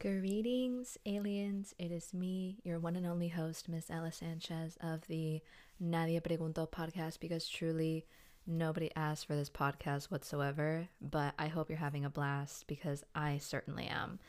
Greetings, 0.00 0.96
aliens. 1.06 1.74
It 1.76 1.90
is 1.90 2.14
me, 2.14 2.60
your 2.62 2.78
one 2.78 2.94
and 2.94 3.04
only 3.04 3.26
host, 3.26 3.68
Miss 3.68 3.90
Ella 3.90 4.12
Sanchez 4.12 4.78
of 4.80 5.04
the 5.08 5.40
Nadie 5.82 6.20
Preguntó 6.20 6.70
podcast, 6.70 7.18
because 7.18 7.48
truly 7.48 8.06
nobody 8.46 8.92
asked 8.94 9.26
for 9.26 9.34
this 9.34 9.50
podcast 9.50 10.04
whatsoever. 10.04 10.88
But 11.00 11.34
I 11.36 11.48
hope 11.48 11.68
you're 11.68 11.78
having 11.78 12.04
a 12.04 12.10
blast 12.10 12.68
because 12.68 13.02
I 13.16 13.38
certainly 13.38 13.86
am. 13.86 14.20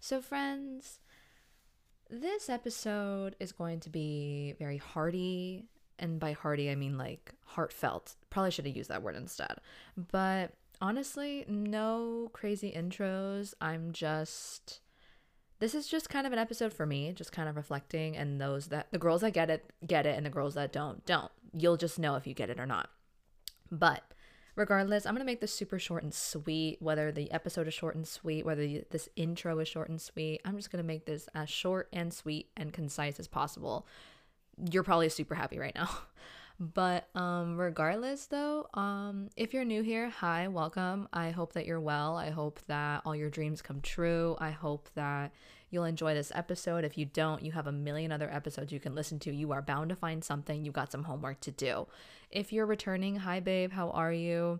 So, 0.00 0.22
friends, 0.22 1.00
this 2.08 2.48
episode 2.48 3.36
is 3.38 3.52
going 3.52 3.80
to 3.80 3.90
be 3.90 4.54
very 4.58 4.78
hearty. 4.78 5.66
And 5.98 6.18
by 6.18 6.32
hearty, 6.32 6.70
I 6.70 6.74
mean 6.74 6.96
like 6.96 7.34
heartfelt. 7.44 8.14
Probably 8.30 8.50
should 8.50 8.64
have 8.64 8.74
used 8.74 8.88
that 8.88 9.02
word 9.02 9.16
instead. 9.16 9.60
But 9.94 10.52
honestly, 10.80 11.44
no 11.46 12.30
crazy 12.32 12.72
intros. 12.72 13.52
I'm 13.60 13.92
just 13.92 14.80
this 15.60 15.74
is 15.74 15.88
just 15.88 16.08
kind 16.08 16.26
of 16.26 16.32
an 16.32 16.38
episode 16.38 16.72
for 16.72 16.86
me, 16.86 17.12
just 17.12 17.32
kind 17.32 17.48
of 17.48 17.56
reflecting 17.56 18.16
and 18.16 18.40
those 18.40 18.68
that 18.68 18.88
the 18.92 18.98
girls 18.98 19.22
that 19.22 19.32
get 19.32 19.50
it 19.50 19.72
get 19.86 20.06
it 20.06 20.16
and 20.16 20.24
the 20.24 20.30
girls 20.30 20.54
that 20.54 20.72
don't 20.72 21.04
don't. 21.04 21.32
You'll 21.52 21.76
just 21.76 21.98
know 21.98 22.14
if 22.14 22.26
you 22.26 22.34
get 22.34 22.50
it 22.50 22.60
or 22.60 22.66
not. 22.66 22.90
But 23.70 24.02
regardless, 24.54 25.06
I'm 25.06 25.14
going 25.14 25.20
to 25.20 25.30
make 25.30 25.40
this 25.40 25.54
super 25.54 25.78
short 25.78 26.02
and 26.02 26.12
sweet, 26.12 26.80
whether 26.80 27.10
the 27.10 27.30
episode 27.32 27.68
is 27.68 27.74
short 27.74 27.94
and 27.94 28.06
sweet, 28.06 28.44
whether 28.44 28.66
this 28.90 29.08
intro 29.16 29.58
is 29.58 29.68
short 29.68 29.88
and 29.88 30.00
sweet. 30.00 30.40
I'm 30.44 30.56
just 30.56 30.70
going 30.70 30.82
to 30.82 30.86
make 30.86 31.06
this 31.06 31.28
as 31.34 31.48
short 31.48 31.88
and 31.92 32.12
sweet 32.12 32.50
and 32.56 32.72
concise 32.72 33.18
as 33.18 33.28
possible. 33.28 33.86
You're 34.70 34.82
probably 34.82 35.08
super 35.08 35.34
happy 35.34 35.58
right 35.58 35.74
now. 35.74 35.88
But 36.60 37.08
um 37.14 37.56
regardless 37.56 38.26
though, 38.26 38.66
um 38.74 39.30
if 39.36 39.54
you're 39.54 39.64
new 39.64 39.82
here, 39.82 40.10
hi, 40.10 40.48
welcome. 40.48 41.08
I 41.12 41.30
hope 41.30 41.52
that 41.52 41.66
you're 41.66 41.80
well. 41.80 42.16
I 42.16 42.30
hope 42.30 42.58
that 42.66 43.02
all 43.04 43.14
your 43.14 43.30
dreams 43.30 43.62
come 43.62 43.80
true. 43.80 44.36
I 44.40 44.50
hope 44.50 44.88
that 44.96 45.32
you'll 45.70 45.84
enjoy 45.84 46.14
this 46.14 46.32
episode. 46.34 46.84
If 46.84 46.98
you 46.98 47.04
don't, 47.04 47.42
you 47.44 47.52
have 47.52 47.68
a 47.68 47.72
million 47.72 48.10
other 48.10 48.28
episodes 48.32 48.72
you 48.72 48.80
can 48.80 48.94
listen 48.94 49.20
to. 49.20 49.32
You 49.32 49.52
are 49.52 49.62
bound 49.62 49.90
to 49.90 49.96
find 49.96 50.24
something. 50.24 50.64
You 50.64 50.72
got 50.72 50.90
some 50.90 51.04
homework 51.04 51.40
to 51.42 51.52
do. 51.52 51.86
If 52.30 52.52
you're 52.52 52.66
returning, 52.66 53.16
hi 53.16 53.38
babe, 53.38 53.70
how 53.70 53.90
are 53.90 54.12
you? 54.12 54.58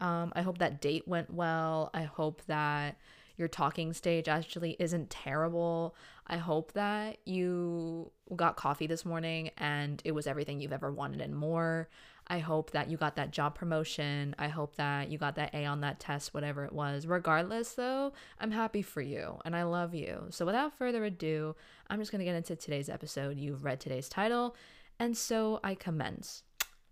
Um 0.00 0.34
I 0.36 0.42
hope 0.42 0.58
that 0.58 0.82
date 0.82 1.08
went 1.08 1.32
well. 1.32 1.90
I 1.94 2.02
hope 2.02 2.42
that 2.46 2.98
your 3.38 3.48
talking 3.48 3.92
stage 3.92 4.28
actually 4.28 4.76
isn't 4.78 5.10
terrible. 5.10 5.94
I 6.26 6.36
hope 6.36 6.72
that 6.72 7.18
you 7.24 8.10
got 8.36 8.56
coffee 8.56 8.86
this 8.86 9.06
morning 9.06 9.50
and 9.56 10.02
it 10.04 10.12
was 10.12 10.26
everything 10.26 10.60
you've 10.60 10.72
ever 10.72 10.92
wanted 10.92 11.20
and 11.20 11.34
more. 11.34 11.88
I 12.26 12.40
hope 12.40 12.72
that 12.72 12.90
you 12.90 12.98
got 12.98 13.16
that 13.16 13.30
job 13.30 13.54
promotion. 13.54 14.34
I 14.38 14.48
hope 14.48 14.76
that 14.76 15.10
you 15.10 15.16
got 15.16 15.36
that 15.36 15.54
A 15.54 15.64
on 15.64 15.80
that 15.80 15.98
test, 15.98 16.34
whatever 16.34 16.64
it 16.66 16.72
was. 16.72 17.06
Regardless, 17.06 17.72
though, 17.72 18.12
I'm 18.38 18.50
happy 18.50 18.82
for 18.82 19.00
you 19.00 19.38
and 19.46 19.56
I 19.56 19.62
love 19.62 19.94
you. 19.94 20.26
So, 20.28 20.44
without 20.44 20.76
further 20.76 21.04
ado, 21.04 21.56
I'm 21.88 22.00
just 22.00 22.12
going 22.12 22.18
to 22.18 22.26
get 22.26 22.36
into 22.36 22.54
today's 22.54 22.90
episode. 22.90 23.38
You've 23.38 23.64
read 23.64 23.80
today's 23.80 24.10
title, 24.10 24.54
and 24.98 25.16
so 25.16 25.58
I 25.64 25.74
commence. 25.74 26.42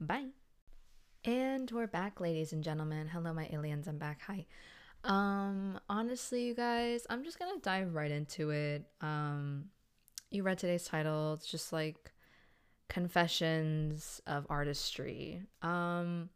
Bye. 0.01 0.29
And 1.27 1.71
we're 1.71 1.87
back, 1.87 2.21
ladies 2.21 2.53
and 2.53 2.65
gentlemen. 2.65 3.09
Hello, 3.09 3.35
my 3.35 3.49
aliens. 3.53 3.89
I'm 3.89 3.99
back. 3.99 4.23
Hi. 4.29 4.47
Um, 5.07 5.79
honestly, 5.89 6.47
you 6.47 6.55
guys, 6.55 7.07
I'm 7.09 7.25
just 7.25 7.39
gonna 7.39 7.61
dive 7.63 7.95
right 7.95 8.11
into 8.11 8.51
it. 8.51 8.85
Um, 9.01 9.67
you 10.31 10.43
read 10.43 10.59
today's 10.59 10.85
title. 10.85 11.35
It's 11.35 11.47
just 11.47 11.73
like 11.73 12.13
confessions 12.89 14.21
of 14.27 14.47
artistry. 14.51 15.43
Um, 15.63 16.31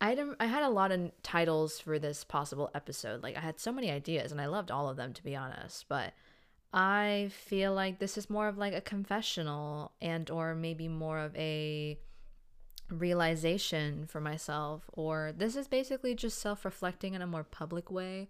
I 0.00 0.16
I 0.40 0.46
had 0.46 0.64
a 0.64 0.68
lot 0.68 0.90
of 0.90 1.12
titles 1.22 1.78
for 1.78 1.98
this 1.98 2.24
possible 2.24 2.70
episode. 2.74 3.22
Like 3.22 3.36
I 3.36 3.40
had 3.40 3.60
so 3.60 3.72
many 3.72 3.90
ideas, 3.90 4.32
and 4.32 4.40
I 4.40 4.46
loved 4.46 4.70
all 4.72 4.88
of 4.88 4.96
them 4.96 5.12
to 5.14 5.22
be 5.22 5.36
honest. 5.36 5.86
But 5.88 6.12
I 6.72 7.30
feel 7.32 7.72
like 7.72 8.00
this 8.00 8.18
is 8.18 8.28
more 8.28 8.48
of 8.48 8.58
like 8.58 8.74
a 8.74 8.80
confessional, 8.80 9.92
and 10.02 10.28
or 10.28 10.56
maybe 10.56 10.88
more 10.88 11.20
of 11.20 11.36
a 11.36 11.98
realization 12.90 14.06
for 14.06 14.20
myself 14.20 14.82
or 14.92 15.32
this 15.36 15.56
is 15.56 15.66
basically 15.66 16.14
just 16.14 16.38
self-reflecting 16.38 17.14
in 17.14 17.22
a 17.22 17.26
more 17.26 17.44
public 17.44 17.90
way. 17.90 18.28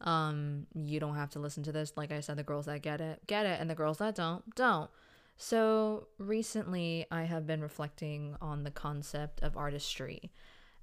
Um 0.00 0.66
you 0.74 1.00
don't 1.00 1.16
have 1.16 1.30
to 1.30 1.38
listen 1.38 1.62
to 1.64 1.72
this. 1.72 1.92
Like 1.96 2.12
i 2.12 2.20
said 2.20 2.36
the 2.36 2.42
girls 2.42 2.66
that 2.66 2.82
get 2.82 3.00
it 3.00 3.20
get 3.26 3.46
it. 3.46 3.60
And 3.60 3.68
the 3.68 3.74
girls 3.74 3.98
that 3.98 4.14
don't 4.14 4.54
don't. 4.54 4.90
So 5.36 6.06
recently 6.18 7.06
i 7.10 7.24
have 7.24 7.46
been 7.46 7.60
reflecting 7.60 8.36
on 8.40 8.62
the 8.62 8.70
concept 8.70 9.42
of 9.42 9.56
artistry 9.56 10.30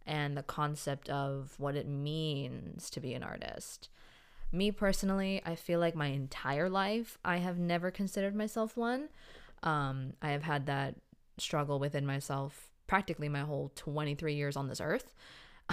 and 0.05 0.35
the 0.35 0.44
concept 0.44 1.09
of 1.09 1.53
what 1.57 1.75
it 1.75 1.88
means 1.88 2.90
to 2.90 3.00
be 3.00 3.13
an 3.13 3.23
artist. 3.23 3.88
Me 4.51 4.69
personally 4.72 5.41
i 5.45 5.55
feel 5.55 5.79
like 5.79 5.95
my 5.95 6.07
entire 6.07 6.69
life 6.69 7.17
i 7.23 7.38
have 7.38 7.57
never 7.57 7.90
considered 7.90 8.35
myself 8.35 8.75
one. 8.75 9.07
Um 9.63 10.13
i 10.22 10.31
have 10.31 10.44
had 10.44 10.66
that 10.66 10.95
struggle 11.38 11.79
within 11.79 12.05
myself 12.05 12.72
practically 12.93 13.27
my 13.27 13.39
whole 13.39 13.71
23 13.73 14.35
years 14.35 14.55
on 14.55 14.67
this 14.67 14.79
earth. 14.79 15.13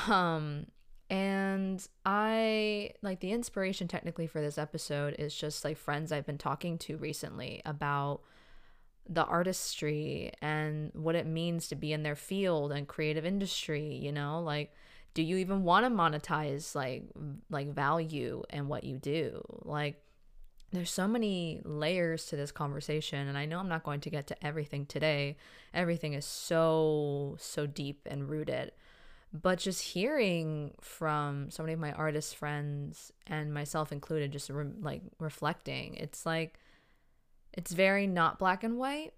Um, 0.08 0.68
and 1.10 1.86
I 2.06 2.92
like 3.02 3.20
the 3.20 3.32
inspiration 3.32 3.88
technically 3.88 4.26
for 4.26 4.40
this 4.40 4.56
episode 4.56 5.16
is 5.18 5.34
just 5.34 5.62
like 5.62 5.76
friends 5.76 6.12
I've 6.12 6.24
been 6.24 6.38
talking 6.38 6.78
to 6.78 6.96
recently 6.96 7.60
about 7.66 8.22
the 9.06 9.26
artistry 9.26 10.32
and 10.40 10.92
what 10.94 11.14
it 11.14 11.26
means 11.26 11.68
to 11.68 11.74
be 11.74 11.92
in 11.92 12.04
their 12.04 12.16
field 12.16 12.72
and 12.72 12.88
creative 12.88 13.26
industry, 13.26 13.96
you 13.96 14.12
know, 14.12 14.40
like 14.40 14.72
do 15.12 15.22
you 15.22 15.36
even 15.36 15.62
want 15.62 15.84
to 15.84 15.90
monetize 15.90 16.74
like 16.74 17.02
like 17.50 17.68
value 17.68 18.42
and 18.48 18.66
what 18.66 18.82
you 18.82 18.96
do? 18.96 19.42
Like 19.66 20.02
there's 20.72 20.90
so 20.90 21.08
many 21.08 21.60
layers 21.64 22.26
to 22.26 22.36
this 22.36 22.52
conversation 22.52 23.26
and 23.26 23.36
i 23.36 23.44
know 23.44 23.58
i'm 23.58 23.68
not 23.68 23.82
going 23.82 24.00
to 24.00 24.10
get 24.10 24.26
to 24.26 24.46
everything 24.46 24.86
today. 24.86 25.36
Everything 25.72 26.14
is 26.14 26.24
so 26.24 27.36
so 27.38 27.66
deep 27.66 28.06
and 28.10 28.28
rooted. 28.28 28.72
But 29.32 29.60
just 29.60 29.82
hearing 29.82 30.74
from 30.80 31.50
so 31.50 31.62
many 31.62 31.74
of 31.74 31.78
my 31.78 31.92
artist 31.92 32.34
friends 32.34 33.12
and 33.28 33.54
myself 33.54 33.92
included 33.92 34.32
just 34.32 34.50
re- 34.50 34.72
like 34.80 35.02
reflecting 35.20 35.94
it's 35.94 36.26
like 36.26 36.58
it's 37.52 37.72
very 37.72 38.06
not 38.06 38.38
black 38.38 38.64
and 38.64 38.78
white. 38.78 39.12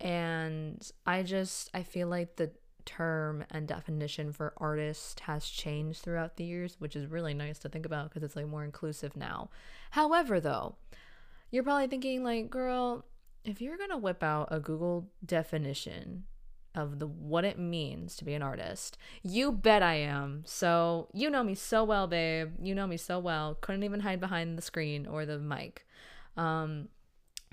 And 0.00 0.88
i 1.06 1.22
just 1.22 1.70
i 1.74 1.82
feel 1.82 2.08
like 2.08 2.36
the 2.36 2.50
term 2.86 3.44
and 3.50 3.68
definition 3.68 4.32
for 4.32 4.54
artist 4.56 5.20
has 5.20 5.46
changed 5.46 6.00
throughout 6.00 6.36
the 6.36 6.44
years 6.44 6.76
which 6.78 6.96
is 6.96 7.06
really 7.06 7.34
nice 7.34 7.58
to 7.58 7.68
think 7.68 7.84
about 7.84 8.08
because 8.08 8.22
it's 8.22 8.36
like 8.36 8.46
more 8.46 8.64
inclusive 8.64 9.16
now 9.16 9.50
however 9.90 10.40
though 10.40 10.76
you're 11.50 11.62
probably 11.62 11.86
thinking 11.86 12.24
like, 12.24 12.50
girl, 12.50 13.04
if 13.44 13.60
you're 13.60 13.76
to 13.76 13.96
whip 13.96 14.22
out 14.22 14.48
a 14.50 14.60
Google 14.60 15.08
definition 15.24 16.24
of 16.74 16.98
the 16.98 17.06
what 17.06 17.44
it 17.44 17.58
means 17.58 18.16
to 18.16 18.24
be 18.24 18.34
an 18.34 18.42
artist, 18.42 18.98
you 19.22 19.52
bet 19.52 19.82
I 19.82 19.94
am. 19.94 20.42
So, 20.44 21.08
you 21.14 21.30
know 21.30 21.42
me 21.42 21.54
so 21.54 21.84
well, 21.84 22.06
babe. 22.06 22.52
You 22.60 22.74
know 22.74 22.86
me 22.86 22.96
so 22.96 23.18
well. 23.18 23.54
Couldn't 23.60 23.84
even 23.84 24.00
hide 24.00 24.20
behind 24.20 24.58
the 24.58 24.62
screen 24.62 25.06
or 25.06 25.24
the 25.24 25.38
mic. 25.38 25.86
Um 26.36 26.88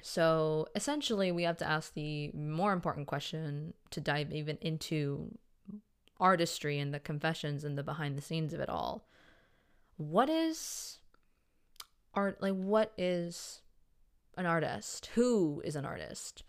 so, 0.06 0.68
essentially, 0.76 1.32
we 1.32 1.44
have 1.44 1.56
to 1.58 1.68
ask 1.68 1.94
the 1.94 2.30
more 2.34 2.74
important 2.74 3.08
question 3.08 3.74
to 3.92 4.02
dive 4.02 4.34
even 4.34 4.58
into 4.60 5.38
artistry 6.20 6.78
and 6.78 6.94
the 6.94 7.00
confessions 7.00 7.64
and 7.64 7.78
the 7.78 7.84
behind 7.84 8.18
the 8.18 8.22
scenes 8.22 8.54
of 8.54 8.60
it 8.60 8.68
all. 8.68 9.08
What 9.96 10.30
is 10.30 11.00
art 12.14 12.42
like 12.42 12.54
what 12.54 12.92
is 12.98 13.62
an 14.36 14.46
artist? 14.46 15.06
Who 15.16 15.62
is 15.64 15.78
an 15.78 15.86
artist? 15.86 16.44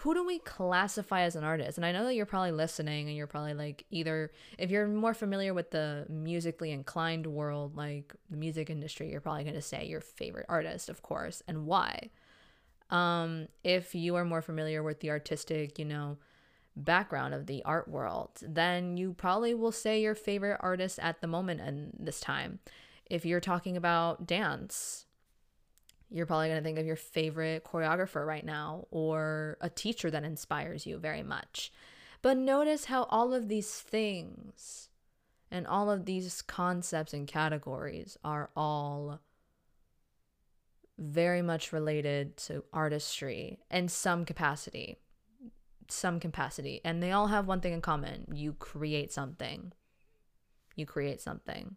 Who 0.00 0.12
do 0.12 0.26
we 0.26 0.40
classify 0.40 1.20
as 1.22 1.36
an 1.36 1.44
artist? 1.44 1.78
And 1.78 1.86
I 1.86 1.92
know 1.92 2.02
that 2.06 2.14
you're 2.16 2.26
probably 2.26 2.50
listening 2.50 3.06
and 3.06 3.16
you're 3.16 3.28
probably 3.28 3.54
like 3.54 3.84
either 3.88 4.32
if 4.58 4.68
you're 4.72 4.88
more 4.88 5.14
familiar 5.14 5.54
with 5.54 5.70
the 5.70 6.06
musically 6.08 6.72
inclined 6.72 7.28
world, 7.28 7.76
like 7.76 8.16
the 8.28 8.36
music 8.36 8.68
industry, 8.68 9.12
you're 9.12 9.20
probably 9.20 9.44
going 9.44 9.54
to 9.54 9.62
say 9.62 9.86
your 9.86 10.00
favorite 10.00 10.46
artist, 10.48 10.88
of 10.88 11.02
course, 11.02 11.40
and 11.46 11.66
why. 11.66 12.10
Um, 12.90 13.48
if 13.64 13.94
you 13.94 14.14
are 14.16 14.24
more 14.24 14.42
familiar 14.42 14.82
with 14.82 15.00
the 15.00 15.10
artistic, 15.10 15.78
you 15.78 15.84
know, 15.84 16.18
background 16.76 17.34
of 17.34 17.46
the 17.46 17.62
art 17.64 17.88
world, 17.88 18.30
then 18.42 18.96
you 18.96 19.14
probably 19.14 19.54
will 19.54 19.72
say 19.72 20.00
your 20.00 20.14
favorite 20.14 20.58
artist 20.60 20.98
at 21.00 21.20
the 21.20 21.26
moment 21.26 21.60
and 21.60 21.92
this 21.98 22.20
time. 22.20 22.60
If 23.06 23.24
you're 23.24 23.40
talking 23.40 23.76
about 23.76 24.26
dance, 24.26 25.06
you're 26.10 26.26
probably 26.26 26.48
going 26.48 26.60
to 26.60 26.64
think 26.64 26.78
of 26.78 26.86
your 26.86 26.96
favorite 26.96 27.64
choreographer 27.64 28.24
right 28.26 28.44
now 28.44 28.86
or 28.90 29.56
a 29.60 29.70
teacher 29.70 30.10
that 30.10 30.24
inspires 30.24 30.86
you 30.86 30.98
very 30.98 31.22
much. 31.22 31.72
But 32.22 32.36
notice 32.36 32.86
how 32.86 33.04
all 33.04 33.34
of 33.34 33.48
these 33.48 33.72
things 33.80 34.88
and 35.50 35.66
all 35.66 35.90
of 35.90 36.04
these 36.04 36.42
concepts 36.42 37.12
and 37.12 37.26
categories 37.26 38.16
are 38.24 38.50
all 38.56 39.20
very 40.98 41.42
much 41.42 41.72
related 41.72 42.36
to 42.36 42.64
artistry 42.72 43.60
in 43.70 43.88
some 43.88 44.24
capacity. 44.24 44.98
Some 45.88 46.20
capacity. 46.20 46.80
And 46.84 47.02
they 47.02 47.12
all 47.12 47.28
have 47.28 47.46
one 47.46 47.60
thing 47.60 47.72
in 47.72 47.80
common 47.80 48.26
you 48.32 48.52
create 48.54 49.12
something. 49.12 49.72
You 50.74 50.86
create 50.86 51.20
something. 51.20 51.76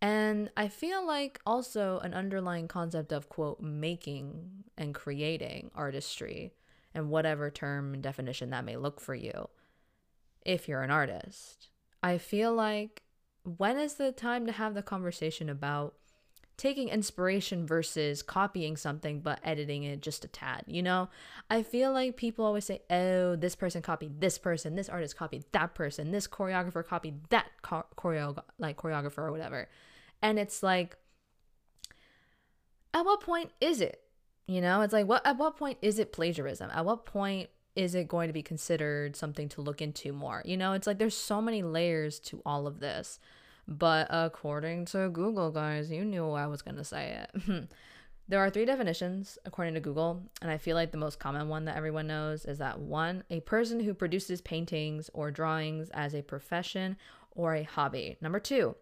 And 0.00 0.50
I 0.56 0.68
feel 0.68 1.04
like 1.04 1.40
also 1.44 1.98
an 2.00 2.14
underlying 2.14 2.68
concept 2.68 3.12
of, 3.12 3.28
quote, 3.28 3.60
making 3.60 4.64
and 4.76 4.94
creating 4.94 5.70
artistry 5.74 6.54
and 6.94 7.10
whatever 7.10 7.50
term 7.50 7.94
and 7.94 8.02
definition 8.02 8.50
that 8.50 8.64
may 8.64 8.76
look 8.76 9.00
for 9.00 9.14
you 9.14 9.48
if 10.44 10.68
you're 10.68 10.82
an 10.82 10.90
artist. 10.90 11.68
I 12.02 12.18
feel 12.18 12.54
like 12.54 13.02
when 13.42 13.76
is 13.76 13.94
the 13.94 14.12
time 14.12 14.46
to 14.46 14.52
have 14.52 14.74
the 14.74 14.82
conversation 14.82 15.48
about 15.48 15.94
taking 16.58 16.88
inspiration 16.88 17.64
versus 17.64 18.20
copying 18.20 18.76
something 18.76 19.20
but 19.20 19.38
editing 19.44 19.84
it 19.84 20.02
just 20.02 20.24
a 20.24 20.28
tad 20.28 20.64
you 20.66 20.82
know? 20.82 21.08
I 21.48 21.62
feel 21.62 21.92
like 21.92 22.16
people 22.16 22.44
always 22.44 22.66
say 22.66 22.82
oh 22.90 23.36
this 23.36 23.54
person 23.54 23.80
copied 23.80 24.20
this 24.20 24.36
person 24.36 24.74
this 24.74 24.90
artist 24.90 25.16
copied 25.16 25.44
that 25.52 25.74
person 25.74 26.10
this 26.10 26.28
choreographer 26.28 26.84
copied 26.84 27.24
that 27.30 27.46
choreo 27.62 28.36
like 28.58 28.76
choreographer 28.76 29.18
or 29.18 29.32
whatever. 29.32 29.68
And 30.20 30.38
it's 30.38 30.62
like 30.62 30.96
at 32.92 33.04
what 33.04 33.20
point 33.20 33.52
is 33.60 33.80
it? 33.80 34.02
You 34.46 34.60
know 34.60 34.82
it's 34.82 34.92
like 34.92 35.06
what 35.06 35.24
at 35.24 35.38
what 35.38 35.56
point 35.56 35.78
is 35.80 35.98
it 35.98 36.12
plagiarism? 36.12 36.70
At 36.70 36.84
what 36.84 37.06
point 37.06 37.48
is 37.76 37.94
it 37.94 38.08
going 38.08 38.28
to 38.28 38.32
be 38.32 38.42
considered 38.42 39.14
something 39.14 39.48
to 39.50 39.60
look 39.62 39.80
into 39.80 40.12
more? 40.12 40.42
You 40.44 40.56
know 40.56 40.72
it's 40.72 40.86
like 40.86 40.98
there's 40.98 41.16
so 41.16 41.40
many 41.40 41.62
layers 41.62 42.18
to 42.20 42.42
all 42.44 42.66
of 42.66 42.80
this 42.80 43.20
but 43.68 44.06
according 44.08 44.86
to 44.86 45.10
Google, 45.10 45.50
guys, 45.50 45.90
you 45.90 46.02
knew 46.02 46.30
I 46.30 46.46
was 46.46 46.62
going 46.62 46.78
to 46.78 46.84
say 46.84 47.22
it. 47.22 47.68
there 48.28 48.40
are 48.40 48.48
three 48.48 48.64
definitions 48.64 49.38
according 49.44 49.74
to 49.74 49.80
Google, 49.80 50.22
and 50.40 50.50
I 50.50 50.56
feel 50.56 50.74
like 50.74 50.90
the 50.90 50.96
most 50.96 51.20
common 51.20 51.50
one 51.50 51.66
that 51.66 51.76
everyone 51.76 52.06
knows 52.06 52.46
is 52.46 52.56
that 52.58 52.80
one, 52.80 53.24
a 53.28 53.40
person 53.40 53.80
who 53.80 53.92
produces 53.92 54.40
paintings 54.40 55.10
or 55.12 55.30
drawings 55.30 55.90
as 55.90 56.14
a 56.14 56.22
profession 56.22 56.96
or 57.32 57.54
a 57.54 57.62
hobby. 57.62 58.16
Number 58.22 58.40
two, 58.40 58.74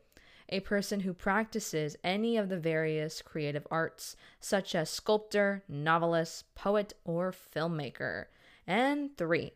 a 0.49 0.61
person 0.61 1.01
who 1.01 1.13
practices 1.13 1.97
any 2.05 2.37
of 2.37 2.49
the 2.49 2.57
various 2.57 3.21
creative 3.23 3.67
arts, 3.73 4.15
such 4.39 4.77
as 4.77 4.89
sculptor, 4.89 5.65
novelist, 5.69 6.55
poet, 6.55 6.95
or 7.05 7.33
filmmaker. 7.33 8.27
And 8.69 9.17
three, 9.17 9.53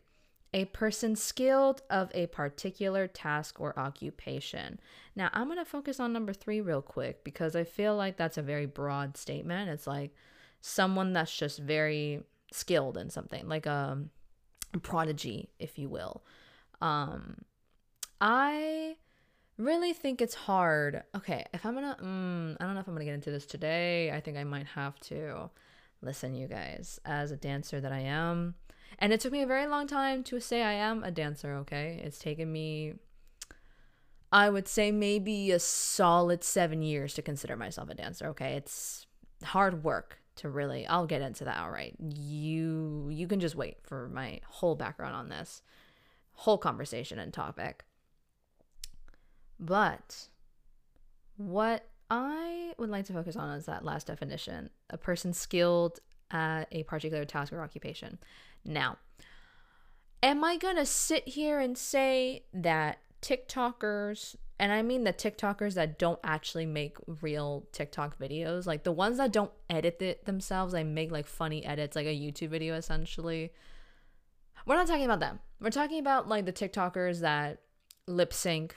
a 0.52 0.64
person 0.66 1.14
skilled 1.14 1.82
of 1.90 2.10
a 2.14 2.26
particular 2.26 3.06
task 3.06 3.60
or 3.60 3.78
occupation. 3.78 4.80
Now, 5.14 5.30
I'm 5.32 5.46
going 5.46 5.58
to 5.58 5.64
focus 5.64 6.00
on 6.00 6.12
number 6.12 6.32
three 6.32 6.60
real 6.60 6.82
quick 6.82 7.22
because 7.22 7.54
I 7.54 7.64
feel 7.64 7.96
like 7.96 8.16
that's 8.16 8.38
a 8.38 8.42
very 8.42 8.66
broad 8.66 9.16
statement. 9.16 9.70
It's 9.70 9.86
like 9.86 10.14
someone 10.60 11.12
that's 11.12 11.36
just 11.36 11.58
very 11.58 12.24
skilled 12.52 12.96
in 12.96 13.10
something, 13.10 13.48
like 13.48 13.66
a, 13.66 13.98
prodigy, 14.82 15.50
if 15.58 15.78
you 15.78 15.88
will. 15.88 16.22
Um, 16.80 17.38
I 18.20 18.96
really 19.58 19.92
think 19.92 20.20
it's 20.20 20.34
hard. 20.34 21.02
Okay, 21.14 21.44
if 21.52 21.66
I'm 21.66 21.74
gonna, 21.74 21.96
mm, 22.00 22.56
I 22.60 22.64
don't 22.64 22.74
know 22.74 22.80
if 22.80 22.88
I'm 22.88 22.94
gonna 22.94 23.04
get 23.04 23.14
into 23.14 23.30
this 23.30 23.46
today. 23.46 24.10
I 24.10 24.20
think 24.20 24.36
I 24.36 24.44
might 24.44 24.66
have 24.66 24.98
to. 25.00 25.50
Listen, 26.02 26.34
you 26.34 26.46
guys, 26.46 26.98
as 27.04 27.30
a 27.30 27.36
dancer 27.36 27.80
that 27.80 27.92
I 27.92 28.00
am, 28.00 28.54
and 28.98 29.12
it 29.12 29.20
took 29.20 29.32
me 29.32 29.42
a 29.42 29.46
very 29.46 29.66
long 29.66 29.86
time 29.86 30.22
to 30.24 30.40
say 30.40 30.62
I 30.62 30.72
am 30.72 31.02
a 31.02 31.10
dancer, 31.10 31.54
okay? 31.56 32.00
It's 32.04 32.18
taken 32.18 32.52
me, 32.52 32.94
I 34.32 34.50
would 34.50 34.68
say, 34.68 34.90
maybe 34.90 35.50
a 35.52 35.58
solid 35.58 36.44
seven 36.44 36.82
years 36.82 37.14
to 37.14 37.22
consider 37.22 37.56
myself 37.56 37.88
a 37.90 37.94
dancer, 37.94 38.26
okay? 38.28 38.54
It's 38.54 39.06
hard 39.44 39.84
work 39.84 40.18
to 40.36 40.48
really 40.48 40.86
i'll 40.86 41.06
get 41.06 41.20
into 41.20 41.44
that 41.44 41.58
all 41.58 41.70
right 41.70 41.94
you 42.00 43.08
you 43.10 43.26
can 43.26 43.40
just 43.40 43.54
wait 43.54 43.76
for 43.82 44.08
my 44.08 44.40
whole 44.46 44.74
background 44.74 45.14
on 45.14 45.28
this 45.28 45.62
whole 46.32 46.58
conversation 46.58 47.18
and 47.18 47.32
topic 47.32 47.84
but 49.58 50.28
what 51.36 51.88
i 52.10 52.72
would 52.78 52.88
like 52.88 53.04
to 53.04 53.12
focus 53.12 53.36
on 53.36 53.54
is 53.56 53.66
that 53.66 53.84
last 53.84 54.06
definition 54.06 54.70
a 54.88 54.96
person 54.96 55.32
skilled 55.32 56.00
at 56.30 56.64
a 56.72 56.84
particular 56.84 57.24
task 57.24 57.52
or 57.52 57.60
occupation 57.60 58.18
now, 58.64 58.98
am 60.22 60.44
I 60.44 60.56
going 60.56 60.76
to 60.76 60.86
sit 60.86 61.28
here 61.28 61.60
and 61.60 61.76
say 61.76 62.44
that 62.52 62.98
TikTokers, 63.22 64.36
and 64.58 64.72
I 64.72 64.82
mean 64.82 65.04
the 65.04 65.12
TikTokers 65.12 65.74
that 65.74 65.98
don't 65.98 66.20
actually 66.24 66.66
make 66.66 66.96
real 67.20 67.66
TikTok 67.72 68.18
videos, 68.18 68.66
like 68.66 68.84
the 68.84 68.92
ones 68.92 69.18
that 69.18 69.32
don't 69.32 69.52
edit 69.68 70.00
it 70.00 70.24
themselves, 70.24 70.72
they 70.72 70.84
make 70.84 71.10
like 71.10 71.26
funny 71.26 71.64
edits, 71.64 71.96
like 71.96 72.06
a 72.06 72.18
YouTube 72.18 72.48
video 72.50 72.74
essentially. 72.74 73.52
We're 74.66 74.76
not 74.76 74.86
talking 74.86 75.04
about 75.04 75.20
them. 75.20 75.40
We're 75.60 75.70
talking 75.70 75.98
about 75.98 76.28
like 76.28 76.46
the 76.46 76.52
TikTokers 76.52 77.20
that 77.20 77.60
lip 78.06 78.32
sync, 78.32 78.76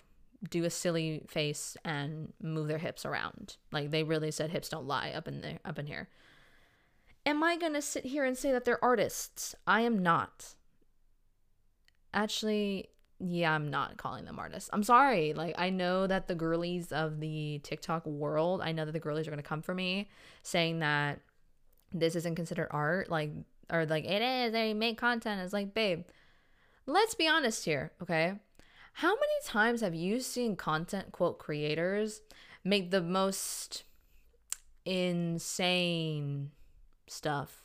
do 0.49 0.65
a 0.65 0.69
silly 0.69 1.23
face, 1.27 1.77
and 1.85 2.33
move 2.41 2.67
their 2.67 2.77
hips 2.77 3.05
around. 3.05 3.57
Like 3.71 3.91
they 3.91 4.03
really 4.03 4.31
said 4.31 4.51
hips 4.51 4.69
don't 4.69 4.87
lie 4.87 5.11
up 5.11 5.27
in 5.27 5.41
there, 5.41 5.59
up 5.63 5.79
in 5.79 5.87
here. 5.87 6.09
Am 7.25 7.43
I 7.43 7.55
going 7.57 7.73
to 7.73 7.81
sit 7.81 8.05
here 8.05 8.25
and 8.25 8.37
say 8.37 8.51
that 8.51 8.65
they're 8.65 8.83
artists? 8.83 9.55
I 9.65 9.81
am 9.81 9.99
not. 9.99 10.55
Actually, 12.13 12.89
yeah, 13.19 13.53
I'm 13.53 13.69
not 13.69 13.97
calling 13.97 14.25
them 14.25 14.39
artists. 14.39 14.69
I'm 14.73 14.83
sorry. 14.83 15.33
Like, 15.33 15.55
I 15.57 15.69
know 15.69 16.05
that 16.07 16.27
the 16.27 16.35
girlies 16.35 16.91
of 16.91 17.19
the 17.19 17.59
TikTok 17.63 18.05
world, 18.05 18.61
I 18.61 18.73
know 18.73 18.85
that 18.85 18.91
the 18.91 18.99
girlies 18.99 19.27
are 19.27 19.31
going 19.31 19.41
to 19.41 19.47
come 19.47 19.61
for 19.61 19.73
me 19.73 20.09
saying 20.41 20.79
that 20.79 21.21
this 21.93 22.15
isn't 22.15 22.35
considered 22.35 22.67
art. 22.71 23.09
Like, 23.09 23.31
or 23.71 23.85
like, 23.85 24.05
it 24.05 24.21
is, 24.21 24.51
they 24.51 24.73
make 24.73 24.97
content. 24.97 25.41
It's 25.41 25.53
like, 25.53 25.73
babe, 25.73 26.03
let's 26.85 27.15
be 27.15 27.27
honest 27.27 27.63
here, 27.63 27.93
okay? 28.01 28.33
How 28.93 29.13
many 29.13 29.33
times 29.45 29.81
have 29.81 29.95
you 29.95 30.19
seen 30.19 30.55
content, 30.55 31.13
quote, 31.13 31.39
creators 31.39 32.21
make 32.63 32.91
the 32.91 33.01
most 33.01 33.85
insane 34.85 36.51
stuff. 37.07 37.63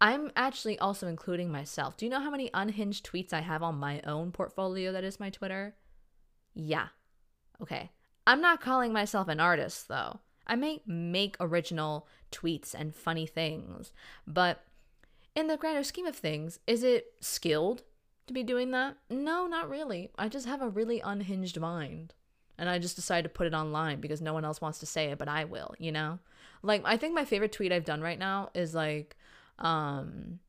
I'm 0.00 0.30
actually 0.36 0.78
also 0.78 1.06
including 1.06 1.50
myself. 1.50 1.96
Do 1.96 2.04
you 2.04 2.10
know 2.10 2.20
how 2.20 2.30
many 2.30 2.50
unhinged 2.52 3.06
tweets 3.06 3.32
I 3.32 3.40
have 3.40 3.62
on 3.62 3.76
my 3.76 4.00
own 4.02 4.30
portfolio 4.30 4.92
that 4.92 5.04
is 5.04 5.18
my 5.18 5.30
Twitter? 5.30 5.74
Yeah. 6.54 6.88
Okay. 7.62 7.90
I'm 8.26 8.40
not 8.40 8.60
calling 8.60 8.92
myself 8.92 9.28
an 9.28 9.40
artist 9.40 9.88
though. 9.88 10.20
I 10.46 10.54
may 10.54 10.82
make 10.86 11.36
original 11.40 12.06
tweets 12.30 12.74
and 12.74 12.94
funny 12.94 13.26
things, 13.26 13.92
but 14.26 14.64
in 15.34 15.48
the 15.48 15.56
grander 15.56 15.82
scheme 15.82 16.06
of 16.06 16.16
things, 16.16 16.60
is 16.66 16.82
it 16.82 17.14
skilled 17.20 17.82
to 18.26 18.32
be 18.32 18.42
doing 18.42 18.70
that? 18.70 18.96
No, 19.10 19.46
not 19.46 19.68
really. 19.68 20.10
I 20.16 20.28
just 20.28 20.46
have 20.46 20.62
a 20.62 20.68
really 20.68 21.00
unhinged 21.00 21.58
mind. 21.58 22.14
And 22.58 22.68
I 22.68 22.78
just 22.78 22.96
decided 22.96 23.24
to 23.24 23.28
put 23.28 23.46
it 23.46 23.54
online 23.54 24.00
because 24.00 24.20
no 24.20 24.32
one 24.32 24.44
else 24.44 24.60
wants 24.60 24.78
to 24.80 24.86
say 24.86 25.06
it, 25.06 25.18
but 25.18 25.28
I 25.28 25.44
will, 25.44 25.74
you 25.78 25.92
know? 25.92 26.18
Like 26.62 26.82
I 26.84 26.96
think 26.96 27.14
my 27.14 27.24
favorite 27.24 27.52
tweet 27.52 27.72
I've 27.72 27.84
done 27.84 28.00
right 28.00 28.18
now 28.18 28.50
is 28.54 28.74
like 28.74 29.16
um 29.58 30.40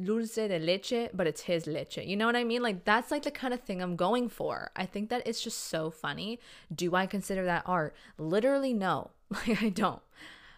dulce 0.00 0.34
de 0.34 0.58
leche, 0.58 1.10
but 1.12 1.26
it's 1.26 1.42
his 1.42 1.66
leche. 1.66 1.98
You 1.98 2.16
know 2.16 2.26
what 2.26 2.36
I 2.36 2.44
mean? 2.44 2.62
Like 2.62 2.84
that's 2.84 3.10
like 3.10 3.22
the 3.22 3.30
kind 3.30 3.54
of 3.54 3.60
thing 3.60 3.82
I'm 3.82 3.96
going 3.96 4.28
for. 4.28 4.70
I 4.74 4.86
think 4.86 5.10
that 5.10 5.22
it's 5.26 5.42
just 5.42 5.66
so 5.66 5.90
funny. 5.90 6.40
Do 6.74 6.94
I 6.94 7.06
consider 7.06 7.44
that 7.44 7.64
art? 7.66 7.94
Literally 8.18 8.72
no. 8.72 9.10
Like 9.46 9.62
I 9.62 9.70
don't. 9.70 10.02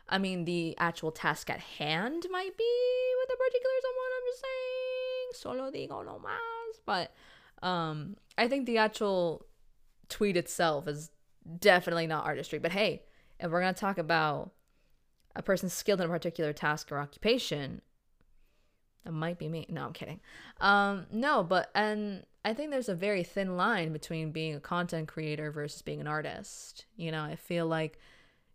I 0.09 0.19
mean, 0.19 0.45
the 0.45 0.77
actual 0.79 1.13
task 1.13 1.49
at 1.49 1.61
hand 1.61 2.27
might 2.31 2.57
be 2.59 2.75
with 3.21 3.31
a 3.33 3.37
particular 3.37 3.75
someone. 3.83 4.11
I'm 4.17 4.27
just 4.27 4.43
saying, 4.43 5.29
solo 5.33 5.71
digo 5.71 6.05
no 6.05 6.21
más. 6.21 6.81
But 6.85 7.67
um, 7.67 8.17
I 8.37 8.49
think 8.49 8.67
the 8.67 8.79
actual 8.79 9.47
tweet 10.15 10.37
itself 10.37 10.87
is 10.87 11.11
definitely 11.59 12.07
not 12.07 12.25
artistry. 12.25 12.61
But 12.61 12.71
hey, 12.71 13.03
if 13.41 13.51
we're 13.51 13.61
going 13.61 13.75
to 13.75 13.81
talk 13.81 13.99
about 13.99 14.53
a 15.35 15.43
person 15.43 15.69
skilled 15.69 16.01
in 16.01 16.07
a 16.07 16.09
particular 16.09 16.53
task 16.53 16.93
or 16.93 16.99
occupation, 16.99 17.83
that 19.05 19.11
might 19.11 19.41
be 19.41 19.49
me. 19.49 19.67
No, 19.69 19.87
I'm 19.87 19.93
kidding. 19.93 20.21
Um, 20.61 21.07
no, 21.11 21.43
but 21.43 21.71
and 21.75 22.25
I 22.45 22.55
think 22.55 22.71
there's 22.71 22.89
a 22.89 22.95
very 22.95 23.25
thin 23.25 23.57
line 23.57 23.93
between 23.93 24.31
being 24.31 24.55
a 24.55 24.61
content 24.61 25.09
creator 25.09 25.51
versus 25.51 25.83
being 25.83 26.01
an 26.01 26.07
artist. 26.07 26.87
You 26.97 27.11
know, 27.11 27.23
I 27.23 27.35
feel 27.35 27.67
like 27.67 27.99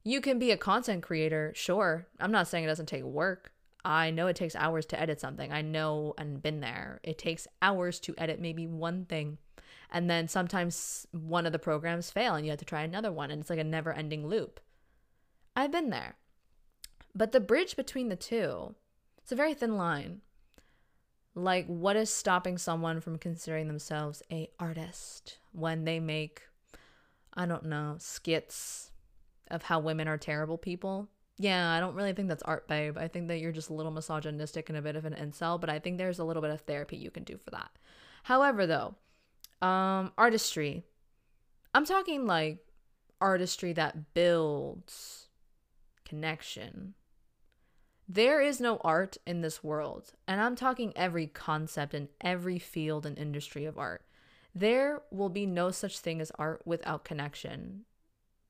you 0.06 0.22
can 0.22 0.40
be 0.40 0.52
a 0.52 0.58
content 0.58 1.04
creator, 1.04 1.52
sure. 1.56 2.08
I'm 2.22 2.32
not 2.32 2.48
saying 2.48 2.64
it 2.64 2.68
doesn't 2.68 2.86
take 2.86 3.04
work. 3.04 3.52
I 3.84 4.12
know 4.12 4.28
it 4.28 4.38
takes 4.38 4.56
hours 4.56 4.86
to 4.88 5.00
edit 5.00 5.20
something. 5.20 5.52
I 5.52 5.62
know 5.62 6.14
and 6.18 6.42
been 6.42 6.62
there. 6.62 7.02
It 7.04 7.18
takes 7.18 7.48
hours 7.62 8.00
to 8.02 8.16
edit 8.18 8.40
maybe 8.40 8.66
one 8.66 9.06
thing. 9.06 9.40
And 9.92 10.10
then 10.10 10.28
sometimes 10.28 11.08
one 11.12 11.46
of 11.46 11.52
the 11.52 11.60
programs 11.60 12.12
fail 12.12 12.36
and 12.36 12.46
you 12.46 12.52
have 12.52 12.60
to 12.60 12.66
try 12.66 12.82
another 12.82 13.12
one 13.12 13.32
and 13.32 13.42
it's 13.42 13.50
like 13.50 13.60
a 13.60 13.64
never-ending 13.64 14.28
loop. 14.28 14.60
I've 15.56 15.72
been 15.72 15.90
there. 15.90 16.16
But 17.16 17.32
the 17.32 17.40
bridge 17.40 17.76
between 17.76 18.10
the 18.10 18.16
two, 18.16 18.76
it's 19.18 19.32
a 19.32 19.36
very 19.36 19.54
thin 19.54 19.78
line. 19.78 20.22
Like 21.34 21.66
what 21.68 21.96
is 21.96 22.12
stopping 22.12 22.58
someone 22.58 23.02
from 23.02 23.18
considering 23.18 23.68
themselves 23.68 24.22
a 24.32 24.50
artist 24.60 25.40
when 25.52 25.86
they 25.86 26.00
make 26.00 26.44
I 27.34 27.46
don't 27.46 27.66
know, 27.66 27.96
skits 28.00 28.92
of 29.50 29.64
how 29.64 29.80
women 29.80 30.08
are 30.08 30.18
terrible 30.18 30.58
people? 30.58 31.08
Yeah, 31.38 31.72
I 31.72 31.80
don't 31.80 31.96
really 31.96 32.12
think 32.14 32.28
that's 32.28 32.44
art, 32.44 32.68
babe. 32.68 32.98
I 32.98 33.08
think 33.08 33.30
that 33.30 33.40
you're 33.40 33.54
just 33.54 33.70
a 33.70 33.74
little 33.74 33.92
misogynistic 33.92 34.68
and 34.68 34.78
a 34.78 34.82
bit 34.82 34.98
of 34.98 35.06
an 35.06 35.14
incel, 35.14 35.60
but 35.60 35.70
I 35.70 35.80
think 35.80 35.98
there's 35.98 36.20
a 36.20 36.24
little 36.26 36.42
bit 36.42 36.52
of 36.52 36.62
therapy 36.62 36.98
you 36.98 37.12
can 37.12 37.24
do 37.24 37.38
for 37.38 37.52
that. 37.52 37.70
However, 38.24 38.68
though, 38.68 38.96
um, 39.62 40.12
artistry. 40.18 40.84
I'm 41.74 41.86
talking 41.86 42.26
like 42.26 42.60
artistry 43.22 43.74
that 43.74 44.14
builds 44.14 45.28
connection. 46.06 46.96
There 48.08 48.42
is 48.42 48.60
no 48.60 48.78
art 48.78 49.18
in 49.28 49.42
this 49.42 49.64
world, 49.64 50.14
and 50.28 50.42
I'm 50.42 50.56
talking 50.56 50.94
every 50.96 51.28
concept 51.28 51.94
in 51.94 52.10
every 52.22 52.58
field 52.58 53.06
and 53.06 53.18
industry 53.18 53.66
of 53.66 53.78
art. 53.78 54.04
There 54.56 55.04
will 55.12 55.30
be 55.30 55.46
no 55.46 55.70
such 55.70 56.00
thing 56.00 56.20
as 56.20 56.32
art 56.32 56.64
without 56.66 57.04
connection. 57.04 57.86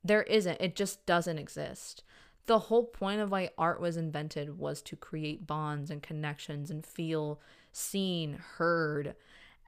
There 0.02 0.22
isn't, 0.22 0.60
it 0.60 0.74
just 0.74 1.04
doesn't 1.04 1.38
exist. 1.38 2.02
The 2.46 2.58
whole 2.58 2.84
point 2.84 3.20
of 3.20 3.30
why 3.30 3.50
art 3.58 3.82
was 3.82 3.98
invented 3.98 4.58
was 4.58 4.80
to 4.82 4.96
create 4.96 5.46
bonds 5.46 5.90
and 5.90 6.02
connections 6.02 6.70
and 6.70 6.84
feel 6.84 7.38
seen, 7.70 8.40
heard, 8.56 9.14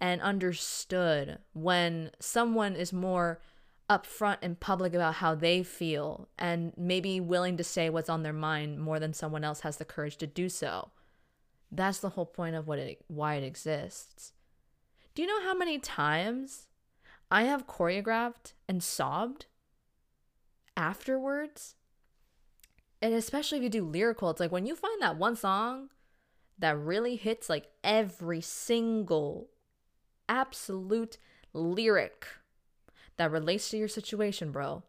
and 0.02 0.20
understood 0.20 1.38
when 1.52 2.10
someone 2.18 2.74
is 2.74 2.92
more 2.92 3.40
upfront 3.88 4.38
and 4.42 4.58
public 4.58 4.94
about 4.94 5.14
how 5.14 5.32
they 5.32 5.62
feel 5.62 6.28
and 6.36 6.72
maybe 6.76 7.20
willing 7.20 7.56
to 7.56 7.62
say 7.62 7.88
what's 7.88 8.08
on 8.08 8.24
their 8.24 8.32
mind 8.32 8.80
more 8.80 8.98
than 8.98 9.14
someone 9.14 9.44
else 9.44 9.60
has 9.60 9.76
the 9.76 9.84
courage 9.84 10.16
to 10.16 10.26
do 10.26 10.48
so. 10.48 10.90
That's 11.70 12.00
the 12.00 12.10
whole 12.10 12.26
point 12.26 12.56
of 12.56 12.66
what 12.66 12.80
it 12.80 13.04
why 13.06 13.36
it 13.36 13.44
exists. 13.44 14.32
Do 15.14 15.22
you 15.22 15.28
know 15.28 15.44
how 15.44 15.54
many 15.54 15.78
times 15.78 16.66
I 17.30 17.44
have 17.44 17.68
choreographed 17.68 18.54
and 18.68 18.82
sobbed 18.82 19.46
afterwards? 20.76 21.76
And 23.00 23.14
especially 23.14 23.58
if 23.58 23.64
you 23.64 23.70
do 23.70 23.84
lyrical, 23.84 24.30
it's 24.30 24.40
like 24.40 24.52
when 24.52 24.66
you 24.66 24.74
find 24.74 25.00
that 25.00 25.16
one 25.16 25.36
song 25.36 25.90
that 26.58 26.76
really 26.76 27.14
hits 27.14 27.48
like 27.48 27.68
every 27.84 28.40
single 28.40 29.51
absolute 30.28 31.18
lyric 31.52 32.26
that 33.16 33.30
relates 33.30 33.70
to 33.70 33.76
your 33.76 33.88
situation, 33.88 34.50
bro, 34.52 34.82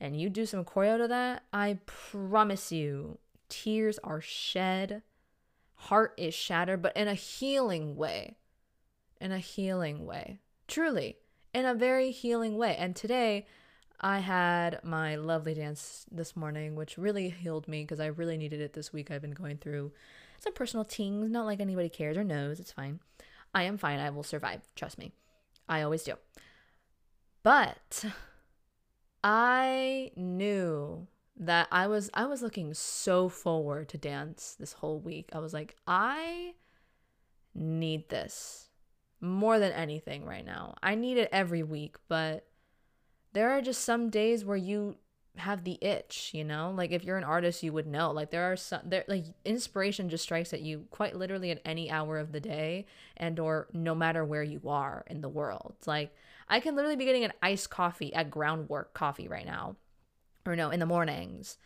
and 0.00 0.20
you 0.20 0.28
do 0.28 0.46
some 0.46 0.64
choreo 0.64 0.98
to 0.98 1.08
that, 1.08 1.44
I 1.52 1.78
promise 1.86 2.72
you, 2.72 3.18
tears 3.48 3.98
are 4.04 4.20
shed, 4.20 5.02
heart 5.74 6.14
is 6.16 6.34
shattered, 6.34 6.82
but 6.82 6.96
in 6.96 7.08
a 7.08 7.14
healing 7.14 7.96
way. 7.96 8.36
In 9.20 9.32
a 9.32 9.38
healing 9.38 10.04
way. 10.04 10.40
Truly, 10.68 11.16
in 11.54 11.64
a 11.64 11.74
very 11.74 12.10
healing 12.10 12.58
way. 12.58 12.76
And 12.76 12.94
today, 12.94 13.46
I 14.00 14.18
had 14.18 14.80
my 14.84 15.16
lovely 15.16 15.54
dance 15.54 16.04
this 16.10 16.36
morning, 16.36 16.74
which 16.74 16.98
really 16.98 17.30
healed 17.30 17.66
me 17.66 17.82
because 17.82 18.00
I 18.00 18.06
really 18.06 18.36
needed 18.36 18.60
it 18.60 18.74
this 18.74 18.92
week. 18.92 19.10
I've 19.10 19.22
been 19.22 19.30
going 19.30 19.56
through 19.56 19.92
some 20.38 20.52
personal 20.52 20.84
things, 20.84 21.30
not 21.30 21.46
like 21.46 21.60
anybody 21.60 21.88
cares 21.88 22.18
or 22.18 22.24
knows. 22.24 22.60
It's 22.60 22.72
fine. 22.72 23.00
I 23.56 23.62
am 23.62 23.78
fine. 23.78 24.00
I 24.00 24.10
will 24.10 24.22
survive. 24.22 24.60
Trust 24.74 24.98
me. 24.98 25.12
I 25.66 25.80
always 25.80 26.02
do. 26.02 26.16
But 27.42 28.04
I 29.24 30.10
knew 30.14 31.06
that 31.38 31.66
I 31.72 31.86
was 31.86 32.10
I 32.12 32.26
was 32.26 32.42
looking 32.42 32.74
so 32.74 33.30
forward 33.30 33.88
to 33.88 33.98
dance 33.98 34.56
this 34.60 34.74
whole 34.74 35.00
week. 35.00 35.30
I 35.32 35.38
was 35.38 35.54
like, 35.54 35.74
I 35.86 36.52
need 37.54 38.10
this 38.10 38.68
more 39.22 39.58
than 39.58 39.72
anything 39.72 40.26
right 40.26 40.44
now. 40.44 40.74
I 40.82 40.94
need 40.94 41.16
it 41.16 41.30
every 41.32 41.62
week, 41.62 41.96
but 42.08 42.46
there 43.32 43.48
are 43.52 43.62
just 43.62 43.86
some 43.86 44.10
days 44.10 44.44
where 44.44 44.58
you 44.58 44.96
have 45.38 45.64
the 45.64 45.78
itch, 45.80 46.30
you 46.32 46.44
know? 46.44 46.72
Like 46.74 46.90
if 46.90 47.04
you're 47.04 47.16
an 47.16 47.24
artist, 47.24 47.62
you 47.62 47.72
would 47.72 47.86
know. 47.86 48.10
Like 48.10 48.30
there 48.30 48.50
are 48.50 48.56
some 48.56 48.80
there 48.84 49.04
like 49.08 49.24
inspiration 49.44 50.08
just 50.08 50.24
strikes 50.24 50.52
at 50.52 50.60
you 50.60 50.86
quite 50.90 51.16
literally 51.16 51.50
at 51.50 51.60
any 51.64 51.90
hour 51.90 52.18
of 52.18 52.32
the 52.32 52.40
day 52.40 52.86
and 53.16 53.38
or 53.38 53.68
no 53.72 53.94
matter 53.94 54.24
where 54.24 54.42
you 54.42 54.60
are 54.66 55.04
in 55.08 55.20
the 55.20 55.28
world. 55.28 55.74
Like 55.86 56.14
I 56.48 56.60
can 56.60 56.76
literally 56.76 56.96
be 56.96 57.04
getting 57.04 57.24
an 57.24 57.32
iced 57.42 57.70
coffee 57.70 58.14
at 58.14 58.30
groundwork 58.30 58.94
coffee 58.94 59.28
right 59.28 59.46
now. 59.46 59.76
Or 60.46 60.54
no, 60.54 60.70
in 60.70 60.80
the 60.80 60.86
mornings. 60.86 61.58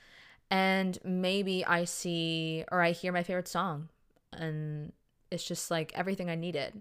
And 0.51 0.99
maybe 1.05 1.65
I 1.65 1.85
see 1.85 2.65
or 2.73 2.83
I 2.83 2.93
hear 2.93 3.13
my 3.13 3.23
favorite 3.23 3.49
song 3.49 3.89
and 4.33 4.93
it's 5.31 5.45
just 5.45 5.71
like 5.71 5.93
everything 5.95 6.29
I 6.29 6.35
needed. 6.35 6.81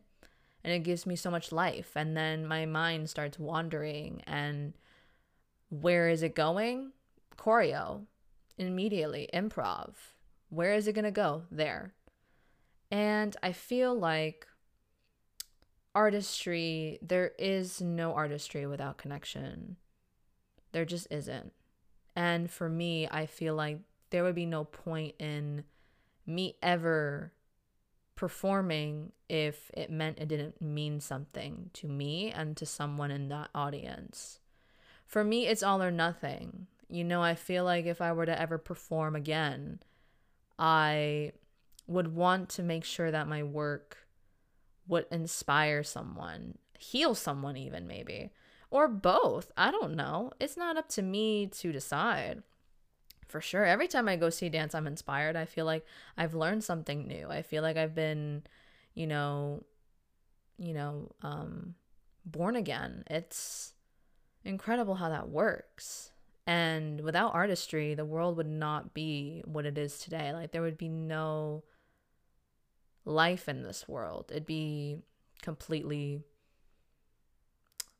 And 0.64 0.74
it 0.74 0.80
gives 0.80 1.06
me 1.06 1.16
so 1.16 1.32
much 1.32 1.52
life. 1.52 1.92
And 1.96 2.18
then 2.18 2.46
my 2.46 2.66
mind 2.66 3.10
starts 3.10 3.40
wandering 3.40 4.22
and 4.28 4.74
where 5.70 6.10
is 6.10 6.24
it 6.24 6.36
going? 6.36 6.92
Choreo. 7.38 8.06
Immediately. 8.58 9.30
Improv. 9.34 9.94
Where 10.50 10.74
is 10.74 10.88
it 10.88 10.94
going 10.94 11.06
to 11.06 11.12
go? 11.12 11.44
There. 11.52 11.94
And 12.92 13.36
I 13.44 13.52
feel 13.52 13.98
like 13.98 14.48
artistry, 15.94 17.00
there 17.02 17.32
is 17.38 17.82
no 17.82 18.14
artistry 18.14 18.66
without 18.66 18.98
connection. 18.98 19.78
There 20.72 20.86
just 20.86 21.08
isn't. 21.12 21.54
And 22.16 22.50
for 22.50 22.68
me, 22.68 23.08
I 23.10 23.26
feel 23.26 23.56
like 23.56 23.80
there 24.10 24.24
would 24.24 24.36
be 24.36 24.46
no 24.46 24.64
point 24.64 25.16
in 25.20 25.64
me 26.26 26.56
ever 26.62 27.32
performing 28.16 29.12
if 29.30 29.72
it 29.74 29.90
meant 29.90 30.20
it 30.20 30.28
didn't 30.28 30.62
mean 30.62 31.00
something 31.00 31.70
to 31.74 31.88
me 31.88 32.32
and 32.32 32.58
to 32.58 32.66
someone 32.66 33.12
in 33.12 33.30
that 33.30 33.50
audience. 33.56 34.40
For 35.10 35.24
me, 35.24 35.48
it's 35.48 35.64
all 35.64 35.82
or 35.82 35.90
nothing. 35.90 36.68
You 36.88 37.04
know, 37.04 37.24
I 37.24 37.34
feel 37.34 37.64
like 37.64 37.88
if 37.88 38.00
I 38.00 38.12
were 38.12 38.28
to 38.28 38.40
ever 38.40 38.60
perform 38.60 39.16
again, 39.16 39.80
I 40.60 41.32
would 41.88 42.14
want 42.16 42.50
to 42.50 42.64
make 42.64 42.86
sure 42.86 43.10
that 43.10 43.28
my 43.28 43.42
work 43.42 43.98
would 44.88 45.08
inspire 45.10 45.82
someone, 45.82 46.60
heal 46.78 47.16
someone, 47.16 47.58
even 47.58 47.88
maybe, 47.88 48.30
or 48.70 48.88
both. 48.88 49.52
I 49.58 49.72
don't 49.72 49.96
know. 49.96 50.32
It's 50.40 50.56
not 50.56 50.78
up 50.78 50.88
to 50.90 51.02
me 51.02 51.48
to 51.48 51.72
decide. 51.72 52.44
For 53.28 53.42
sure. 53.42 53.66
Every 53.66 53.88
time 53.88 54.08
I 54.08 54.16
go 54.16 54.30
see 54.30 54.50
dance, 54.50 54.76
I'm 54.76 54.88
inspired. 54.88 55.36
I 55.36 55.46
feel 55.46 55.66
like 55.66 55.86
I've 56.18 56.36
learned 56.36 56.64
something 56.64 57.08
new. 57.08 57.28
I 57.30 57.42
feel 57.42 57.64
like 57.64 57.78
I've 57.78 57.96
been, 57.96 58.44
you 58.94 59.08
know, 59.08 59.64
you 60.60 60.74
know, 60.76 61.12
um, 61.24 61.74
born 62.26 62.56
again. 62.56 63.04
It's 63.08 63.74
incredible 64.44 64.96
how 64.96 65.10
that 65.10 65.30
works. 65.30 66.12
And 66.48 67.02
without 67.02 67.36
artistry, 67.36 67.94
the 67.94 68.06
world 68.06 68.38
would 68.38 68.48
not 68.48 68.94
be 68.94 69.44
what 69.46 69.66
it 69.66 69.78
is 69.78 70.00
today. 70.00 70.34
Like, 70.34 70.52
there 70.52 70.62
would 70.62 70.78
be 70.78 70.90
no 70.90 71.64
life 73.06 73.48
in 73.48 73.64
this 73.64 73.88
world. 73.88 74.28
It'd 74.32 74.46
be 74.46 74.98
completely 75.42 76.24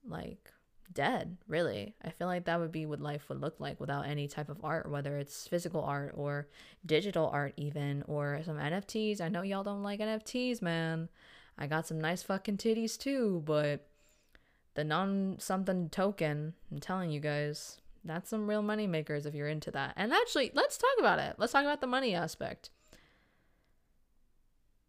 like 0.08 0.52
dead, 0.92 1.38
really. 1.48 1.96
I 2.04 2.10
feel 2.10 2.28
like 2.28 2.46
that 2.46 2.60
would 2.60 2.72
be 2.72 2.86
what 2.86 3.00
life 3.00 3.30
would 3.30 3.42
look 3.42 3.60
like 3.60 3.80
without 3.80 4.08
any 4.08 4.28
type 4.28 4.50
of 4.50 4.64
art, 4.64 4.90
whether 4.90 5.18
it's 5.18 5.48
physical 5.48 5.84
art 5.84 6.14
or 6.16 6.48
digital 6.86 7.28
art, 7.28 7.54
even, 7.58 8.04
or 8.08 8.42
some 8.44 8.58
NFTs. 8.58 9.22
I 9.22 9.30
know 9.30 9.42
y'all 9.42 9.64
don't 9.64 9.84
like 9.84 10.00
NFTs, 10.00 10.62
man. 10.62 11.10
I 11.58 11.68
got 11.68 11.86
some 11.86 12.00
nice 12.00 12.24
fucking 12.24 12.58
titties 12.58 12.98
too, 12.98 13.44
but 13.46 13.89
the 14.76 14.84
non 14.84 15.36
something 15.40 15.90
token, 15.90 16.54
I'm 16.72 16.80
telling 16.80 17.12
you 17.12 17.20
guys, 17.20 17.82
that's 18.04 18.30
some 18.30 18.50
real 18.50 18.62
money 18.62 18.88
makers 18.88 19.26
if 19.26 19.34
you're 19.34 19.48
into 19.48 19.72
that. 19.72 19.94
And 19.96 20.14
actually, 20.14 20.52
let's 20.54 20.78
talk 20.78 20.90
about 21.00 21.20
it. 21.20 21.36
Let's 21.38 21.52
talk 21.52 21.64
about 21.64 21.82
the 21.82 21.88
money 21.88 22.16
aspect. 22.16 22.70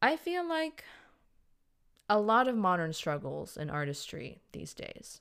I 0.02 0.16
feel 0.16 0.49
like 0.49 0.84
a 2.08 2.18
lot 2.18 2.49
of 2.49 2.56
modern 2.56 2.92
struggles 2.92 3.56
in 3.56 3.70
artistry 3.70 4.40
these 4.52 4.75
days 4.75 5.20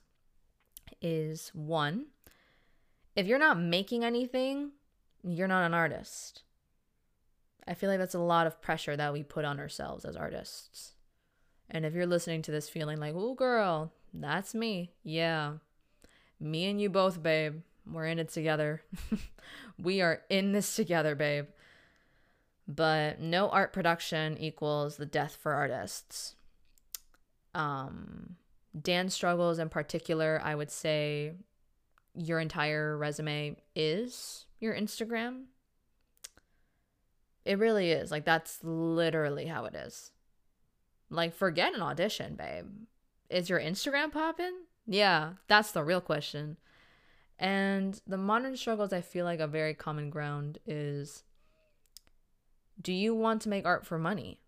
is 1.02 1.50
one, 1.54 2.06
if 3.14 3.26
you're 3.26 3.38
not 3.38 3.60
making 3.60 4.04
anything, 4.04 4.72
you're 5.22 5.48
not 5.48 5.64
an 5.64 5.74
artist. 5.74 6.42
I 7.66 7.74
feel 7.74 7.90
like 7.90 7.98
that's 7.98 8.14
a 8.14 8.18
lot 8.18 8.46
of 8.46 8.60
pressure 8.62 8.96
that 8.96 9.12
we 9.12 9.22
put 9.22 9.44
on 9.44 9.60
ourselves 9.60 10.04
as 10.04 10.16
artists. 10.16 10.94
And 11.68 11.86
if 11.86 11.94
you're 11.94 12.06
listening 12.06 12.42
to 12.42 12.50
this 12.50 12.68
feeling 12.68 12.98
like, 12.98 13.14
oh, 13.14 13.34
girl, 13.34 13.92
that's 14.12 14.54
me. 14.54 14.92
Yeah. 15.02 15.54
Me 16.38 16.66
and 16.68 16.80
you 16.80 16.88
both, 16.88 17.22
babe. 17.22 17.62
We're 17.90 18.06
in 18.06 18.18
it 18.18 18.28
together. 18.30 18.82
we 19.78 20.00
are 20.00 20.22
in 20.28 20.52
this 20.52 20.76
together, 20.76 21.14
babe. 21.14 21.46
But 22.66 23.20
no 23.20 23.48
art 23.48 23.72
production 23.72 24.38
equals 24.38 24.96
the 24.96 25.06
death 25.06 25.36
for 25.40 25.52
artists. 25.52 26.36
Um, 27.54 28.36
dance 28.80 29.14
struggles 29.14 29.58
in 29.58 29.68
particular, 29.68 30.40
I 30.44 30.54
would 30.54 30.70
say 30.70 31.32
your 32.14 32.38
entire 32.38 32.96
resume 32.96 33.56
is 33.74 34.46
your 34.60 34.74
Instagram. 34.74 35.44
It 37.44 37.58
really 37.58 37.90
is. 37.90 38.10
Like, 38.10 38.24
that's 38.24 38.62
literally 38.62 39.46
how 39.46 39.64
it 39.64 39.74
is. 39.74 40.12
Like, 41.08 41.34
forget 41.34 41.74
an 41.74 41.82
audition, 41.82 42.36
babe. 42.36 42.66
Is 43.30 43.48
your 43.48 43.60
Instagram 43.60 44.12
popping? 44.12 44.54
Yeah, 44.86 45.34
that's 45.46 45.72
the 45.72 45.84
real 45.84 46.00
question. 46.00 46.56
And 47.38 48.00
the 48.06 48.18
modern 48.18 48.56
struggles, 48.56 48.92
I 48.92 49.00
feel 49.00 49.24
like 49.24 49.40
a 49.40 49.46
very 49.46 49.72
common 49.72 50.10
ground 50.10 50.58
is 50.66 51.22
do 52.80 52.92
you 52.92 53.14
want 53.14 53.42
to 53.42 53.48
make 53.48 53.66
art 53.66 53.86
for 53.86 53.98
money? 53.98 54.40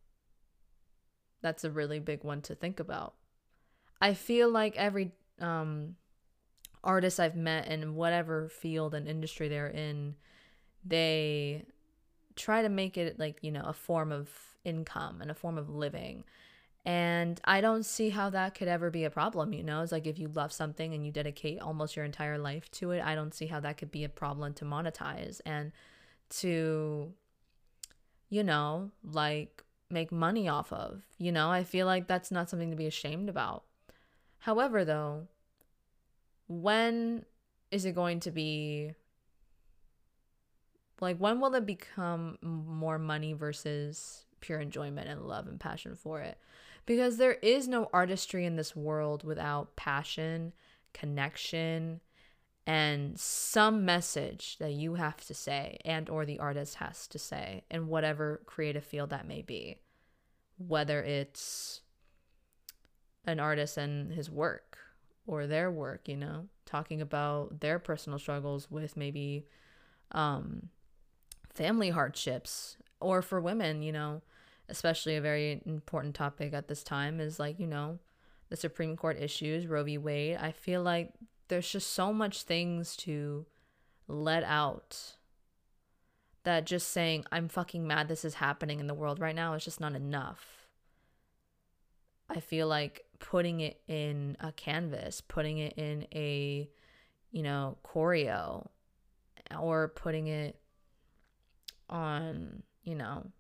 That's 1.43 1.65
a 1.65 1.71
really 1.71 1.99
big 1.99 2.25
one 2.25 2.41
to 2.43 2.55
think 2.55 2.81
about. 2.81 3.15
I 4.01 4.15
feel 4.15 4.51
like 4.51 4.77
every 4.77 5.13
um, 5.41 5.97
artists 6.83 7.21
I've 7.21 7.37
met 7.37 7.69
in 7.69 7.95
whatever 7.95 8.49
field 8.49 8.95
and 8.95 9.07
industry 9.07 9.49
they're 9.49 9.69
in, 9.69 10.15
they 10.85 11.65
try 12.37 12.63
to 12.63 12.69
make 12.69 12.97
it 12.97 13.19
like, 13.19 13.39
you 13.43 13.53
know, 13.53 13.65
a 13.65 13.73
form 13.73 14.13
of 14.13 14.29
income 14.65 15.21
and 15.21 15.31
a 15.31 15.35
form 15.35 15.59
of 15.59 15.69
living. 15.69 16.25
And 16.85 17.41
I 17.45 17.61
don't 17.61 17.85
see 17.85 18.11
how 18.11 18.31
that 18.31 18.55
could 18.55 18.67
ever 18.67 18.91
be 18.91 19.05
a 19.05 19.11
problem, 19.11 19.53
you 19.53 19.63
know? 19.63 19.83
It's 19.83 19.93
like 19.93 20.07
if 20.07 20.19
you 20.19 20.29
love 20.29 20.53
something 20.53 20.93
and 20.95 21.07
you 21.07 21.13
dedicate 21.13 21.61
almost 21.61 21.95
your 21.95 22.05
entire 22.05 22.39
life 22.39 22.69
to 22.73 22.91
it, 22.91 23.03
I 23.05 23.15
don't 23.15 23.35
see 23.35 23.47
how 23.47 23.61
that 23.61 23.77
could 23.77 23.93
be 23.93 24.03
a 24.03 24.09
problem 24.09 24.53
to 24.55 24.65
monetize 24.65 25.41
and 25.47 25.71
to, 26.41 27.13
you 28.29 28.43
know, 28.43 28.91
like 29.05 29.63
make 29.91 30.11
money 30.11 30.49
off 30.49 30.73
of. 30.73 31.03
You 31.19 31.31
know, 31.31 31.51
I 31.51 31.63
feel 31.63 31.87
like 31.87 32.09
that's 32.09 32.33
not 32.33 32.51
something 32.51 32.71
to 32.71 32.77
be 32.77 32.87
ashamed 32.87 33.29
about. 33.29 33.63
However, 34.39 34.85
though, 34.85 35.29
when 36.49 37.25
is 37.71 37.85
it 37.85 37.95
going 37.95 38.19
to 38.21 38.33
be 38.33 38.93
like 41.01 41.17
when 41.19 41.41
will 41.41 41.55
it 41.55 41.67
become 41.67 42.39
more 42.43 42.99
money 42.99 43.33
versus 43.33 44.25
pure 44.41 44.61
enjoyment 44.61 45.09
and 45.09 45.23
love 45.23 45.47
and 45.47 45.61
passion 45.61 45.95
for 45.95 46.21
it? 46.21 46.39
Because 46.87 47.17
there 47.17 47.35
is 47.35 47.69
no 47.69 47.89
artistry 47.93 48.45
in 48.45 48.57
this 48.57 48.75
world 48.75 49.25
without 49.25 49.77
passion, 49.77 50.53
connection, 50.93 52.01
and 52.67 53.19
some 53.19 53.85
message 53.85 54.57
that 54.59 54.73
you 54.73 54.95
have 54.95 55.25
to 55.27 55.35
say 55.35 55.79
and 55.85 56.09
or 56.09 56.25
the 56.25 56.39
artist 56.39 56.77
has 56.77 57.09
to 57.09 57.19
say 57.19 57.65
in 57.71 57.89
whatever 57.89 58.41
creative 58.47 58.85
field 58.85 59.11
that 59.11 59.27
may 59.27 59.43
be. 59.43 59.79
Whether 60.59 61.03
it's 61.03 61.81
an 63.27 63.41
artist 63.41 63.77
and 63.77 64.13
his 64.13 64.31
work 64.31 64.79
or 65.27 65.47
their 65.47 65.71
work, 65.71 66.09
you 66.09 66.17
know, 66.17 66.47
talking 66.67 67.01
about 67.01 67.61
their 67.61 67.79
personal 67.79 68.19
struggles 68.19 68.71
with 68.71 68.97
maybe 68.97 69.47
um 70.13 70.69
family 71.53 71.91
hardships 71.91 72.77
or 73.01 73.23
for 73.23 73.41
women, 73.41 73.83
you 73.83 73.93
know, 73.93 74.23
especially 74.73 75.17
a 75.17 75.21
very 75.21 75.63
important 75.67 76.15
topic 76.15 76.55
at 76.55 76.67
this 76.67 76.83
time 76.83 77.21
is 77.21 77.39
like, 77.39 77.61
you 77.61 77.67
know, 77.67 77.99
the 78.49 78.57
Supreme 78.57 78.97
Court 78.97 79.21
issues, 79.21 79.67
Roe 79.67 79.85
v. 79.85 79.99
Wade. 79.99 80.39
I 80.41 80.51
feel 80.51 80.83
like 80.83 81.13
there's 81.49 81.71
just 81.71 81.93
so 81.93 82.13
much 82.13 82.43
things 82.43 82.97
to 82.97 83.47
let 84.09 84.43
out 84.45 85.17
that 86.45 86.67
just 86.67 86.89
saying, 86.89 87.25
I'm 87.31 87.49
fucking 87.49 87.87
mad 87.87 88.09
this 88.09 88.25
is 88.25 88.35
happening 88.35 88.81
in 88.81 88.87
the 88.87 88.95
world 88.95 89.21
right 89.21 89.37
now 89.37 89.55
is 89.55 89.65
just 89.65 89.81
not 89.81 89.95
enough. 89.95 90.67
I 92.29 92.41
feel 92.41 92.67
like 92.67 93.05
putting 93.19 93.61
it 93.61 93.81
in 93.87 94.39
a 94.41 94.53
canvas, 94.53 95.21
putting 95.21 95.59
it 95.59 95.75
in 95.77 96.07
a, 96.15 96.69
you 97.31 97.43
know, 97.43 97.77
choreo, 97.85 98.69
or 99.61 99.89
putting 99.89 100.29
it 100.29 100.59
on, 101.91 102.63
you 102.83 102.95
know, 102.95 103.31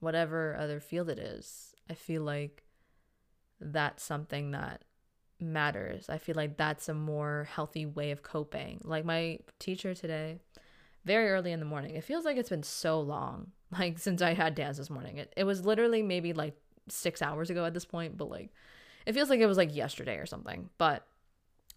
whatever 0.00 0.56
other 0.58 0.80
field 0.80 1.08
it 1.08 1.18
is. 1.18 1.74
I 1.88 1.94
feel 1.94 2.22
like 2.22 2.64
that's 3.60 4.02
something 4.02 4.50
that 4.52 4.84
matters. 5.40 6.08
I 6.08 6.18
feel 6.18 6.34
like 6.34 6.56
that's 6.56 6.88
a 6.88 6.94
more 6.94 7.48
healthy 7.50 7.86
way 7.86 8.10
of 8.10 8.22
coping. 8.22 8.80
Like 8.84 9.04
my 9.04 9.38
teacher 9.58 9.94
today, 9.94 10.38
very 11.04 11.30
early 11.30 11.52
in 11.52 11.60
the 11.60 11.66
morning, 11.66 11.94
it 11.94 12.04
feels 12.04 12.24
like 12.24 12.36
it's 12.36 12.48
been 12.48 12.62
so 12.62 13.00
long, 13.00 13.52
like 13.78 13.98
since 13.98 14.22
I 14.22 14.34
had 14.34 14.54
dance 14.54 14.78
this 14.78 14.90
morning. 14.90 15.18
It, 15.18 15.32
it 15.36 15.44
was 15.44 15.64
literally 15.64 16.02
maybe 16.02 16.32
like 16.32 16.56
six 16.88 17.22
hours 17.22 17.50
ago 17.50 17.64
at 17.64 17.74
this 17.74 17.84
point, 17.84 18.16
but 18.16 18.30
like 18.30 18.50
it 19.06 19.12
feels 19.12 19.30
like 19.30 19.40
it 19.40 19.46
was 19.46 19.56
like 19.56 19.74
yesterday 19.74 20.16
or 20.16 20.26
something. 20.26 20.70
But 20.78 21.06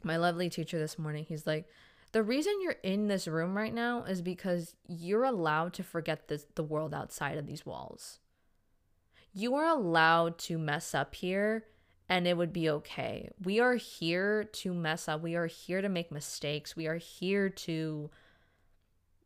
my 0.04 0.18
lovely 0.18 0.50
teacher 0.50 0.80
this 0.80 1.00
morning, 1.00 1.26
he's 1.28 1.48
like, 1.48 1.68
the 2.14 2.24
reason 2.24 2.54
you're 2.62 2.78
in 2.84 3.08
this 3.08 3.28
room 3.28 3.58
right 3.58 3.74
now 3.74 4.04
is 4.04 4.22
because 4.22 4.76
you're 4.88 5.24
allowed 5.24 5.74
to 5.74 5.84
forget 5.84 6.28
this, 6.28 6.46
the 6.56 6.64
world 6.64 6.94
outside 6.94 7.40
of 7.40 7.48
these 7.48 7.66
walls. 7.66 8.20
You 9.34 9.56
are 9.56 9.66
allowed 9.66 10.38
to 10.40 10.60
mess 10.60 10.94
up 10.94 11.16
here 11.16 11.66
and 12.08 12.28
it 12.28 12.38
would 12.38 12.54
be 12.54 12.70
okay. 12.70 13.32
We 13.44 13.60
are 13.60 13.76
here 13.76 14.44
to 14.44 14.74
mess 14.76 15.08
up. 15.08 15.22
We 15.22 15.34
are 15.36 15.48
here 15.48 15.82
to 15.82 15.90
make 15.90 16.12
mistakes. 16.12 16.76
We 16.76 16.86
are 16.86 16.98
here 16.98 17.50
to 17.50 18.12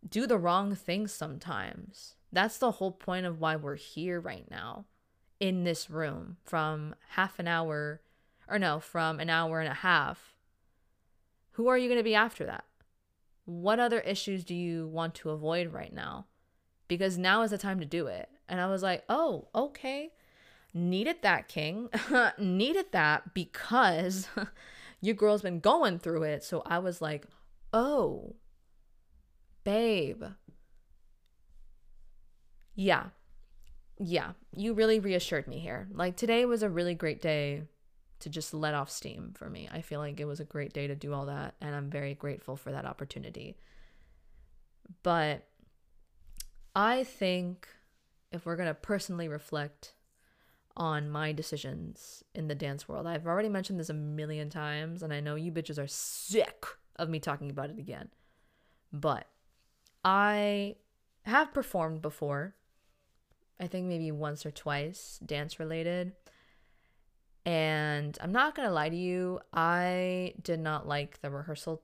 do 0.07 0.25
the 0.25 0.37
wrong 0.37 0.73
things 0.73 1.11
sometimes. 1.11 2.15
That's 2.31 2.57
the 2.57 2.71
whole 2.71 2.91
point 2.91 3.25
of 3.25 3.41
why 3.41 3.57
we're 3.57 3.75
here 3.75 4.21
right 4.21 4.49
now 4.49 4.85
in 5.41 5.65
this 5.65 5.89
room 5.89 6.37
from 6.45 6.95
half 7.09 7.37
an 7.37 7.49
hour 7.49 7.99
or 8.47 8.57
no, 8.57 8.79
from 8.79 9.19
an 9.19 9.29
hour 9.29 9.59
and 9.59 9.69
a 9.69 9.73
half. 9.73 10.37
Who 11.51 11.67
are 11.67 11.77
you 11.77 11.89
going 11.89 11.99
to 11.99 12.03
be 12.03 12.15
after 12.15 12.45
that? 12.45 12.63
What 13.47 13.79
other 13.79 14.01
issues 14.01 14.43
do 14.43 14.53
you 14.53 14.87
want 14.89 15.15
to 15.15 15.29
avoid 15.29 15.71
right 15.71 15.93
now? 15.93 16.25
Because 16.89 17.17
now 17.17 17.43
is 17.43 17.51
the 17.51 17.57
time 17.57 17.79
to 17.79 17.85
do 17.85 18.07
it. 18.07 18.29
And 18.49 18.59
I 18.59 18.67
was 18.67 18.83
like, 18.83 19.05
oh, 19.07 19.47
okay. 19.55 20.11
Needed 20.73 21.21
that, 21.21 21.47
King. 21.47 21.89
Needed 22.37 22.87
that 22.91 23.33
because 23.33 24.27
your 25.01 25.15
girl's 25.15 25.41
been 25.43 25.61
going 25.61 25.97
through 25.97 26.23
it. 26.23 26.43
So 26.43 26.61
I 26.65 26.79
was 26.79 27.01
like, 27.01 27.25
oh, 27.71 28.35
babe. 29.63 30.23
Yeah. 32.75 33.05
Yeah. 33.97 34.33
You 34.53 34.73
really 34.73 34.99
reassured 34.99 35.47
me 35.47 35.59
here. 35.59 35.87
Like 35.93 36.17
today 36.17 36.43
was 36.43 36.63
a 36.63 36.69
really 36.69 36.95
great 36.95 37.21
day 37.21 37.63
to 38.19 38.29
just 38.29 38.53
let 38.53 38.73
off 38.73 38.89
steam 38.89 39.33
for 39.35 39.49
me. 39.49 39.69
I 39.71 39.81
feel 39.81 39.99
like 39.99 40.19
it 40.19 40.25
was 40.25 40.39
a 40.39 40.45
great 40.45 40.73
day 40.73 40.87
to 40.87 40.95
do 40.95 41.13
all 41.13 41.27
that, 41.27 41.55
and 41.61 41.75
I'm 41.75 41.89
very 41.89 42.13
grateful 42.13 42.55
for 42.55 42.71
that 42.71 42.85
opportunity. 42.85 43.57
But 45.03 45.47
I 46.75 47.03
think 47.03 47.67
if 48.31 48.45
we're 48.45 48.55
going 48.55 48.67
to 48.67 48.73
personally 48.73 49.27
reflect 49.27 49.93
on 50.75 51.09
my 51.09 51.31
decisions 51.31 52.23
in 52.35 52.47
the 52.47 52.55
dance 52.55 52.87
world, 52.87 53.07
I've 53.07 53.27
already 53.27 53.49
mentioned 53.49 53.79
this 53.79 53.89
a 53.89 53.93
million 53.93 54.49
times, 54.49 55.03
and 55.03 55.13
I 55.13 55.19
know 55.19 55.35
you 55.35 55.51
bitches 55.51 55.81
are 55.81 55.87
sick 55.87 56.65
of 56.95 57.09
me 57.09 57.19
talking 57.19 57.49
about 57.49 57.69
it 57.69 57.79
again. 57.79 58.09
But 58.91 59.27
I 60.03 60.75
have 61.23 61.53
performed 61.53 62.01
before. 62.01 62.55
I 63.59 63.67
think 63.67 63.87
maybe 63.87 64.11
once 64.11 64.45
or 64.45 64.51
twice, 64.51 65.19
dance 65.25 65.59
related. 65.59 66.13
And 67.47 68.17
I'm 68.19 68.33
not 68.33 68.55
going 68.55 68.67
to 68.67 68.73
lie 68.73 68.89
to 68.89 68.95
you, 68.95 69.39
I 69.53 70.33
did 70.43 70.59
not 70.59 70.85
like 70.85 71.21
the 71.21 71.31
rehearsal 71.31 71.81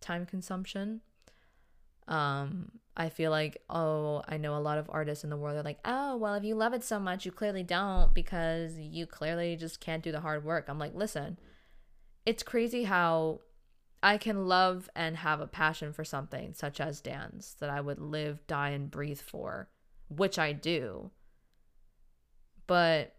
time 0.00 0.26
consumption. 0.26 1.00
Um, 2.08 2.72
I 2.96 3.08
feel 3.10 3.30
like, 3.30 3.62
oh, 3.70 4.24
I 4.26 4.36
know 4.36 4.56
a 4.56 4.58
lot 4.58 4.78
of 4.78 4.90
artists 4.90 5.22
in 5.22 5.30
the 5.30 5.36
world 5.36 5.56
are 5.56 5.62
like, 5.62 5.78
oh, 5.84 6.16
well, 6.16 6.34
if 6.34 6.42
you 6.42 6.56
love 6.56 6.74
it 6.74 6.82
so 6.82 6.98
much, 6.98 7.24
you 7.24 7.30
clearly 7.30 7.62
don't 7.62 8.14
because 8.14 8.80
you 8.80 9.06
clearly 9.06 9.54
just 9.54 9.78
can't 9.78 10.02
do 10.02 10.10
the 10.10 10.22
hard 10.22 10.44
work. 10.44 10.64
I'm 10.66 10.80
like, 10.80 10.94
listen, 10.94 11.38
it's 12.24 12.42
crazy 12.42 12.82
how 12.82 13.42
I 14.02 14.18
can 14.18 14.48
love 14.48 14.90
and 14.96 15.18
have 15.18 15.40
a 15.40 15.46
passion 15.46 15.92
for 15.92 16.04
something 16.04 16.52
such 16.52 16.80
as 16.80 17.00
dance 17.00 17.54
that 17.60 17.70
I 17.70 17.80
would 17.80 18.00
live, 18.00 18.44
die, 18.48 18.70
and 18.70 18.90
breathe 18.90 19.20
for, 19.20 19.68
which 20.08 20.36
I 20.36 20.52
do. 20.52 21.12
But 22.66 23.15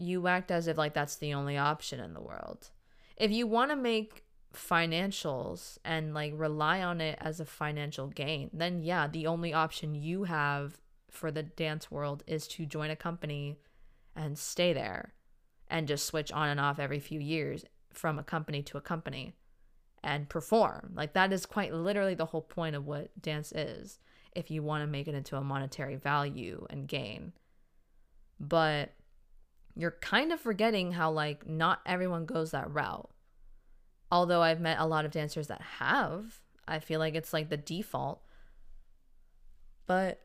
you 0.00 0.26
act 0.26 0.50
as 0.50 0.66
if 0.66 0.78
like 0.78 0.94
that's 0.94 1.16
the 1.16 1.34
only 1.34 1.56
option 1.56 2.00
in 2.00 2.14
the 2.14 2.20
world. 2.20 2.70
If 3.16 3.30
you 3.30 3.46
want 3.46 3.70
to 3.70 3.76
make 3.76 4.24
financials 4.54 5.78
and 5.84 6.14
like 6.14 6.32
rely 6.34 6.82
on 6.82 7.00
it 7.00 7.18
as 7.20 7.38
a 7.38 7.44
financial 7.44 8.08
gain, 8.08 8.50
then 8.52 8.82
yeah, 8.82 9.06
the 9.06 9.26
only 9.26 9.52
option 9.52 9.94
you 9.94 10.24
have 10.24 10.80
for 11.10 11.30
the 11.30 11.42
dance 11.42 11.90
world 11.90 12.22
is 12.26 12.48
to 12.48 12.66
join 12.66 12.90
a 12.90 12.96
company 12.96 13.58
and 14.16 14.38
stay 14.38 14.72
there 14.72 15.14
and 15.68 15.86
just 15.86 16.06
switch 16.06 16.32
on 16.32 16.48
and 16.48 16.60
off 16.60 16.78
every 16.78 16.98
few 16.98 17.20
years 17.20 17.64
from 17.92 18.18
a 18.18 18.24
company 18.24 18.62
to 18.62 18.78
a 18.78 18.82
company 18.82 19.34
and 20.02 20.28
perform. 20.28 20.92
Like 20.94 21.12
that 21.12 21.32
is 21.32 21.46
quite 21.46 21.74
literally 21.74 22.14
the 22.14 22.26
whole 22.26 22.42
point 22.42 22.74
of 22.74 22.86
what 22.86 23.10
dance 23.20 23.52
is 23.52 23.98
if 24.34 24.50
you 24.50 24.62
want 24.62 24.82
to 24.82 24.86
make 24.86 25.08
it 25.08 25.14
into 25.14 25.36
a 25.36 25.42
monetary 25.42 25.96
value 25.96 26.66
and 26.70 26.88
gain. 26.88 27.32
But 28.38 28.92
you're 29.76 29.96
kind 30.00 30.32
of 30.32 30.40
forgetting 30.40 30.92
how 30.92 31.10
like 31.10 31.48
not 31.48 31.80
everyone 31.86 32.26
goes 32.26 32.50
that 32.50 32.72
route. 32.72 33.10
Although 34.12 34.42
I've 34.42 34.60
met 34.60 34.80
a 34.80 34.86
lot 34.86 35.04
of 35.04 35.12
dancers 35.12 35.46
that 35.48 35.60
have, 35.60 36.40
I 36.66 36.80
feel 36.80 36.98
like 36.98 37.14
it's 37.14 37.32
like 37.32 37.48
the 37.48 37.56
default. 37.56 38.22
But 39.86 40.20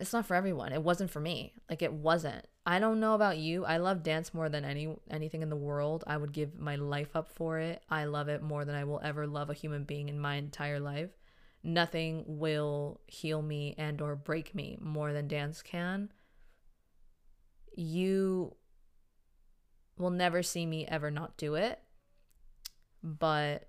it's 0.00 0.12
not 0.12 0.26
for 0.26 0.34
everyone. 0.34 0.72
It 0.72 0.82
wasn't 0.82 1.10
for 1.10 1.20
me. 1.20 1.52
Like 1.70 1.82
it 1.82 1.92
wasn't. 1.92 2.46
I 2.64 2.78
don't 2.78 3.00
know 3.00 3.14
about 3.14 3.38
you. 3.38 3.64
I 3.64 3.78
love 3.78 4.02
dance 4.02 4.32
more 4.32 4.48
than 4.48 4.64
any 4.64 4.94
anything 5.10 5.42
in 5.42 5.48
the 5.48 5.56
world. 5.56 6.04
I 6.06 6.16
would 6.16 6.32
give 6.32 6.58
my 6.58 6.76
life 6.76 7.14
up 7.14 7.28
for 7.28 7.58
it. 7.58 7.82
I 7.88 8.04
love 8.04 8.28
it 8.28 8.42
more 8.42 8.64
than 8.64 8.74
I 8.74 8.84
will 8.84 9.00
ever 9.02 9.26
love 9.26 9.50
a 9.50 9.54
human 9.54 9.84
being 9.84 10.08
in 10.08 10.18
my 10.18 10.36
entire 10.36 10.80
life. 10.80 11.10
Nothing 11.64 12.24
will 12.26 13.00
heal 13.06 13.42
me 13.42 13.74
and 13.78 14.00
or 14.00 14.16
break 14.16 14.54
me 14.54 14.78
more 14.80 15.12
than 15.12 15.28
dance 15.28 15.62
can. 15.62 16.12
You 17.76 18.56
will 19.98 20.10
never 20.10 20.42
see 20.42 20.66
me 20.66 20.86
ever 20.86 21.10
not 21.10 21.36
do 21.36 21.54
it. 21.54 21.80
But 23.02 23.68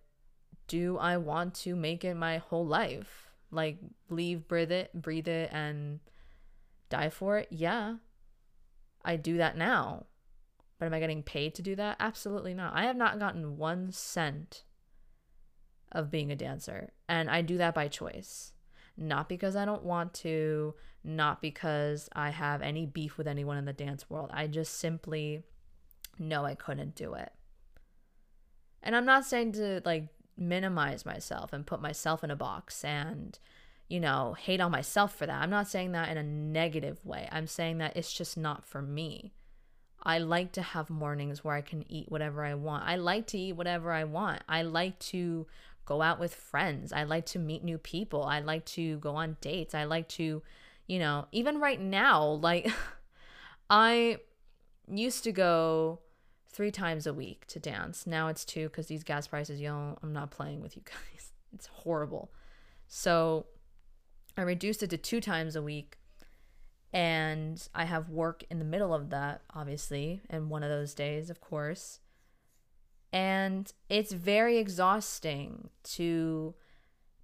do 0.68 0.98
I 0.98 1.18
want 1.18 1.54
to 1.56 1.76
make 1.76 2.04
it 2.04 2.16
my 2.16 2.38
whole 2.38 2.66
life? 2.66 3.30
Like 3.52 3.78
leave, 4.10 4.48
breathe 4.48 4.72
it, 4.72 4.92
breathe 4.94 5.28
it 5.28 5.50
and 5.52 6.00
die 6.90 7.10
for 7.10 7.38
it? 7.38 7.48
Yeah. 7.52 7.96
I 9.04 9.16
do 9.16 9.38
that 9.38 9.58
now. 9.58 10.06
But 10.80 10.88
am 10.88 10.94
I 10.94 11.00
getting 11.00 11.24
paid 11.24 11.56
to 11.56 11.62
do 11.62 11.76
that? 11.76 11.98
Absolutely 12.00 12.54
not. 12.54 12.74
I 12.76 12.84
have 12.84 12.96
not 12.96 13.20
gotten 13.20 13.58
one 13.58 13.92
cent 13.92 14.64
of 15.92 16.12
being 16.12 16.32
a 16.32 16.36
dancer. 16.36 16.92
And 17.08 17.30
I 17.30 17.42
do 17.42 17.58
that 17.58 17.76
by 17.76 17.88
choice. 17.88 18.54
Not 18.98 19.30
because 19.30 19.56
I 19.56 19.66
don't 19.66 19.84
want 19.84 20.14
to, 20.16 20.76
not 21.04 21.42
because 21.42 22.10
I 22.14 22.30
have 22.30 22.62
any 22.62 22.86
beef 22.86 23.18
with 23.18 23.28
anyone 23.28 23.58
in 23.58 23.66
the 23.66 23.74
dance 23.74 24.10
world. 24.10 24.30
I 24.34 24.48
just 24.48 24.78
simply 24.80 25.44
know 26.20 26.46
I 26.46 26.56
couldn't 26.56 26.96
do 26.96 27.14
it. 27.14 27.32
And 28.82 28.96
I'm 28.96 29.06
not 29.06 29.26
saying 29.26 29.54
to 29.54 29.82
like 29.86 30.08
minimize 30.38 31.06
myself 31.06 31.54
and 31.54 31.66
put 31.66 31.82
myself 31.82 32.24
in 32.24 32.32
a 32.32 32.36
box 32.36 32.84
and, 32.84 33.38
you 33.88 34.00
know, 34.00 34.36
hate 34.38 34.60
on 34.60 34.72
myself 34.72 35.16
for 35.16 35.26
that. 35.26 35.42
I'm 35.42 35.50
not 35.50 35.68
saying 35.68 35.94
that 35.94 36.10
in 36.10 36.18
a 36.18 36.24
negative 36.24 37.04
way. 37.06 37.30
I'm 37.32 37.48
saying 37.48 37.78
that 37.78 37.96
it's 37.96 38.14
just 38.14 38.38
not 38.38 38.66
for 38.66 38.82
me. 38.82 39.34
I 40.06 40.18
like 40.18 40.52
to 40.54 40.62
have 40.62 40.90
mornings 40.90 41.44
where 41.44 41.56
I 41.56 41.62
can 41.62 41.86
eat 41.90 42.12
whatever 42.12 42.44
I 42.44 42.56
want. 42.56 42.84
I 42.86 42.98
like 42.98 43.28
to 43.28 43.38
eat 43.38 43.54
whatever 43.54 43.94
I 43.94 44.04
want. 44.04 44.42
I 44.50 44.64
like 44.64 45.00
to 45.00 45.48
go 45.86 46.02
out 46.02 46.20
with 46.20 46.36
friends. 46.36 46.92
I 46.92 47.04
like 47.04 47.26
to 47.28 47.40
meet 47.40 47.64
new 47.64 47.78
people. 47.78 48.24
I 48.24 48.40
like 48.40 48.66
to 48.66 48.98
go 48.98 49.16
on 49.16 49.38
dates. 49.40 49.74
I 49.74 49.86
like 49.86 50.10
to, 50.10 50.42
you 50.88 51.00
know, 51.00 51.28
even 51.32 51.60
right 51.60 51.80
now, 51.80 52.26
like 52.26 52.70
I 53.70 54.18
used 54.88 55.24
to 55.24 55.32
go 55.32 56.00
three 56.50 56.72
times 56.72 57.08
a 57.08 57.14
week 57.14 57.46
to 57.48 57.60
dance. 57.60 58.06
Now 58.06 58.28
it's 58.28 58.46
two 58.46 58.70
because 58.70 58.88
these 58.88 59.04
gas 59.04 59.28
prices, 59.28 59.60
know, 59.60 59.98
I'm 60.04 60.14
not 60.14 60.32
playing 60.32 60.62
with 60.62 60.76
you 60.76 60.84
guys. 60.84 61.32
It's 61.56 61.68
horrible. 61.68 62.32
So 62.88 63.46
I 64.36 64.42
reduced 64.42 64.82
it 64.82 64.90
to 64.90 64.98
two 64.98 65.22
times 65.22 65.56
a 65.56 65.62
week. 65.62 65.98
And 66.92 67.68
I 67.76 67.86
have 67.86 68.10
work 68.10 68.44
in 68.50 68.58
the 68.58 68.66
middle 68.66 68.94
of 68.94 69.12
that, 69.12 69.42
obviously, 69.54 70.22
and 70.30 70.50
one 70.50 70.64
of 70.64 70.70
those 70.70 70.94
days, 70.94 71.30
of 71.30 71.42
course. 71.42 72.00
And 73.12 73.72
it's 73.90 74.12
very 74.12 74.58
exhausting 74.58 75.70
to 75.84 76.56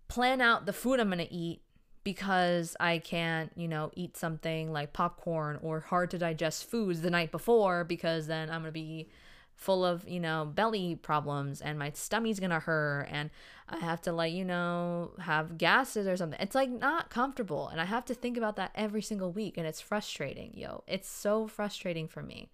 plan 0.08 0.42
out 0.42 0.66
the 0.66 0.74
food 0.74 1.00
I'm 1.00 1.10
going 1.10 1.20
to 1.20 1.34
eat 1.34 1.62
because 2.10 2.76
I 2.80 2.98
can't, 2.98 3.52
you 3.56 3.68
know, 3.68 3.92
eat 3.94 4.18
something 4.18 4.74
like 4.74 4.94
popcorn 4.94 5.60
or 5.62 5.82
hard 5.82 6.10
to 6.10 6.18
digest 6.18 6.68
foods 6.68 7.02
the 7.02 7.12
night 7.12 7.32
before 7.32 7.84
because 7.84 8.26
then 8.26 8.50
I'm 8.50 8.62
going 8.62 8.70
to 8.70 8.72
be 8.72 9.10
full 9.54 9.86
of, 9.86 10.10
you 10.10 10.20
know, 10.20 10.44
belly 10.52 10.96
problems 10.96 11.62
and 11.62 11.78
my 11.78 11.92
stomach's 11.92 12.40
going 12.40 12.50
to 12.50 12.62
hurt 12.62 13.08
and 13.12 13.30
I 13.70 13.78
have 13.78 14.02
to 14.02 14.12
like, 14.12 14.34
you 14.34 14.44
know, 14.44 15.12
have 15.20 15.60
gases 15.60 16.08
or 16.08 16.18
something. 16.18 16.40
It's 16.42 16.56
like 16.56 16.72
not 16.72 17.12
comfortable 17.12 17.68
and 17.68 17.80
I 17.80 17.86
have 17.86 18.06
to 18.06 18.16
think 18.16 18.38
about 18.38 18.56
that 18.56 18.72
every 18.74 19.04
single 19.04 19.32
week 19.32 19.56
and 19.56 19.68
it's 19.68 19.80
frustrating, 19.80 20.52
yo. 20.56 20.84
It's 20.88 21.08
so 21.08 21.46
frustrating 21.46 22.08
for 22.08 22.24
me. 22.24 22.50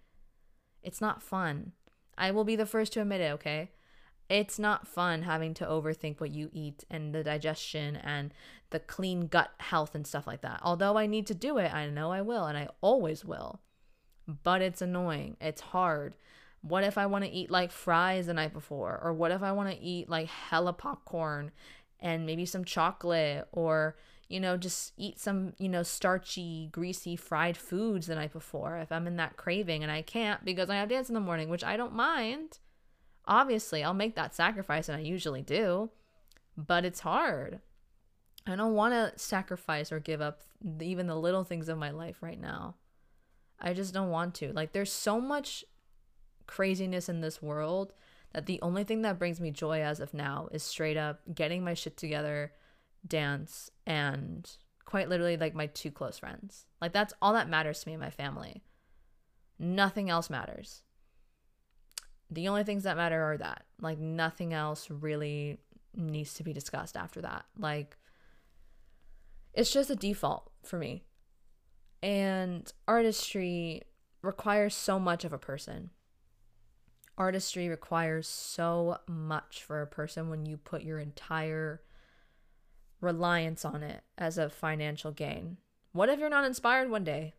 It's 0.82 1.00
not 1.00 1.22
fun. 1.22 1.72
I 2.18 2.30
will 2.30 2.44
be 2.44 2.56
the 2.56 2.66
first 2.66 2.92
to 2.92 3.00
admit 3.00 3.22
it, 3.22 3.32
okay? 3.32 3.70
It's 4.28 4.58
not 4.58 4.88
fun 4.88 5.22
having 5.22 5.54
to 5.54 5.66
overthink 5.66 6.20
what 6.20 6.32
you 6.32 6.50
eat 6.52 6.84
and 6.90 7.14
the 7.14 7.22
digestion 7.22 7.96
and 7.96 8.34
the 8.70 8.80
clean 8.80 9.28
gut 9.28 9.50
health 9.58 9.94
and 9.94 10.06
stuff 10.06 10.26
like 10.26 10.40
that. 10.40 10.60
Although 10.62 10.98
I 10.98 11.06
need 11.06 11.26
to 11.28 11.34
do 11.34 11.58
it, 11.58 11.72
I 11.72 11.88
know 11.88 12.10
I 12.10 12.22
will 12.22 12.46
and 12.46 12.58
I 12.58 12.68
always 12.80 13.24
will. 13.24 13.60
But 14.42 14.62
it's 14.62 14.82
annoying. 14.82 15.36
It's 15.40 15.60
hard. 15.60 16.16
What 16.60 16.82
if 16.82 16.98
I 16.98 17.06
want 17.06 17.24
to 17.24 17.30
eat 17.30 17.50
like 17.50 17.70
fries 17.70 18.26
the 18.26 18.34
night 18.34 18.52
before? 18.52 19.00
Or 19.00 19.12
what 19.12 19.30
if 19.30 19.42
I 19.42 19.52
want 19.52 19.70
to 19.70 19.80
eat 19.80 20.08
like 20.08 20.26
hella 20.26 20.72
popcorn 20.72 21.52
and 22.00 22.26
maybe 22.26 22.44
some 22.44 22.64
chocolate 22.64 23.46
or 23.52 23.96
you 24.28 24.40
know, 24.40 24.56
just 24.56 24.92
eat 24.96 25.20
some, 25.20 25.52
you 25.58 25.68
know, 25.68 25.82
starchy, 25.82 26.68
greasy, 26.72 27.14
fried 27.14 27.56
foods 27.56 28.08
the 28.08 28.14
night 28.14 28.32
before 28.32 28.76
if 28.78 28.90
I'm 28.90 29.06
in 29.06 29.16
that 29.16 29.36
craving 29.36 29.82
and 29.82 29.92
I 29.92 30.02
can't 30.02 30.44
because 30.44 30.68
I 30.68 30.76
have 30.76 30.88
dance 30.88 31.08
in 31.08 31.14
the 31.14 31.20
morning, 31.20 31.48
which 31.48 31.62
I 31.62 31.76
don't 31.76 31.94
mind. 31.94 32.58
Obviously, 33.26 33.82
I'll 33.82 33.94
make 33.94 34.14
that 34.16 34.34
sacrifice 34.34 34.88
and 34.88 34.96
I 34.96 35.00
usually 35.00 35.42
do, 35.42 35.90
but 36.56 36.84
it's 36.84 37.00
hard. 37.00 37.60
I 38.46 38.54
don't 38.54 38.74
want 38.74 38.94
to 38.94 39.18
sacrifice 39.18 39.90
or 39.90 39.98
give 39.98 40.20
up 40.20 40.42
even 40.80 41.06
the 41.06 41.16
little 41.16 41.44
things 41.44 41.68
of 41.68 41.78
my 41.78 41.90
life 41.90 42.22
right 42.22 42.40
now. 42.40 42.76
I 43.58 43.72
just 43.72 43.92
don't 43.92 44.10
want 44.10 44.34
to. 44.36 44.52
Like, 44.52 44.72
there's 44.72 44.92
so 44.92 45.20
much 45.20 45.64
craziness 46.46 47.08
in 47.08 47.20
this 47.20 47.42
world 47.42 47.92
that 48.32 48.46
the 48.46 48.60
only 48.62 48.84
thing 48.84 49.02
that 49.02 49.18
brings 49.18 49.40
me 49.40 49.50
joy 49.50 49.80
as 49.80 49.98
of 49.98 50.14
now 50.14 50.48
is 50.52 50.62
straight 50.62 50.96
up 50.96 51.20
getting 51.34 51.64
my 51.64 51.74
shit 51.74 51.96
together 51.96 52.52
dance, 53.06 53.70
and 53.86 54.50
quite 54.84 55.08
literally 55.08 55.36
like 55.36 55.54
my 55.54 55.66
two 55.66 55.90
close 55.90 56.18
friends. 56.18 56.66
Like 56.80 56.92
that's 56.92 57.14
all 57.20 57.32
that 57.32 57.48
matters 57.48 57.80
to 57.80 57.88
me 57.88 57.94
and 57.94 58.02
my 58.02 58.10
family. 58.10 58.62
Nothing 59.58 60.10
else 60.10 60.28
matters. 60.28 60.82
The 62.30 62.48
only 62.48 62.64
things 62.64 62.82
that 62.84 62.96
matter 62.96 63.22
are 63.22 63.38
that. 63.38 63.64
Like 63.80 63.98
nothing 63.98 64.52
else 64.52 64.90
really 64.90 65.58
needs 65.94 66.34
to 66.34 66.42
be 66.42 66.52
discussed 66.52 66.96
after 66.96 67.20
that. 67.22 67.44
Like 67.58 67.96
it's 69.54 69.72
just 69.72 69.90
a 69.90 69.96
default 69.96 70.50
for 70.62 70.78
me. 70.78 71.04
And 72.02 72.70
artistry 72.86 73.82
requires 74.22 74.74
so 74.74 74.98
much 74.98 75.24
of 75.24 75.32
a 75.32 75.38
person. 75.38 75.90
Artistry 77.16 77.68
requires 77.68 78.28
so 78.28 78.98
much 79.08 79.62
for 79.62 79.80
a 79.80 79.86
person 79.86 80.28
when 80.28 80.44
you 80.44 80.58
put 80.58 80.82
your 80.82 80.98
entire 80.98 81.80
reliance 83.00 83.64
on 83.64 83.82
it 83.82 84.02
as 84.18 84.36
a 84.36 84.50
financial 84.50 85.12
gain. 85.12 85.56
What 85.92 86.10
if 86.10 86.18
you're 86.18 86.28
not 86.28 86.44
inspired 86.44 86.90
one 86.90 87.04
day 87.04 87.34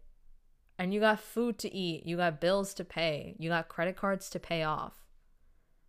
and 0.78 0.94
you 0.94 1.00
got 1.00 1.20
food 1.20 1.58
to 1.60 1.74
eat, 1.74 2.06
you 2.06 2.18
got 2.18 2.42
bills 2.42 2.74
to 2.76 2.86
pay, 2.86 3.36
you 3.38 3.50
got 3.50 3.68
credit 3.68 3.96
cards 3.96 4.30
to 4.32 4.40
pay 4.40 4.64
off? 4.64 4.94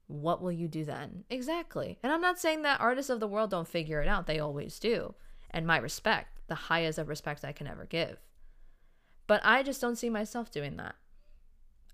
What 0.07 0.41
will 0.41 0.53
you 0.53 0.69
do 0.69 0.85
then? 0.85 1.25
Exactly. 1.29 1.99
And 2.03 2.11
I'm 2.11 2.23
not 2.23 2.39
saying 2.39 2.63
that 2.63 2.81
artists 2.81 3.11
of 3.11 3.21
the 3.21 3.29
world 3.29 3.51
don't 3.51 3.69
figure 3.69 4.01
it 4.01 4.09
out, 4.09 4.27
they 4.27 4.39
always 4.39 4.79
do. 4.79 5.15
And 5.51 5.67
my 5.67 5.77
respect, 5.79 6.41
the 6.49 6.55
highest 6.55 6.99
of 6.99 7.09
respect 7.09 7.45
I 7.45 7.53
can 7.53 7.67
ever 7.67 7.85
give. 7.85 8.19
But 9.27 9.43
I 9.45 9.63
just 9.63 9.81
don't 9.81 9.97
see 9.97 10.09
myself 10.09 10.51
doing 10.51 10.77
that. 10.77 10.95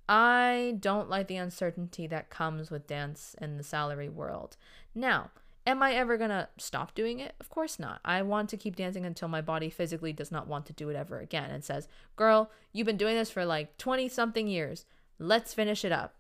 I 0.08 0.76
don't 0.80 1.08
like 1.08 1.28
the 1.28 1.36
uncertainty 1.36 2.06
that 2.08 2.30
comes 2.30 2.70
with 2.70 2.86
dance 2.86 3.34
in 3.40 3.56
the 3.56 3.64
salary 3.64 4.08
world. 4.08 4.56
Now, 4.94 5.30
Am 5.66 5.82
I 5.82 5.94
ever 5.94 6.18
gonna 6.18 6.48
stop 6.58 6.94
doing 6.94 7.20
it? 7.20 7.34
Of 7.40 7.48
course 7.48 7.78
not. 7.78 8.00
I 8.04 8.20
want 8.22 8.50
to 8.50 8.56
keep 8.56 8.76
dancing 8.76 9.06
until 9.06 9.28
my 9.28 9.40
body 9.40 9.70
physically 9.70 10.12
does 10.12 10.30
not 10.30 10.46
want 10.46 10.66
to 10.66 10.74
do 10.74 10.90
it 10.90 10.96
ever 10.96 11.18
again 11.18 11.50
and 11.50 11.64
says, 11.64 11.88
Girl, 12.16 12.50
you've 12.72 12.86
been 12.86 12.98
doing 12.98 13.16
this 13.16 13.30
for 13.30 13.46
like 13.46 13.78
20 13.78 14.08
something 14.08 14.46
years. 14.46 14.84
Let's 15.18 15.54
finish 15.54 15.84
it 15.84 15.92
up. 15.92 16.16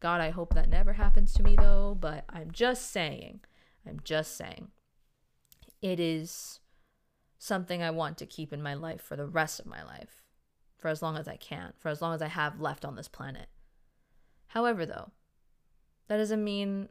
God, 0.00 0.20
I 0.20 0.30
hope 0.30 0.54
that 0.54 0.70
never 0.70 0.94
happens 0.94 1.34
to 1.34 1.42
me 1.42 1.54
though, 1.56 1.96
but 2.00 2.24
I'm 2.30 2.50
just 2.50 2.90
saying. 2.90 3.40
I'm 3.86 4.00
just 4.04 4.36
saying. 4.36 4.68
It 5.82 6.00
is 6.00 6.60
something 7.38 7.82
I 7.82 7.90
want 7.90 8.16
to 8.18 8.26
keep 8.26 8.52
in 8.52 8.62
my 8.62 8.74
life 8.74 9.02
for 9.02 9.16
the 9.16 9.26
rest 9.26 9.60
of 9.60 9.66
my 9.66 9.82
life, 9.82 10.22
for 10.76 10.88
as 10.88 11.02
long 11.02 11.16
as 11.16 11.28
I 11.28 11.36
can, 11.36 11.72
for 11.78 11.88
as 11.88 12.00
long 12.00 12.14
as 12.14 12.22
I 12.22 12.28
have 12.28 12.60
left 12.60 12.84
on 12.84 12.96
this 12.96 13.08
planet. 13.08 13.48
However, 14.48 14.86
though, 14.86 15.10
that 16.08 16.16
doesn't 16.16 16.42
mean 16.42 16.88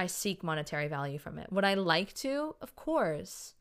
I 0.00 0.06
seek 0.06 0.42
monetary 0.42 0.88
value 0.88 1.18
from 1.18 1.38
it. 1.38 1.52
Would 1.52 1.66
I 1.66 1.74
like 1.74 2.14
to? 2.14 2.56
Of 2.62 2.74
course. 2.74 3.52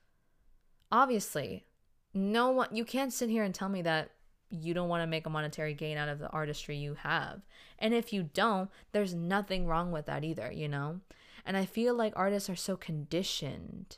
Obviously. 0.89 1.65
No 2.13 2.52
one 2.52 2.73
you 2.73 2.86
can't 2.86 3.12
sit 3.12 3.30
here 3.30 3.43
and 3.43 3.54
tell 3.54 3.67
me 3.67 3.82
that 3.82 4.12
you 4.49 4.73
don't 4.73 4.88
want 4.88 5.04
to 5.04 5.08
make 5.08 5.25
a 5.25 5.30
monetary 5.30 5.73
gain 5.73 5.97
out 5.97 6.08
of 6.08 6.17
the 6.17 6.30
artistry 6.30 6.78
you 6.78 6.93
have. 6.93 7.41
And 7.78 7.93
if 7.93 8.13
you 8.13 8.23
don't, 8.23 8.69
there's 8.93 9.13
nothing 9.13 9.67
wrong 9.67 9.91
with 9.91 10.06
that 10.06 10.23
either, 10.23 10.49
you 10.49 10.69
know? 10.69 11.02
And 11.45 11.58
I 11.58 11.65
feel 11.65 11.93
like 11.93 12.13
artists 12.15 12.49
are 12.49 12.56
so 12.56 12.78
conditioned. 12.78 13.97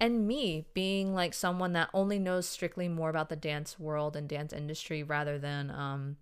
And 0.00 0.26
me 0.26 0.64
being 0.72 1.12
like 1.12 1.34
someone 1.34 1.74
that 1.74 1.90
only 1.92 2.18
knows 2.18 2.48
strictly 2.48 2.88
more 2.88 3.10
about 3.10 3.28
the 3.28 3.36
dance 3.36 3.78
world 3.78 4.16
and 4.16 4.26
dance 4.26 4.54
industry 4.54 5.02
rather 5.02 5.38
than 5.38 5.70
um 5.70 6.16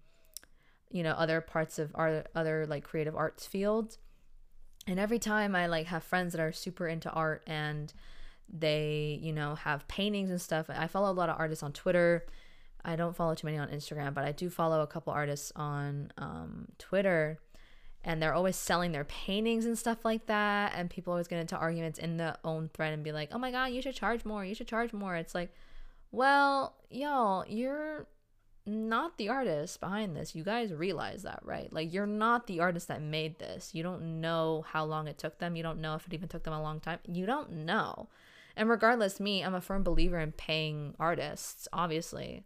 you 0.90 1.04
know 1.04 1.12
other 1.12 1.40
parts 1.40 1.78
of 1.78 1.92
our 1.94 2.24
other 2.34 2.66
like 2.66 2.82
creative 2.82 3.14
arts 3.14 3.46
fields 3.46 3.98
and 4.86 4.98
every 4.98 5.18
time 5.18 5.54
I 5.54 5.66
like 5.66 5.86
have 5.86 6.02
friends 6.02 6.32
that 6.32 6.40
are 6.40 6.52
super 6.52 6.86
into 6.86 7.10
art 7.10 7.42
and 7.46 7.92
they, 8.52 9.18
you 9.22 9.32
know, 9.32 9.54
have 9.54 9.86
paintings 9.88 10.30
and 10.30 10.40
stuff. 10.40 10.66
I 10.68 10.86
follow 10.86 11.10
a 11.10 11.14
lot 11.14 11.28
of 11.28 11.38
artists 11.38 11.62
on 11.62 11.72
Twitter. 11.72 12.26
I 12.84 12.96
don't 12.96 13.14
follow 13.14 13.34
too 13.34 13.46
many 13.46 13.58
on 13.58 13.68
Instagram, 13.68 14.14
but 14.14 14.24
I 14.24 14.32
do 14.32 14.50
follow 14.50 14.80
a 14.80 14.86
couple 14.86 15.12
artists 15.12 15.52
on 15.54 16.10
um, 16.18 16.68
Twitter 16.78 17.38
and 18.02 18.22
they're 18.22 18.34
always 18.34 18.56
selling 18.56 18.92
their 18.92 19.04
paintings 19.04 19.66
and 19.66 19.78
stuff 19.78 20.04
like 20.04 20.26
that 20.26 20.72
and 20.74 20.88
people 20.88 21.12
always 21.12 21.28
get 21.28 21.38
into 21.38 21.56
arguments 21.56 21.98
in 21.98 22.16
the 22.16 22.36
own 22.44 22.70
thread 22.72 22.92
and 22.92 23.04
be 23.04 23.12
like 23.12 23.28
oh 23.32 23.38
my 23.38 23.50
god 23.50 23.66
you 23.66 23.82
should 23.82 23.94
charge 23.94 24.24
more 24.24 24.44
you 24.44 24.54
should 24.54 24.66
charge 24.66 24.92
more 24.92 25.16
it's 25.16 25.34
like 25.34 25.52
well 26.10 26.74
y'all 26.90 27.44
you're 27.46 28.06
not 28.66 29.18
the 29.18 29.28
artist 29.28 29.80
behind 29.80 30.16
this. 30.16 30.34
You 30.34 30.44
guys 30.44 30.72
realize 30.72 31.22
that, 31.22 31.40
right? 31.42 31.72
Like, 31.72 31.92
you're 31.92 32.06
not 32.06 32.46
the 32.46 32.60
artist 32.60 32.88
that 32.88 33.02
made 33.02 33.38
this. 33.38 33.74
You 33.74 33.82
don't 33.82 34.20
know 34.20 34.64
how 34.68 34.84
long 34.84 35.08
it 35.08 35.18
took 35.18 35.38
them. 35.38 35.56
You 35.56 35.62
don't 35.62 35.80
know 35.80 35.94
if 35.94 36.06
it 36.06 36.14
even 36.14 36.28
took 36.28 36.44
them 36.44 36.52
a 36.52 36.62
long 36.62 36.80
time. 36.80 36.98
You 37.06 37.26
don't 37.26 37.50
know. 37.50 38.08
And 38.56 38.68
regardless, 38.68 39.20
me, 39.20 39.42
I'm 39.42 39.54
a 39.54 39.60
firm 39.60 39.82
believer 39.82 40.18
in 40.18 40.32
paying 40.32 40.94
artists, 40.98 41.68
obviously. 41.72 42.44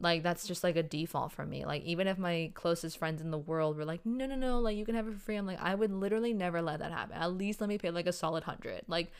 Like, 0.00 0.22
that's 0.22 0.46
just 0.46 0.64
like 0.64 0.76
a 0.76 0.82
default 0.82 1.32
for 1.32 1.44
me. 1.44 1.64
Like, 1.64 1.82
even 1.84 2.06
if 2.06 2.18
my 2.18 2.50
closest 2.54 2.98
friends 2.98 3.20
in 3.20 3.30
the 3.30 3.38
world 3.38 3.76
were 3.76 3.84
like, 3.84 4.04
no, 4.04 4.26
no, 4.26 4.36
no, 4.36 4.60
like, 4.60 4.76
you 4.76 4.84
can 4.84 4.94
have 4.94 5.08
it 5.08 5.14
for 5.14 5.20
free, 5.20 5.36
I'm 5.36 5.46
like, 5.46 5.60
I 5.60 5.74
would 5.74 5.92
literally 5.92 6.32
never 6.32 6.62
let 6.62 6.80
that 6.80 6.92
happen. 6.92 7.16
At 7.16 7.34
least 7.34 7.60
let 7.60 7.68
me 7.68 7.78
pay 7.78 7.90
like 7.90 8.06
a 8.06 8.12
solid 8.12 8.44
hundred. 8.44 8.82
Like, 8.86 9.12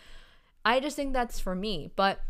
I 0.65 0.81
just 0.81 0.97
think 0.97 1.13
that's 1.13 1.41
for 1.41 1.55
me. 1.55 1.91
But 1.97 2.21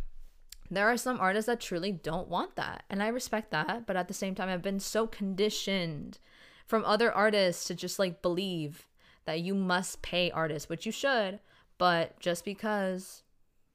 there 0.71 0.89
are 0.89 0.97
some 0.97 1.21
artists 1.21 1.47
that 1.47 1.61
truly 1.61 1.93
don't 1.93 2.29
want 2.29 2.57
that. 2.57 2.85
And 2.91 3.03
I 3.03 3.09
respect 3.09 3.51
that. 3.51 3.87
But 3.87 3.97
at 3.97 4.09
the 4.09 4.15
same 4.15 4.35
time, 4.35 4.49
I've 4.49 4.63
been 4.63 4.81
so 4.81 5.07
conditioned 5.07 6.19
from 6.67 6.85
other 6.85 7.13
artists 7.13 7.65
to 7.67 7.75
just 7.75 7.99
like 7.99 8.23
believe 8.23 8.87
that 9.25 9.41
you 9.41 9.55
must 9.55 10.03
pay 10.03 10.31
artists, 10.31 10.69
which 10.69 10.87
you 10.87 10.93
should. 10.93 11.41
But 11.79 12.19
just 12.21 12.45
because 12.45 13.23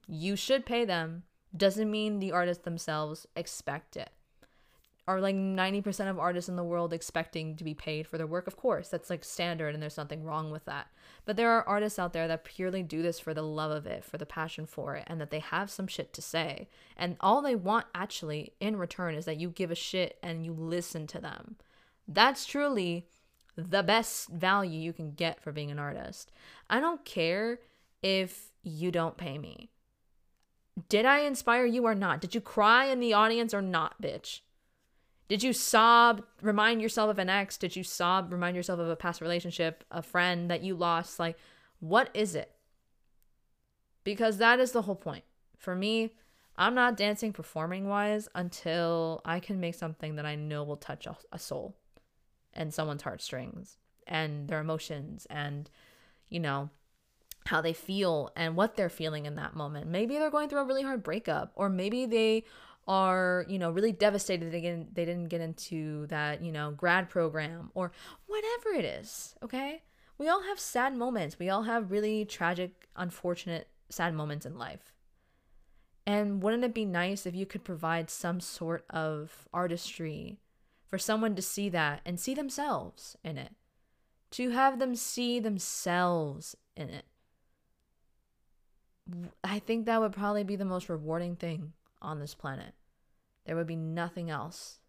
you 0.08 0.36
should 0.36 0.65
pay 0.65 0.86
them 0.86 1.23
doesn't 1.56 1.89
mean 1.89 2.19
the 2.19 2.32
artists 2.32 2.63
themselves 2.63 3.27
expect 3.36 3.95
it 3.95 4.10
are 5.08 5.20
like 5.20 5.36
90% 5.36 6.10
of 6.10 6.18
artists 6.18 6.48
in 6.48 6.56
the 6.56 6.63
world 6.63 6.94
expecting 6.94 7.56
to 7.58 7.63
be 7.63 7.74
paid 7.74 8.08
for 8.08 8.18
their 8.18 8.28
work? 8.28 8.48
Of 8.48 8.56
course 8.56 8.88
that's 8.88 9.10
like 9.10 9.24
standard 9.24 9.74
and 9.74 9.84
there's 9.84 9.98
nothing 9.98 10.24
wrong 10.24 10.50
with 10.50 10.66
that. 10.66 10.88
But 11.26 11.36
there 11.36 11.52
are 11.52 11.68
artists 11.68 12.00
out 12.00 12.13
there 12.13 12.28
that 12.28 12.46
purely 12.46 12.84
do 12.84 13.02
this 13.02 13.20
for 13.20 13.34
the 13.34 13.42
love 13.42 13.72
of 13.72 13.86
it 13.86 14.06
for 14.06 14.18
the 14.18 14.26
passion 14.26 14.66
for 14.66 14.96
it 14.96 15.04
and 15.08 15.20
that 15.20 15.30
they 15.30 15.39
have 15.39 15.70
some 15.70 15.88
shit 15.88 16.13
to 16.13 16.22
say. 16.22 16.70
And 16.96 17.18
all 17.20 17.42
they 17.42 17.56
want 17.56 17.86
actually 17.94 18.54
in 18.60 18.78
return 18.78 19.16
is 19.16 19.26
that 19.26 19.39
you 19.39 19.50
give 19.50 19.72
a 19.72 19.76
shit 19.76 20.18
and 20.24 20.46
you 20.46 20.54
listen 20.54 21.06
to 21.08 21.20
them. 21.20 21.58
That's 22.08 22.46
truly 22.46 23.08
the 23.56 23.84
best 23.84 24.30
value 24.30 24.80
you 24.80 24.94
can 24.94 25.12
get 25.12 25.42
for 25.42 25.52
being 25.52 25.70
an 25.70 25.80
artist. 25.80 26.32
I 26.70 26.80
don't 26.80 27.04
care 27.06 27.60
if 28.02 28.52
you 28.63 28.89
don't 28.92 29.18
pay 29.18 29.38
me. 29.38 29.70
Did 30.89 31.06
i 31.06 31.20
inspire 31.20 31.66
you 31.66 31.86
or 31.86 31.94
not? 31.94 32.20
Did 32.20 32.34
you 32.34 32.42
cry 32.42 32.86
in 32.86 33.00
the 33.00 33.13
audience 33.13 33.54
or 33.54 33.62
not 33.62 34.02
bitch 34.02 34.39
did 35.34 35.41
you 35.41 35.52
sob, 35.52 36.22
remind 36.43 36.80
yourself 36.80 37.10
of 37.10 37.17
an 37.17 37.28
ex? 37.28 37.58
Did 37.58 37.76
you 37.76 37.84
sob, 37.84 38.32
remind 38.32 38.56
yourself 38.56 38.80
of 38.80 38.88
a 38.88 38.96
past 38.96 39.19
relationship, 39.19 39.84
a 39.89 40.04
friend 40.04 40.48
that 40.52 40.62
you 40.62 40.76
lost? 40.76 41.17
Like, 41.17 41.39
what 41.80 42.12
is 42.13 42.36
it? 42.36 42.52
Because 44.04 44.38
that 44.38 44.60
is 44.60 44.74
the 44.74 44.84
whole 44.84 44.93
point. 44.93 45.24
For 45.58 45.76
me, 45.76 46.13
I'm 46.56 46.76
not 46.76 46.96
dancing 46.96 47.34
performing 47.34 47.88
wise 47.88 48.30
until 48.36 49.22
I 49.26 49.39
can 49.39 49.60
make 49.60 49.74
something 49.74 50.17
that 50.17 50.26
I 50.28 50.36
know 50.36 50.63
will 50.63 50.78
touch 50.78 51.08
a, 51.32 51.39
soul 51.39 51.76
and 52.54 52.72
someone's 52.72 53.02
heartstrings 53.02 53.78
and 54.06 54.48
their 54.48 54.60
emotions 54.60 55.26
and, 55.32 55.67
you 56.30 56.41
know, 56.41 56.69
how 57.48 57.60
they 57.60 57.74
feel 57.74 58.30
and 58.36 58.56
what 58.56 58.76
they're 58.76 58.88
feeling 58.88 59.26
in 59.26 59.34
that 59.38 59.56
moment. 59.56 59.88
Maybe 59.88 60.13
they're 60.19 60.30
going 60.30 60.48
through 60.48 60.60
a 60.60 60.65
really 60.65 60.84
hard 60.84 61.02
breakup, 61.02 61.54
or 61.56 61.69
maybe 61.69 62.06
they 62.06 62.43
are 62.88 63.46
you 63.48 63.58
know 63.58 63.72
really 63.72 63.91
devastated 63.91 64.52
they, 64.52 64.62
didn't, 64.62 64.93
they 64.93 65.06
didn't 65.06 65.30
get 65.30 65.39
into 65.39 66.06
that 66.08 66.41
you 66.41 66.52
know 66.52 66.72
grad 66.72 67.10
program 67.10 67.72
or 67.74 67.91
whatever 68.28 68.78
it 68.78 68.86
is 68.86 69.36
okay? 69.43 69.82
We 70.17 70.28
all 70.28 70.43
have 70.43 70.60
sad 70.60 70.96
moments. 70.96 71.39
We 71.39 71.50
all 71.50 71.63
have 71.63 71.91
really 71.91 72.24
tragic 72.24 72.88
unfortunate 72.96 73.67
sad 73.89 74.13
moments 74.13 74.46
in 74.46 74.58
life. 74.58 74.93
And 76.06 76.43
wouldn't 76.43 76.63
it 76.63 76.74
be 76.74 76.86
nice 76.86 77.26
if 77.26 77.36
you 77.36 77.46
could 77.46 77.63
provide 77.63 78.10
some 78.10 78.39
sort 78.39 78.86
of 78.89 79.48
artistry 79.54 80.39
for 80.89 80.98
someone 80.98 81.36
to 81.36 81.41
see 81.41 81.69
that 81.69 82.02
and 82.06 82.19
see 82.19 82.34
themselves 82.34 83.15
in 83.24 83.38
it? 83.38 83.54
To 84.32 84.50
have 84.50 84.80
them 84.80 84.96
see 84.96 85.39
themselves 85.39 86.56
in 86.76 86.89
it. 86.89 87.06
I 89.43 89.60
think 89.60 89.86
that 89.86 90.02
would 90.02 90.13
probably 90.13 90.43
be 90.43 90.56
the 90.56 90.65
most 90.65 90.89
rewarding 90.89 91.36
thing 91.36 91.74
on 92.04 92.20
this 92.20 92.36
planet. 92.36 92.74
There 93.46 93.56
would 93.56 93.68
be 93.68 93.76
nothing 93.76 94.30
else. 94.30 94.80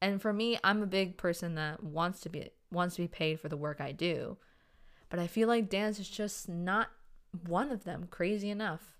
And 0.00 0.20
for 0.20 0.32
me, 0.32 0.58
I'm 0.64 0.82
a 0.82 0.86
big 0.86 1.16
person 1.16 1.54
that 1.56 1.82
wants 1.82 2.20
to 2.20 2.28
be 2.28 2.50
wants 2.70 2.94
to 2.96 3.02
be 3.02 3.08
paid 3.08 3.40
for 3.40 3.48
the 3.48 3.56
work 3.56 3.80
I 3.80 3.92
do. 3.92 4.38
But 5.08 5.18
I 5.18 5.26
feel 5.26 5.48
like 5.48 5.68
dance 5.68 5.98
is 5.98 6.08
just 6.08 6.48
not 6.48 6.88
one 7.46 7.70
of 7.70 7.84
them, 7.84 8.06
crazy 8.10 8.48
enough. 8.48 8.96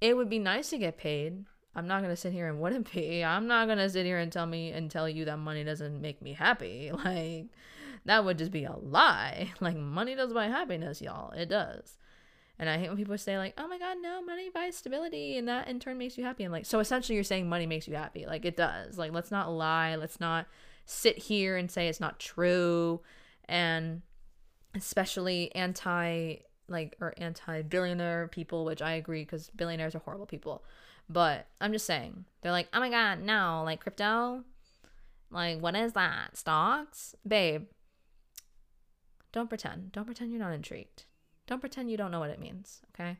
It 0.00 0.16
would 0.16 0.28
be 0.28 0.38
nice 0.38 0.70
to 0.70 0.78
get 0.78 0.98
paid. 0.98 1.46
I'm 1.74 1.88
not 1.88 2.02
gonna 2.02 2.16
sit 2.16 2.32
here 2.32 2.48
and 2.48 2.60
wouldn't 2.60 2.92
be. 2.92 3.24
I'm 3.24 3.46
not 3.46 3.66
gonna 3.66 3.88
sit 3.88 4.06
here 4.06 4.18
and 4.18 4.30
tell 4.30 4.46
me 4.46 4.70
and 4.70 4.90
tell 4.90 5.08
you 5.08 5.24
that 5.24 5.38
money 5.38 5.64
doesn't 5.64 6.00
make 6.00 6.22
me 6.22 6.34
happy. 6.34 6.90
Like 7.04 7.46
that 8.04 8.24
would 8.24 8.38
just 8.38 8.52
be 8.52 8.64
a 8.64 8.76
lie. 8.76 9.52
Like 9.60 9.76
money 9.76 10.14
does 10.14 10.32
buy 10.32 10.46
happiness, 10.46 11.00
y'all. 11.00 11.32
It 11.32 11.48
does. 11.48 11.96
And 12.58 12.68
I 12.68 12.78
hate 12.78 12.88
when 12.88 12.96
people 12.96 13.18
say 13.18 13.36
like, 13.36 13.54
"Oh 13.58 13.66
my 13.66 13.78
God, 13.78 13.96
no, 14.00 14.22
money 14.22 14.48
buys 14.48 14.76
stability, 14.76 15.36
and 15.36 15.48
that 15.48 15.68
in 15.68 15.80
turn 15.80 15.98
makes 15.98 16.16
you 16.16 16.24
happy." 16.24 16.44
And 16.44 16.52
like, 16.52 16.66
so 16.66 16.78
essentially, 16.78 17.14
you're 17.16 17.24
saying 17.24 17.48
money 17.48 17.66
makes 17.66 17.88
you 17.88 17.94
happy. 17.94 18.26
Like 18.26 18.44
it 18.44 18.56
does. 18.56 18.96
Like 18.96 19.12
let's 19.12 19.30
not 19.30 19.50
lie. 19.52 19.96
Let's 19.96 20.20
not 20.20 20.46
sit 20.86 21.18
here 21.18 21.56
and 21.56 21.70
say 21.70 21.88
it's 21.88 22.00
not 22.00 22.20
true. 22.20 23.00
And 23.46 24.02
especially 24.74 25.54
anti 25.54 26.36
like 26.68 26.96
or 27.00 27.14
anti 27.18 27.62
billionaire 27.62 28.28
people, 28.28 28.64
which 28.64 28.82
I 28.82 28.92
agree 28.92 29.22
because 29.22 29.50
billionaires 29.50 29.94
are 29.94 30.00
horrible 30.00 30.26
people. 30.26 30.64
But 31.08 31.46
I'm 31.60 31.72
just 31.72 31.86
saying 31.86 32.24
they're 32.42 32.52
like, 32.52 32.68
"Oh 32.72 32.80
my 32.80 32.90
God, 32.90 33.20
no, 33.20 33.62
like 33.64 33.80
crypto." 33.80 34.44
Like, 35.30 35.60
what 35.60 35.74
is 35.74 35.94
that? 35.94 36.36
Stocks? 36.36 37.16
Babe, 37.26 37.66
don't 39.32 39.48
pretend. 39.48 39.90
Don't 39.90 40.04
pretend 40.04 40.30
you're 40.30 40.40
not 40.40 40.52
intrigued. 40.52 41.06
Don't 41.46 41.60
pretend 41.60 41.90
you 41.90 41.96
don't 41.96 42.10
know 42.10 42.20
what 42.20 42.30
it 42.30 42.40
means, 42.40 42.80
okay? 42.94 43.18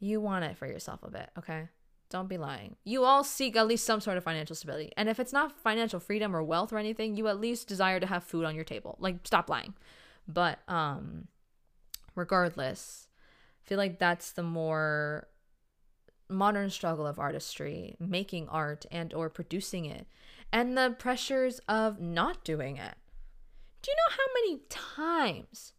You 0.00 0.20
want 0.20 0.44
it 0.44 0.56
for 0.56 0.66
yourself 0.66 1.02
a 1.02 1.10
bit, 1.10 1.30
okay? 1.38 1.68
Don't 2.10 2.28
be 2.28 2.38
lying. 2.38 2.76
You 2.84 3.04
all 3.04 3.22
seek 3.22 3.54
at 3.56 3.66
least 3.66 3.84
some 3.84 4.00
sort 4.00 4.16
of 4.16 4.24
financial 4.24 4.56
stability. 4.56 4.92
And 4.96 5.08
if 5.08 5.20
it's 5.20 5.32
not 5.32 5.60
financial 5.60 6.00
freedom 6.00 6.34
or 6.34 6.42
wealth 6.42 6.72
or 6.72 6.78
anything, 6.78 7.16
you 7.16 7.28
at 7.28 7.40
least 7.40 7.68
desire 7.68 8.00
to 8.00 8.06
have 8.06 8.24
food 8.24 8.44
on 8.44 8.54
your 8.54 8.64
table. 8.64 8.96
Like 8.98 9.18
stop 9.24 9.50
lying. 9.50 9.74
But 10.26 10.60
um 10.68 11.28
regardless, 12.14 13.08
I 13.64 13.68
feel 13.68 13.78
like 13.78 13.98
that's 13.98 14.32
the 14.32 14.42
more 14.42 15.28
modern 16.30 16.70
struggle 16.70 17.06
of 17.06 17.18
artistry, 17.18 17.96
making 18.00 18.48
art 18.48 18.86
and 18.90 19.12
or 19.12 19.28
producing 19.28 19.84
it, 19.84 20.06
and 20.52 20.76
the 20.76 20.96
pressures 20.98 21.60
of 21.68 22.00
not 22.00 22.44
doing 22.44 22.76
it. 22.76 22.94
Do 23.82 23.90
you 23.90 23.96
know 23.96 24.16
how 24.16 24.32
many 24.34 24.60
times 24.68 25.72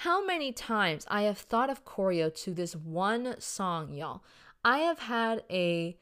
how 0.00 0.24
many 0.24 0.50
times 0.50 1.04
I 1.10 1.22
have 1.22 1.36
thought 1.36 1.68
of 1.68 1.84
choreo 1.84 2.34
to 2.36 2.54
this 2.54 2.74
one 2.74 3.38
song, 3.38 3.92
y'all. 3.92 4.22
I 4.64 4.78
have 4.78 5.00
had 5.00 5.42
a 5.50 5.98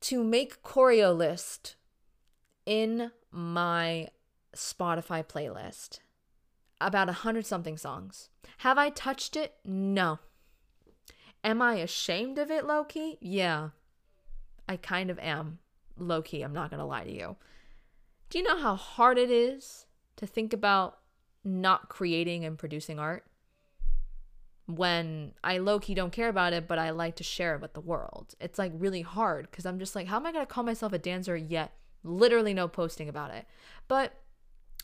to 0.00 0.24
make 0.24 0.62
choreo 0.62 1.14
list 1.14 1.76
in 2.64 3.10
my 3.30 4.08
Spotify 4.56 5.22
playlist. 5.22 5.98
About 6.80 7.10
a 7.10 7.24
hundred 7.24 7.44
something 7.44 7.76
songs. 7.76 8.30
Have 8.58 8.78
I 8.78 8.88
touched 8.88 9.36
it? 9.36 9.56
No. 9.66 10.18
Am 11.44 11.60
I 11.60 11.74
ashamed 11.74 12.38
of 12.38 12.50
it, 12.50 12.64
low 12.64 12.84
key? 12.84 13.18
Yeah. 13.20 13.68
I 14.66 14.78
kind 14.78 15.10
of 15.10 15.18
am. 15.18 15.58
Low 15.98 16.22
key, 16.22 16.40
I'm 16.40 16.54
not 16.54 16.70
gonna 16.70 16.86
lie 16.86 17.04
to 17.04 17.12
you. 17.14 17.36
Do 18.30 18.38
you 18.38 18.44
know 18.44 18.58
how 18.58 18.76
hard 18.76 19.18
it 19.18 19.30
is 19.30 19.84
to 20.16 20.26
think 20.26 20.54
about 20.54 21.00
not 21.44 21.88
creating 21.88 22.44
and 22.44 22.58
producing 22.58 22.98
art 22.98 23.24
when 24.68 25.32
I 25.42 25.58
low 25.58 25.80
key 25.80 25.94
don't 25.94 26.12
care 26.12 26.28
about 26.28 26.52
it, 26.52 26.68
but 26.68 26.78
I 26.78 26.90
like 26.90 27.16
to 27.16 27.24
share 27.24 27.54
it 27.54 27.62
with 27.62 27.72
the 27.72 27.80
world. 27.80 28.34
It's 28.38 28.58
like 28.58 28.72
really 28.74 29.00
hard 29.00 29.50
because 29.50 29.64
I'm 29.64 29.78
just 29.78 29.94
like, 29.94 30.06
how 30.06 30.16
am 30.16 30.26
I 30.26 30.32
going 30.32 30.46
to 30.46 30.52
call 30.52 30.62
myself 30.62 30.92
a 30.92 30.98
dancer 30.98 31.36
yet? 31.36 31.72
Literally 32.04 32.52
no 32.52 32.68
posting 32.68 33.08
about 33.08 33.32
it. 33.34 33.46
But 33.88 34.12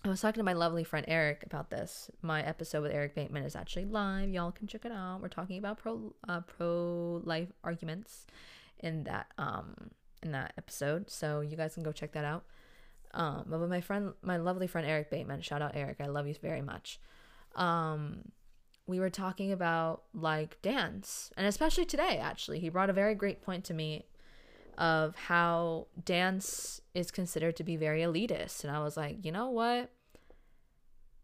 I 0.03 0.09
was 0.09 0.23
talking 0.23 0.41
to 0.41 0.45
my 0.45 0.55
lovely 0.55 0.85
friend 0.85 1.05
Eric 1.07 1.43
about 1.45 1.71
this. 1.71 2.11
My 2.23 2.43
episode 2.43 2.83
with 2.83 2.93
Eric 2.93 3.15
Bateman 3.15 3.45
is 3.45 3.55
actually 3.55 3.85
live. 3.85 4.31
Y'all 4.31 4.53
can 4.53 4.67
check 4.67 4.87
it 4.87 4.93
out. 4.93 5.21
We're 5.21 5.29
talking 5.29 5.59
about 5.59 5.79
pro 5.79 6.15
uh, 6.27 6.41
pro 6.41 7.21
life 7.25 7.49
arguments 7.63 8.27
in 8.81 9.05
that 9.05 9.27
um 9.37 9.75
in 10.23 10.33
that 10.33 10.55
episode. 10.57 11.11
So 11.11 11.41
you 11.41 11.57
guys 11.57 11.75
can 11.75 11.83
go 11.83 11.93
check 11.93 12.13
that 12.13 12.25
out. 12.25 12.45
Um, 13.15 13.45
but 13.47 13.61
my 13.69 13.81
friend, 13.81 14.13
my 14.23 14.37
lovely 14.37 14.67
friend 14.67 14.87
Eric 14.87 15.11
Bateman, 15.11 15.41
shout 15.41 15.63
out 15.63 15.73
Eric, 15.75 15.99
I 16.01 16.07
love 16.07 16.27
you 16.27 16.35
very 16.43 16.63
much. 16.63 17.01
Um, 17.55 18.33
we 18.87 18.99
were 18.99 19.11
talking 19.11 19.53
about 19.53 20.03
like 20.13 20.61
dance, 20.61 21.33
and 21.37 21.47
especially 21.47 21.87
today, 21.87 22.19
actually, 22.21 22.59
he 22.59 22.69
brought 22.69 22.91
a 22.91 22.93
very 22.93 23.15
great 23.15 23.41
point 23.41 23.65
to 23.65 23.75
me 23.75 24.05
of 24.77 25.15
how 25.15 25.87
dance 26.05 26.81
is 26.95 27.11
considered 27.11 27.57
to 27.57 27.65
be 27.65 27.77
very 27.77 28.01
elitist. 28.01 28.65
And 28.65 28.75
I 28.75 28.83
was 28.83 28.97
like, 28.97 29.25
you 29.25 29.31
know 29.31 29.51
what? 29.51 29.91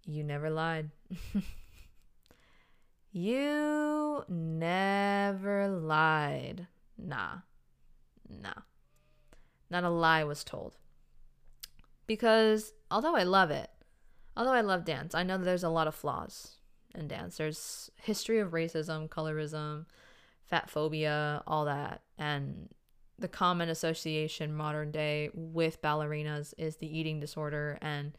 You 0.06 0.22
never 0.22 0.48
lied. 0.48 0.90
you 3.12 4.24
never 4.28 5.68
lied. 5.68 6.68
Nah. 6.96 7.38
Nah. 8.28 8.62
not 9.68 9.82
a 9.82 9.90
lie 9.90 10.22
was 10.22 10.44
told. 10.44 10.76
Because 12.10 12.72
although 12.90 13.14
I 13.14 13.22
love 13.22 13.52
it, 13.52 13.70
although 14.36 14.52
I 14.52 14.62
love 14.62 14.84
dance, 14.84 15.14
I 15.14 15.22
know 15.22 15.38
that 15.38 15.44
there's 15.44 15.62
a 15.62 15.68
lot 15.68 15.86
of 15.86 15.94
flaws 15.94 16.56
in 16.92 17.06
dance. 17.06 17.36
There's 17.36 17.88
history 18.02 18.40
of 18.40 18.50
racism, 18.50 19.08
colorism, 19.08 19.86
fat 20.44 20.68
phobia, 20.68 21.40
all 21.46 21.66
that. 21.66 22.02
And 22.18 22.68
the 23.16 23.28
common 23.28 23.68
association 23.68 24.52
modern 24.52 24.90
day 24.90 25.30
with 25.32 25.80
ballerinas 25.82 26.52
is 26.58 26.78
the 26.78 26.98
eating 26.98 27.20
disorder 27.20 27.78
and 27.80 28.10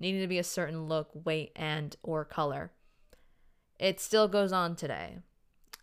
needing 0.00 0.22
to 0.22 0.26
be 0.26 0.40
a 0.40 0.42
certain 0.42 0.88
look, 0.88 1.10
weight, 1.24 1.52
and 1.54 1.94
or 2.02 2.24
color. 2.24 2.72
It 3.78 4.00
still 4.00 4.26
goes 4.26 4.50
on 4.50 4.74
today. 4.74 5.18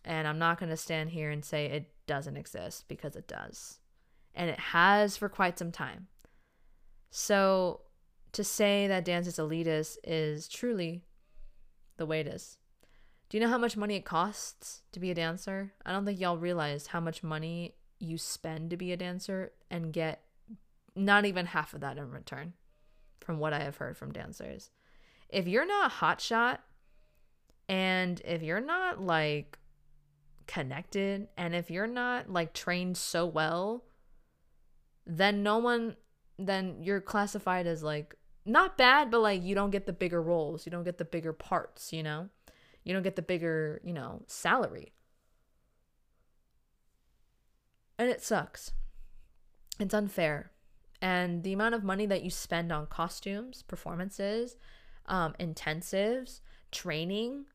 And 0.04 0.28
I'm 0.28 0.38
not 0.38 0.60
going 0.60 0.68
to 0.68 0.76
stand 0.76 1.12
here 1.12 1.30
and 1.30 1.42
say 1.42 1.64
it 1.64 1.88
doesn't 2.06 2.36
exist 2.36 2.88
because 2.88 3.16
it 3.16 3.26
does. 3.26 3.78
And 4.34 4.50
it 4.50 4.60
has 4.60 5.16
for 5.16 5.30
quite 5.30 5.58
some 5.58 5.72
time. 5.72 6.08
So 7.10 7.82
to 8.32 8.44
say 8.44 8.86
that 8.86 9.04
dance 9.04 9.26
is 9.26 9.36
elitist 9.36 9.98
is 10.04 10.48
truly 10.48 11.02
the 11.96 12.06
way 12.06 12.20
it 12.20 12.26
is. 12.26 12.58
Do 13.28 13.38
you 13.38 13.42
know 13.42 13.50
how 13.50 13.58
much 13.58 13.76
money 13.76 13.96
it 13.96 14.04
costs 14.04 14.82
to 14.92 15.00
be 15.00 15.10
a 15.10 15.14
dancer? 15.14 15.72
I 15.84 15.92
don't 15.92 16.04
think 16.04 16.20
y'all 16.20 16.36
realize 16.36 16.88
how 16.88 17.00
much 17.00 17.22
money 17.22 17.74
you 17.98 18.18
spend 18.18 18.70
to 18.70 18.76
be 18.76 18.92
a 18.92 18.96
dancer 18.96 19.52
and 19.70 19.92
get 19.92 20.22
not 20.94 21.24
even 21.24 21.46
half 21.46 21.74
of 21.74 21.80
that 21.80 21.98
in 21.98 22.10
return 22.10 22.52
from 23.20 23.38
what 23.38 23.52
I 23.52 23.60
have 23.60 23.76
heard 23.76 23.96
from 23.96 24.12
dancers. 24.12 24.70
If 25.28 25.48
you're 25.48 25.66
not 25.66 25.92
hotshot 25.92 26.58
and 27.68 28.20
if 28.24 28.42
you're 28.42 28.60
not 28.60 29.00
like 29.00 29.58
connected 30.46 31.28
and 31.36 31.54
if 31.54 31.70
you're 31.70 31.86
not 31.86 32.30
like 32.30 32.52
trained 32.52 32.96
so 32.96 33.26
well, 33.26 33.84
then 35.06 35.42
no 35.42 35.58
one 35.58 35.96
then 36.38 36.82
you're 36.82 37.00
classified 37.00 37.66
as 37.66 37.82
like 37.82 38.16
not 38.44 38.76
bad, 38.76 39.10
but 39.10 39.20
like 39.20 39.42
you 39.42 39.54
don't 39.54 39.70
get 39.70 39.86
the 39.86 39.92
bigger 39.92 40.22
roles, 40.22 40.66
you 40.66 40.72
don't 40.72 40.84
get 40.84 40.98
the 40.98 41.04
bigger 41.04 41.32
parts, 41.32 41.92
you 41.92 42.02
know? 42.02 42.28
You 42.84 42.92
don't 42.92 43.02
get 43.02 43.16
the 43.16 43.22
bigger, 43.22 43.80
you 43.82 43.94
know, 43.94 44.22
salary. 44.26 44.92
And 47.98 48.10
it 48.10 48.22
sucks. 48.22 48.72
It's 49.80 49.94
unfair. 49.94 50.50
And 51.00 51.42
the 51.42 51.52
amount 51.52 51.74
of 51.74 51.84
money 51.84 52.06
that 52.06 52.22
you 52.22 52.30
spend 52.30 52.72
on 52.72 52.86
costumes, 52.86 53.62
performances, 53.62 54.56
um, 55.06 55.34
intensives, 55.40 56.40
training, 56.70 57.46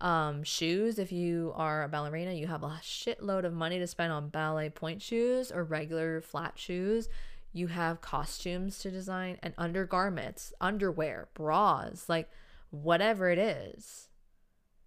um, 0.00 0.42
shoes. 0.42 0.98
If 0.98 1.12
you 1.12 1.52
are 1.54 1.84
a 1.84 1.88
ballerina, 1.88 2.32
you 2.32 2.46
have 2.46 2.62
a 2.62 2.80
shitload 2.82 3.44
of 3.44 3.52
money 3.52 3.78
to 3.78 3.86
spend 3.86 4.12
on 4.12 4.28
ballet 4.28 4.70
pointe 4.70 5.02
shoes 5.02 5.50
or 5.52 5.64
regular 5.64 6.20
flat 6.20 6.54
shoes. 6.56 7.08
You 7.54 7.68
have 7.68 8.00
costumes 8.00 8.80
to 8.80 8.90
design 8.90 9.38
and 9.40 9.54
undergarments, 9.56 10.52
underwear, 10.60 11.28
bras, 11.34 12.08
like 12.08 12.28
whatever 12.70 13.30
it 13.30 13.38
is. 13.38 14.08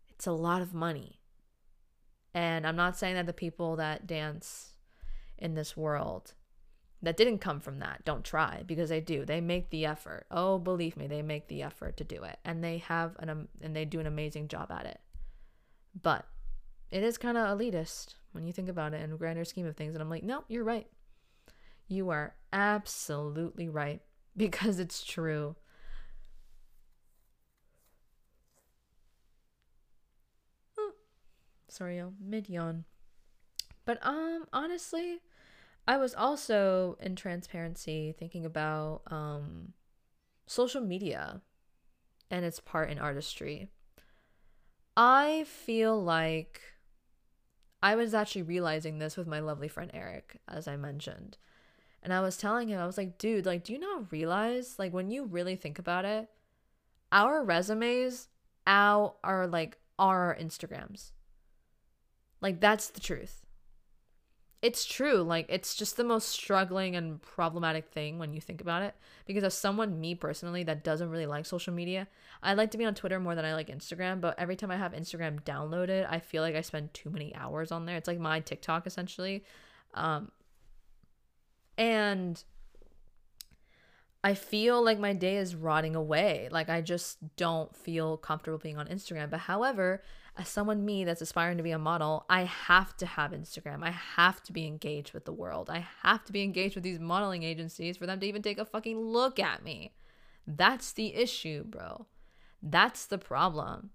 It's 0.10 0.27
a 0.27 0.34
lot 0.34 0.62
of 0.62 0.73
money. 0.73 1.21
And 2.34 2.67
I'm 2.67 2.75
not 2.75 2.97
saying 2.97 3.15
that 3.15 3.25
the 3.25 3.32
people 3.32 3.77
that 3.77 4.06
dance 4.06 4.73
in 5.38 5.56
this 5.56 5.77
world 5.77 6.34
that 7.01 7.15
didn't 7.15 7.39
come 7.39 7.60
from 7.60 7.80
that 7.80 8.03
don't 8.03 8.25
try 8.25 8.63
because 8.65 8.89
they 8.89 8.99
do. 8.99 9.23
They 9.23 9.39
make 9.39 9.69
the 9.69 9.86
effort. 9.86 10.25
Oh, 10.30 10.58
believe 10.58 10.97
me, 10.97 11.08
they 11.08 11.21
make 11.21 11.47
the 11.47 11.62
effort 11.62 11.95
to 11.97 12.03
do 12.03 12.23
it. 12.23 12.38
And 12.43 12.62
they 12.62 12.80
have 12.80 13.15
an 13.19 13.30
um, 13.30 13.47
and 13.62 13.73
they 13.73 13.86
do 13.86 14.01
an 14.01 14.08
amazing 14.08 14.49
job 14.49 14.71
at 14.71 14.86
it. 14.86 14.99
But 16.01 16.25
it 16.91 17.03
is 17.03 17.17
kind 17.17 17.38
of 17.38 17.58
elitist 17.58 18.15
when 18.34 18.45
you 18.45 18.51
think 18.51 18.67
about 18.67 18.93
it 18.93 19.01
in 19.01 19.13
a 19.13 19.17
grander 19.17 19.45
scheme 19.45 19.65
of 19.65 19.77
things 19.77 19.93
and 19.93 20.01
I'm 20.01 20.10
like, 20.10 20.23
"No, 20.23 20.43
you're 20.47 20.63
right. 20.63 20.88
You 21.88 22.10
are 22.10 22.36
absolutely 22.52 23.69
right 23.69 24.02
because 24.36 24.80
it's 24.80 25.04
true." 25.04 25.56
Sorry, 31.69 31.97
y'all. 31.97 32.13
Mid 32.19 32.50
yawn. 32.50 32.86
But 33.86 34.00
um 34.06 34.45
honestly, 34.54 35.19
I 35.88 35.97
was 35.97 36.13
also 36.15 36.97
in 37.02 37.15
transparency 37.15 38.13
thinking 38.17 38.45
about 38.45 39.02
um 39.08 39.73
social 40.45 40.82
media 40.82 41.41
and 42.32 42.45
its 42.45 42.60
part 42.60 42.89
in 42.89 43.00
artistry. 43.00 43.69
I 44.95 45.45
feel 45.47 46.02
like 46.02 46.62
I 47.82 47.95
was 47.95 48.13
actually 48.13 48.43
realizing 48.43 48.97
this 48.97 49.15
with 49.17 49.28
my 49.28 49.39
lovely 49.39 49.67
friend 49.67 49.91
Eric, 49.93 50.39
as 50.47 50.67
I 50.67 50.78
mentioned. 50.78 51.38
And 52.03 52.13
I 52.13 52.21
was 52.21 52.38
telling 52.38 52.69
him, 52.69 52.79
I 52.79 52.86
was 52.86 52.97
like, 52.97 53.17
dude, 53.17 53.45
like, 53.45 53.63
do 53.63 53.73
you 53.73 53.79
not 53.79 54.12
realize, 54.12 54.77
like, 54.77 54.93
when 54.93 55.12
you 55.12 55.25
really 55.25 55.55
think 55.55 55.79
about 55.79 56.05
it, 56.05 56.29
our 57.12 57.43
resumes 57.43 58.27
out 58.65 59.15
are 59.23 59.47
like 59.47 59.77
our 59.97 60.38
Instagrams. 60.39 61.12
Like, 62.41 62.60
that's 62.62 62.89
the 62.89 62.99
truth 62.99 63.47
it's 64.62 64.86
true. 64.86 65.21
Like 65.21 65.45
it's 65.49 65.75
just 65.75 65.97
the 65.97 66.03
most 66.03 66.29
struggling 66.29 66.95
and 66.95 67.21
problematic 67.21 67.88
thing 67.89 68.17
when 68.17 68.33
you 68.33 68.41
think 68.41 68.60
about 68.60 68.81
it. 68.81 68.95
Because 69.25 69.43
as 69.43 69.53
someone, 69.53 69.99
me 69.99 70.15
personally, 70.15 70.63
that 70.63 70.83
doesn't 70.83 71.10
really 71.10 71.27
like 71.27 71.45
social 71.45 71.73
media, 71.73 72.07
I 72.41 72.53
like 72.55 72.71
to 72.71 72.77
be 72.77 72.86
on 72.86 72.95
Twitter 72.95 73.19
more 73.19 73.36
than 73.36 73.45
I 73.45 73.53
like 73.53 73.67
Instagram. 73.67 74.19
But 74.19 74.39
every 74.39 74.55
time 74.55 74.71
I 74.71 74.77
have 74.77 74.93
Instagram 74.93 75.43
downloaded, 75.43 76.07
I 76.10 76.19
feel 76.19 76.41
like 76.41 76.55
I 76.55 76.62
spend 76.62 76.93
too 76.93 77.10
many 77.10 77.36
hours 77.36 77.71
on 77.71 77.86
there. 77.86 77.97
It's 77.97 78.07
like 78.07 78.19
my 78.19 78.39
TikTok 78.39 78.88
essentially. 78.88 79.43
Um, 79.93 80.31
and 81.77 82.43
I 84.23 84.33
feel 84.33 84.83
like 84.83 84.99
my 84.99 85.13
day 85.13 85.37
is 85.37 85.55
rotting 85.55 85.95
away. 85.95 86.49
Like 86.51 86.69
I 86.69 86.81
just 86.81 87.35
don't 87.35 87.75
feel 87.75 88.17
comfortable 88.17 88.57
being 88.57 88.77
on 88.77 88.87
Instagram. 88.87 89.29
But 89.29 89.41
however, 89.41 90.01
as 90.35 90.49
someone 90.49 90.85
me 90.85 91.03
that's 91.03 91.21
aspiring 91.21 91.57
to 91.57 91.63
be 91.63 91.71
a 91.71 91.79
model, 91.79 92.25
I 92.29 92.43
have 92.43 92.97
to 92.97 93.05
have 93.05 93.31
Instagram. 93.31 93.83
I 93.83 93.91
have 93.91 94.43
to 94.43 94.53
be 94.53 94.67
engaged 94.67 95.13
with 95.13 95.25
the 95.25 95.31
world. 95.31 95.69
I 95.69 95.85
have 96.03 96.25
to 96.25 96.33
be 96.33 96.43
engaged 96.43 96.75
with 96.75 96.83
these 96.83 96.99
modeling 96.99 97.43
agencies 97.43 97.97
for 97.97 98.05
them 98.05 98.19
to 98.19 98.25
even 98.25 98.41
take 98.41 98.57
a 98.57 98.65
fucking 98.65 98.99
look 98.99 99.39
at 99.39 99.63
me. 99.63 99.93
That's 100.45 100.91
the 100.91 101.15
issue, 101.15 101.63
bro. 101.63 102.05
That's 102.61 103.05
the 103.05 103.17
problem. 103.17 103.91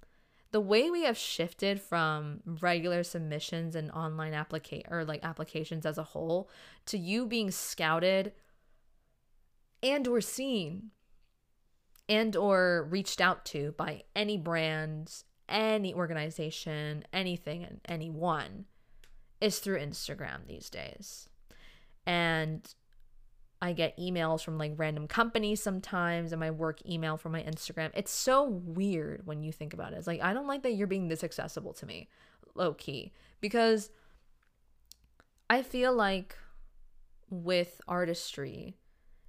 The 0.53 0.61
way 0.61 0.91
we 0.91 1.05
have 1.05 1.19
shifted 1.19 1.81
from 1.81 2.41
regular 2.61 3.03
submissions 3.03 3.75
and 3.75 3.91
online 3.91 4.35
applicate 4.35 4.87
or 4.91 5.05
like 5.05 5.25
applications 5.25 5.85
as 5.85 5.99
a 5.99 6.03
whole 6.03 6.49
to 6.87 6.99
you 6.99 7.27
being 7.27 7.51
scouted 7.51 8.33
and 9.83 10.07
or 10.07 10.21
seen 10.21 10.91
and 12.09 12.37
or 12.37 12.87
reached 12.91 13.21
out 13.21 13.45
to 13.47 13.73
by 13.73 14.03
any 14.15 14.37
brands 14.37 15.25
any 15.53 15.95
organization, 15.95 17.05
anything, 17.13 17.63
and 17.63 17.81
anyone 17.85 18.65
is 19.41 19.59
through 19.59 19.79
Instagram 19.79 20.47
these 20.47 20.71
days. 20.71 21.29
And 22.07 22.75
I 23.63 23.73
get 23.75 23.97
emails 23.97 24.43
from 24.43 24.59
like 24.59 24.73
random 24.77 25.07
companies 25.07 25.63
sometimes, 25.63 26.33
and 26.33 26.41
my 26.41 26.51
work 26.51 26.81
email 26.85 27.17
from 27.17 27.31
my 27.31 27.43
Instagram. 27.43 27.93
It's 27.95 28.11
so 28.11 28.43
weird 28.45 29.25
when 29.25 29.45
you 29.45 29.53
think 29.53 29.73
about 29.73 29.93
it. 29.93 29.99
It's 29.99 30.09
like, 30.09 30.21
I 30.21 30.35
don't 30.35 30.49
like 30.49 30.65
that 30.65 30.73
you're 30.73 30.89
being 30.89 31.07
this 31.07 31.23
accessible 31.23 31.73
to 31.75 31.87
me, 31.87 32.09
low 32.57 32.75
key, 32.75 33.13
because 33.41 33.91
I 35.49 35.63
feel 35.63 35.95
like 35.95 36.37
with 37.31 37.81
artistry 37.87 38.79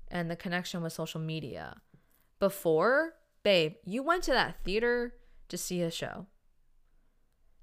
and 0.08 0.32
the 0.32 0.36
connection 0.36 0.82
with 0.82 0.94
social 0.94 1.22
media, 1.22 1.82
before, 2.40 3.14
babe, 3.44 3.76
you 3.86 4.02
went 4.02 4.24
to 4.24 4.32
that 4.32 4.64
theater 4.64 5.14
to 5.50 5.58
see 5.60 5.84
a 5.84 5.92
show. 5.92 6.26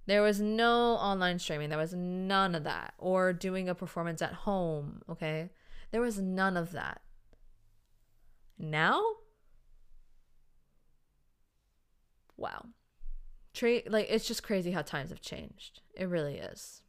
There 0.06 0.22
was 0.22 0.40
no 0.40 0.92
online 0.94 1.40
streaming. 1.40 1.68
There 1.68 1.78
was 1.78 1.94
none 1.94 2.54
of 2.54 2.62
that. 2.64 2.94
Or 2.96 3.33
doing 3.33 3.68
a 3.68 3.74
performance 3.74 4.22
at 4.22 4.33
home, 4.33 5.02
okay? 5.11 5.50
There 5.90 6.00
was 6.00 6.20
none 6.20 6.57
of 6.57 6.72
that. 6.72 7.00
Now? 8.59 9.03
Wow. 12.37 12.66
Tra- 13.53 13.83
like 13.88 14.07
it's 14.09 14.27
just 14.27 14.42
crazy 14.42 14.71
how 14.71 14.83
times 14.83 15.10
have 15.10 15.21
changed. 15.21 15.81
It 15.94 16.08
really 16.08 16.37
is. 16.37 16.83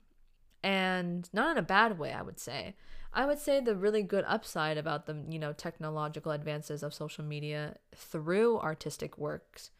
And 0.63 1.29
not 1.33 1.51
in 1.51 1.57
a 1.57 1.65
bad 1.65 1.97
way, 1.97 2.13
I 2.13 2.21
would 2.21 2.39
say. 2.39 2.75
I 3.13 3.25
would 3.25 3.39
say 3.39 3.59
the 3.59 3.75
really 3.75 4.03
good 4.03 4.23
upside 4.27 4.77
about 4.77 5.05
the, 5.05 5.25
you 5.27 5.39
know, 5.39 5.51
technological 5.51 6.31
advances 6.31 6.83
of 6.83 6.93
social 6.93 7.25
media 7.25 7.77
through 7.95 8.59
artistic 8.59 9.17
works 9.17 9.71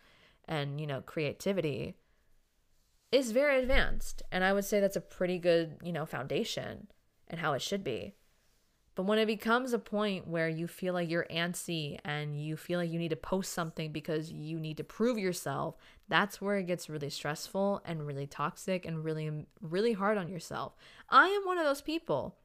and 0.46 0.80
you 0.80 0.88
know 0.88 1.02
creativity 1.02 1.96
is 3.12 3.32
very 3.32 3.60
advanced 3.62 4.22
and 4.32 4.43
i 4.43 4.54
would 4.54 4.66
say 4.66 4.80
that's 4.80 4.96
a 4.96 5.02
pretty 5.02 5.38
good 5.38 5.78
you 5.84 5.91
know 5.91 6.06
foundation 6.06 6.88
and 7.28 7.39
how 7.39 7.54
it 7.54 7.62
should 7.62 7.84
be 7.84 8.14
but 8.96 9.04
when 9.04 9.20
it 9.20 9.26
becomes 9.26 9.74
a 9.74 9.80
point 9.80 10.28
where 10.28 10.50
you 10.50 10.68
feel 10.68 10.94
like 10.94 11.10
you're 11.10 11.28
antsy 11.32 12.00
and 12.04 12.42
you 12.42 12.58
feel 12.58 12.80
like 12.80 12.92
you 12.92 13.00
need 13.00 13.10
to 13.10 13.16
post 13.16 13.54
something 13.54 13.92
because 13.92 14.32
you 14.32 14.60
need 14.60 14.78
to 14.78 14.84
prove 14.84 15.18
yourself 15.18 15.76
that's 16.10 16.42
where 16.42 16.58
it 16.58 16.68
gets 16.68 16.89
really 16.89 17.10
stressful 17.10 17.82
and 17.86 18.06
really 18.06 18.28
toxic 18.28 18.86
and 18.86 19.04
really 19.04 19.46
really 19.62 19.94
hard 19.94 20.18
on 20.18 20.28
yourself 20.28 20.76
i 21.10 21.28
am 21.28 21.46
one 21.46 21.58
of 21.58 21.66
those 21.66 21.82
people 21.82 22.36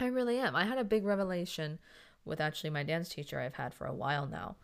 I 0.00 0.06
really 0.06 0.38
am. 0.38 0.54
I 0.54 0.64
had 0.64 0.78
a 0.78 0.84
big 0.84 1.04
revelation 1.04 1.78
with 2.24 2.40
actually 2.40 2.70
my 2.70 2.82
dance 2.82 3.08
teacher 3.08 3.40
I've 3.40 3.54
had 3.54 3.72
for 3.72 3.86
a 3.86 3.94
while 3.94 4.26
now. 4.26 4.56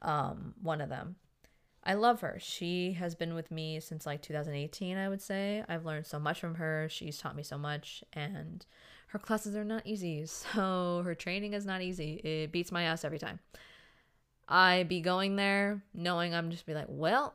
Um, 0.00 0.54
one 0.60 0.80
of 0.80 0.88
them. 0.88 1.16
I 1.84 1.94
love 1.94 2.20
her. 2.20 2.38
She 2.40 2.92
has 2.92 3.14
been 3.14 3.34
with 3.34 3.50
me 3.50 3.80
since 3.80 4.06
like 4.06 4.22
2018, 4.22 4.96
I 4.96 5.08
would 5.08 5.20
say. 5.20 5.64
I've 5.68 5.84
learned 5.84 6.06
so 6.06 6.18
much 6.18 6.40
from 6.40 6.54
her. 6.56 6.86
She's 6.88 7.18
taught 7.18 7.34
me 7.34 7.42
so 7.42 7.58
much, 7.58 8.04
and 8.12 8.64
her 9.08 9.18
classes 9.18 9.56
are 9.56 9.64
not 9.64 9.86
easy. 9.86 10.24
So 10.26 11.02
her 11.04 11.14
training 11.14 11.54
is 11.54 11.66
not 11.66 11.82
easy. 11.82 12.14
It 12.14 12.52
beats 12.52 12.70
my 12.70 12.84
ass 12.84 13.04
every 13.04 13.18
time. 13.18 13.40
I 14.48 14.84
be 14.84 15.00
going 15.00 15.36
there 15.36 15.82
knowing 15.94 16.34
I'm 16.34 16.50
just 16.50 16.66
be 16.66 16.74
like, 16.74 16.86
well, 16.88 17.34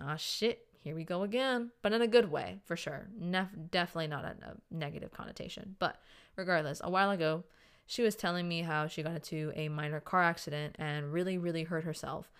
ah 0.00 0.16
shit, 0.16 0.66
here 0.82 0.94
we 0.94 1.04
go 1.04 1.22
again, 1.22 1.70
but 1.82 1.92
in 1.92 2.02
a 2.02 2.06
good 2.06 2.30
way 2.30 2.58
for 2.64 2.76
sure. 2.76 3.08
Nef- 3.18 3.54
definitely 3.70 4.08
not 4.08 4.24
a, 4.24 4.36
a 4.42 4.54
negative 4.70 5.12
connotation. 5.12 5.76
But 5.78 6.00
regardless, 6.36 6.80
a 6.84 6.90
while 6.90 7.10
ago, 7.10 7.44
she 7.86 8.02
was 8.02 8.14
telling 8.14 8.48
me 8.48 8.62
how 8.62 8.86
she 8.86 9.02
got 9.02 9.14
into 9.14 9.52
a 9.56 9.68
minor 9.68 10.00
car 10.00 10.22
accident 10.22 10.76
and 10.78 11.12
really, 11.12 11.38
really 11.38 11.64
hurt 11.64 11.84
herself 11.84 12.30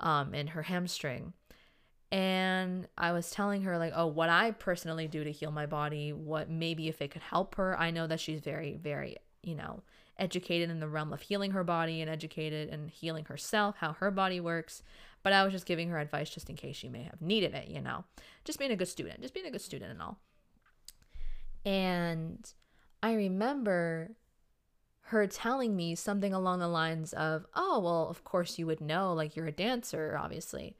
um, 0.00 0.34
in 0.34 0.48
her 0.48 0.62
hamstring. 0.62 1.32
And 2.12 2.86
I 2.96 3.12
was 3.12 3.30
telling 3.30 3.62
her, 3.62 3.78
like, 3.78 3.92
oh, 3.96 4.06
what 4.06 4.28
I 4.28 4.52
personally 4.52 5.08
do 5.08 5.24
to 5.24 5.32
heal 5.32 5.50
my 5.50 5.66
body, 5.66 6.12
what 6.12 6.48
maybe 6.48 6.88
if 6.88 7.02
it 7.02 7.10
could 7.10 7.22
help 7.22 7.56
her. 7.56 7.78
I 7.78 7.90
know 7.90 8.06
that 8.06 8.20
she's 8.20 8.40
very, 8.40 8.76
very, 8.80 9.16
you 9.42 9.54
know, 9.54 9.82
educated 10.18 10.70
in 10.70 10.80
the 10.80 10.88
realm 10.88 11.12
of 11.12 11.20
healing 11.20 11.50
her 11.50 11.64
body 11.64 12.00
and 12.00 12.10
educated 12.10 12.68
and 12.68 12.90
healing 12.90 13.24
herself, 13.24 13.76
how 13.78 13.92
her 13.94 14.10
body 14.10 14.40
works. 14.40 14.82
But 15.22 15.32
I 15.32 15.42
was 15.42 15.52
just 15.52 15.66
giving 15.66 15.88
her 15.88 15.98
advice 15.98 16.30
just 16.30 16.48
in 16.48 16.56
case 16.56 16.76
she 16.76 16.88
may 16.88 17.02
have 17.02 17.20
needed 17.20 17.54
it, 17.54 17.68
you 17.68 17.80
know, 17.80 18.04
just 18.44 18.58
being 18.58 18.70
a 18.70 18.76
good 18.76 18.88
student, 18.88 19.20
just 19.20 19.34
being 19.34 19.46
a 19.46 19.50
good 19.50 19.60
student 19.60 19.90
and 19.90 20.00
all. 20.00 20.18
And 21.64 22.48
I 23.02 23.14
remember 23.14 24.12
her 25.10 25.26
telling 25.26 25.76
me 25.76 25.94
something 25.94 26.34
along 26.34 26.58
the 26.58 26.68
lines 26.68 27.12
of, 27.12 27.46
Oh, 27.54 27.78
well, 27.78 28.08
of 28.08 28.24
course 28.24 28.58
you 28.58 28.66
would 28.66 28.80
know, 28.80 29.12
like 29.12 29.36
you're 29.36 29.46
a 29.46 29.52
dancer, 29.52 30.18
obviously. 30.20 30.76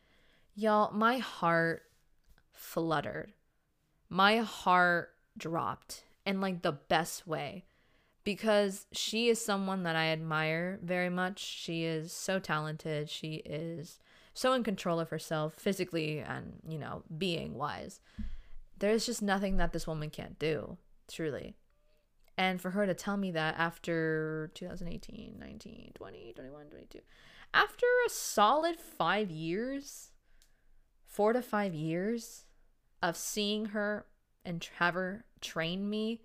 Y'all, 0.55 0.93
my 0.93 1.19
heart 1.19 1.83
fluttered. 2.53 3.33
My 4.09 4.39
heart 4.39 5.11
dropped 5.39 6.05
in 6.25 6.41
like 6.41 6.63
the 6.63 6.73
best 6.73 7.27
way 7.27 7.67
because 8.25 8.87
she 8.91 9.29
is 9.29 9.45
someone 9.45 9.85
that 9.85 9.95
I 9.95 10.07
admire 10.07 10.81
very 10.83 11.11
much. 11.11 11.39
She 11.39 11.85
is 11.85 12.13
so 12.13 12.41
talented. 12.41 13.09
She 13.09 13.35
is 13.45 14.01
so 14.35 14.55
in 14.55 14.65
control 14.65 14.99
of 14.99 15.11
herself 15.11 15.55
physically 15.55 16.19
and, 16.19 16.55
you 16.69 16.79
know, 16.79 17.05
being 17.17 17.55
wise. 17.55 18.01
There's 18.77 19.07
just 19.07 19.23
nothing 19.23 19.59
that 19.59 19.73
this 19.73 19.87
woman 19.87 20.11
can't 20.11 20.39
do, 20.39 20.79
truly. 21.09 21.55
And 22.39 22.61
for 22.61 22.71
her 22.71 22.85
to 22.87 22.95
tell 22.95 23.17
me 23.17 23.31
that 23.31 23.55
after 23.57 24.51
2018, 24.55 25.37
19, 25.39 25.93
20, 25.95 26.33
21, 26.35 26.67
22, 26.67 27.01
after 27.55 27.87
a 28.07 28.11
solid 28.11 28.77
five 28.79 29.31
years, 29.31 30.11
four 31.07 31.33
to 31.33 31.41
five 31.41 31.73
years 31.73 32.45
of 33.03 33.17
seeing 33.17 33.67
her 33.67 34.07
and 34.45 34.69
have 34.79 34.95
her 34.95 35.25
train 35.41 35.89
me 35.89 36.21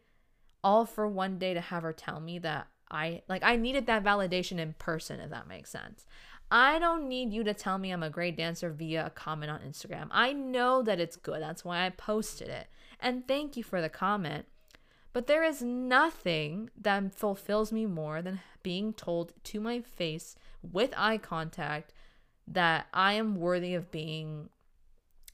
all 0.63 0.85
for 0.85 1.07
one 1.07 1.37
day 1.37 1.53
to 1.53 1.61
have 1.61 1.83
her 1.83 1.93
tell 1.93 2.19
me 2.19 2.39
that 2.39 2.67
I 2.89 3.23
like 3.27 3.43
I 3.43 3.55
needed 3.55 3.85
that 3.87 4.03
validation 4.03 4.59
in 4.59 4.73
person 4.73 5.19
if 5.19 5.29
that 5.29 5.47
makes 5.47 5.69
sense. 5.69 6.05
I 6.51 6.79
don't 6.79 7.07
need 7.07 7.31
you 7.31 7.45
to 7.45 7.53
tell 7.53 7.77
me 7.77 7.91
I'm 7.91 8.03
a 8.03 8.09
great 8.09 8.35
dancer 8.35 8.69
via 8.69 9.05
a 9.05 9.09
comment 9.09 9.51
on 9.51 9.61
Instagram. 9.61 10.09
I 10.11 10.33
know 10.33 10.83
that 10.83 10.99
it's 10.99 11.15
good. 11.15 11.41
That's 11.41 11.63
why 11.63 11.85
I 11.85 11.89
posted 11.91 12.49
it. 12.49 12.67
And 12.99 13.25
thank 13.25 13.55
you 13.55 13.63
for 13.63 13.81
the 13.81 13.87
comment. 13.87 14.45
But 15.13 15.27
there 15.27 15.43
is 15.43 15.61
nothing 15.61 16.69
that 16.79 17.13
fulfills 17.13 17.71
me 17.71 17.85
more 17.85 18.21
than 18.21 18.39
being 18.63 18.93
told 18.93 19.33
to 19.45 19.59
my 19.59 19.81
face 19.81 20.35
with 20.61 20.93
eye 20.95 21.17
contact 21.17 21.93
that 22.47 22.87
I 22.93 23.13
am 23.13 23.35
worthy 23.35 23.75
of 23.75 23.91
being 23.91 24.49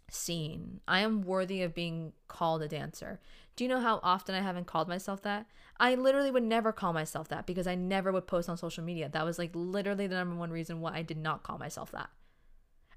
seen. 0.09 0.79
I 0.87 0.99
am 1.01 1.21
worthy 1.21 1.61
of 1.61 1.75
being 1.75 2.13
called 2.27 2.61
a 2.61 2.67
dancer. 2.67 3.19
Do 3.55 3.63
you 3.63 3.69
know 3.69 3.81
how 3.81 3.99
often 4.03 4.35
I 4.35 4.41
haven't 4.41 4.67
called 4.67 4.87
myself 4.87 5.21
that? 5.23 5.47
I 5.79 5.95
literally 5.95 6.31
would 6.31 6.43
never 6.43 6.71
call 6.71 6.93
myself 6.93 7.27
that 7.29 7.45
because 7.45 7.67
I 7.67 7.75
never 7.75 8.11
would 8.11 8.27
post 8.27 8.49
on 8.49 8.57
social 8.57 8.83
media. 8.83 9.09
That 9.09 9.25
was 9.25 9.37
like 9.37 9.51
literally 9.53 10.07
the 10.07 10.15
number 10.15 10.35
one 10.35 10.51
reason 10.51 10.79
why 10.79 10.93
I 10.93 11.01
did 11.01 11.17
not 11.17 11.43
call 11.43 11.57
myself 11.57 11.91
that. 11.91 12.09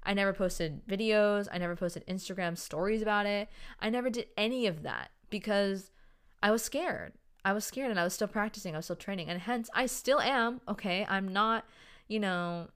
I 0.03 0.13
never 0.13 0.33
posted 0.33 0.85
videos, 0.87 1.47
I 1.51 1.57
never 1.59 1.75
posted 1.75 2.07
Instagram 2.07 2.57
stories 2.57 3.01
about 3.01 3.27
it. 3.27 3.49
I 3.79 3.89
never 3.89 4.09
did 4.09 4.27
any 4.35 4.65
of 4.65 4.83
that 4.83 5.11
because 5.29 5.91
I 6.43 6.51
was 6.51 6.63
scared. 6.63 7.13
I 7.43 7.53
was 7.53 7.65
scared 7.65 7.91
and 7.91 7.99
I 7.99 8.03
was 8.03 8.13
still 8.13 8.27
practicing, 8.27 8.75
I 8.75 8.79
was 8.79 8.85
still 8.85 8.95
training, 8.95 9.29
and 9.29 9.41
hence 9.41 9.69
I 9.73 9.85
still 9.87 10.19
am. 10.19 10.61
Okay, 10.67 11.05
I'm 11.09 11.27
not, 11.27 11.65
you 12.07 12.19
know, 12.19 12.67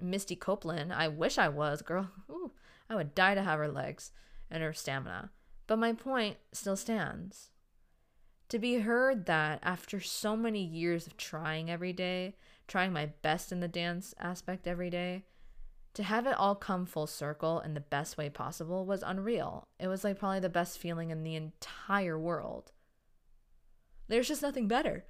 Misty 0.00 0.36
Copeland. 0.36 0.92
I 0.92 1.08
wish 1.08 1.38
I 1.38 1.48
was, 1.48 1.82
girl. 1.82 2.10
Ooh, 2.30 2.52
I 2.88 2.96
would 2.96 3.14
die 3.14 3.34
to 3.34 3.42
have 3.42 3.58
her 3.58 3.68
legs 3.68 4.12
and 4.50 4.62
her 4.62 4.72
stamina. 4.72 5.30
But 5.66 5.78
my 5.78 5.92
point 5.92 6.36
still 6.52 6.76
stands. 6.76 7.50
To 8.48 8.58
be 8.58 8.80
heard 8.80 9.26
that 9.26 9.60
after 9.62 10.00
so 10.00 10.36
many 10.36 10.62
years 10.62 11.06
of 11.06 11.16
trying 11.16 11.70
every 11.70 11.92
day, 11.92 12.34
trying 12.66 12.92
my 12.92 13.06
best 13.22 13.52
in 13.52 13.60
the 13.60 13.68
dance 13.68 14.12
aspect 14.18 14.66
every 14.66 14.90
day, 14.90 15.24
to 15.94 16.02
have 16.02 16.26
it 16.26 16.36
all 16.36 16.54
come 16.54 16.86
full 16.86 17.06
circle 17.06 17.60
in 17.60 17.74
the 17.74 17.80
best 17.80 18.18
way 18.18 18.28
possible 18.28 18.84
was 18.84 19.02
unreal. 19.04 19.68
It 19.78 19.88
was 19.88 20.04
like 20.04 20.18
probably 20.18 20.40
the 20.40 20.48
best 20.48 20.78
feeling 20.78 21.10
in 21.10 21.22
the 21.22 21.36
entire 21.36 22.18
world. 22.18 22.72
There's 24.10 24.26
just 24.26 24.42
nothing 24.42 24.66
better. 24.66 25.04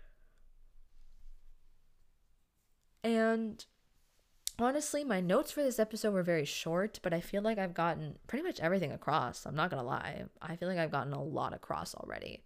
And 3.02 3.64
honestly, 4.58 5.04
my 5.04 5.22
notes 5.22 5.50
for 5.50 5.62
this 5.62 5.78
episode 5.78 6.12
were 6.12 6.22
very 6.22 6.44
short, 6.44 7.00
but 7.02 7.14
I 7.14 7.20
feel 7.22 7.40
like 7.40 7.56
I've 7.56 7.72
gotten 7.72 8.18
pretty 8.26 8.42
much 8.42 8.60
everything 8.60 8.92
across. 8.92 9.46
I'm 9.46 9.54
not 9.56 9.70
going 9.70 9.82
to 9.82 9.88
lie. 9.88 10.24
I 10.42 10.56
feel 10.56 10.68
like 10.68 10.76
I've 10.76 10.90
gotten 10.92 11.14
a 11.14 11.22
lot 11.22 11.54
across 11.54 11.94
already. 11.94 12.44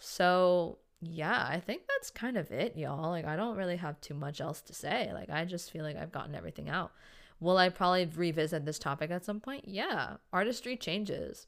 So, 0.00 0.78
yeah, 1.00 1.46
I 1.48 1.60
think 1.60 1.82
that's 1.88 2.10
kind 2.10 2.36
of 2.36 2.50
it, 2.50 2.76
y'all. 2.76 3.10
Like, 3.10 3.24
I 3.24 3.36
don't 3.36 3.56
really 3.56 3.76
have 3.76 4.00
too 4.00 4.14
much 4.14 4.40
else 4.40 4.60
to 4.62 4.74
say. 4.74 5.12
Like, 5.14 5.30
I 5.30 5.44
just 5.44 5.70
feel 5.70 5.84
like 5.84 5.96
I've 5.96 6.10
gotten 6.10 6.34
everything 6.34 6.68
out. 6.68 6.90
Will 7.38 7.56
I 7.56 7.68
probably 7.68 8.04
revisit 8.04 8.64
this 8.64 8.80
topic 8.80 9.12
at 9.12 9.24
some 9.24 9.38
point? 9.38 9.68
Yeah. 9.68 10.16
Artistry 10.32 10.76
changes. 10.76 11.46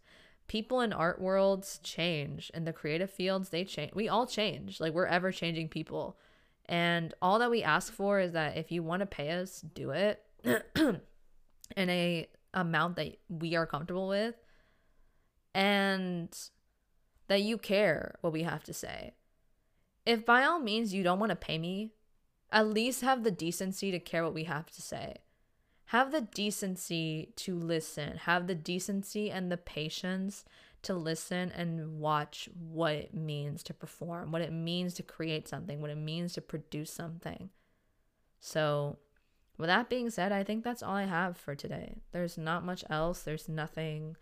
People 0.50 0.80
in 0.80 0.92
art 0.92 1.20
worlds 1.20 1.78
change. 1.84 2.50
and 2.52 2.66
the 2.66 2.72
creative 2.72 3.08
fields, 3.08 3.50
they 3.50 3.62
change. 3.64 3.92
We 3.94 4.08
all 4.08 4.26
change. 4.26 4.80
Like, 4.80 4.92
we're 4.92 5.06
ever 5.06 5.30
changing 5.30 5.68
people. 5.68 6.18
And 6.66 7.14
all 7.22 7.38
that 7.38 7.52
we 7.52 7.62
ask 7.62 7.92
for 7.92 8.18
is 8.18 8.32
that 8.32 8.56
if 8.56 8.72
you 8.72 8.82
want 8.82 8.98
to 8.98 9.06
pay 9.06 9.30
us, 9.30 9.60
do 9.60 9.90
it 9.90 10.20
in 10.44 11.00
a 11.76 12.26
amount 12.52 12.96
that 12.96 13.16
we 13.28 13.54
are 13.54 13.64
comfortable 13.64 14.08
with 14.08 14.34
and 15.54 16.36
that 17.28 17.42
you 17.42 17.56
care 17.56 18.16
what 18.20 18.32
we 18.32 18.42
have 18.42 18.64
to 18.64 18.72
say. 18.72 19.12
If 20.04 20.26
by 20.26 20.42
all 20.42 20.58
means 20.58 20.92
you 20.92 21.04
don't 21.04 21.20
want 21.20 21.30
to 21.30 21.36
pay 21.36 21.58
me, 21.58 21.92
at 22.50 22.66
least 22.66 23.02
have 23.02 23.22
the 23.22 23.30
decency 23.30 23.92
to 23.92 24.00
care 24.00 24.24
what 24.24 24.34
we 24.34 24.44
have 24.44 24.68
to 24.72 24.82
say. 24.82 25.18
Have 25.90 26.12
the 26.12 26.20
decency 26.20 27.32
to 27.34 27.56
listen. 27.56 28.18
Have 28.18 28.46
the 28.46 28.54
decency 28.54 29.28
and 29.28 29.50
the 29.50 29.56
patience 29.56 30.44
to 30.82 30.94
listen 30.94 31.50
and 31.50 31.98
watch 31.98 32.48
what 32.54 32.92
it 32.92 33.12
means 33.12 33.64
to 33.64 33.74
perform, 33.74 34.30
what 34.30 34.40
it 34.40 34.52
means 34.52 34.94
to 34.94 35.02
create 35.02 35.48
something, 35.48 35.80
what 35.80 35.90
it 35.90 35.98
means 35.98 36.32
to 36.34 36.40
produce 36.40 36.92
something. 36.92 37.50
So, 38.38 38.98
with 39.58 39.66
that 39.66 39.90
being 39.90 40.10
said, 40.10 40.30
I 40.30 40.44
think 40.44 40.62
that's 40.62 40.80
all 40.80 40.94
I 40.94 41.06
have 41.06 41.36
for 41.36 41.56
today. 41.56 41.96
There's 42.12 42.38
not 42.38 42.64
much 42.64 42.84
else. 42.88 43.22
There's 43.22 43.48
nothing 43.48 44.16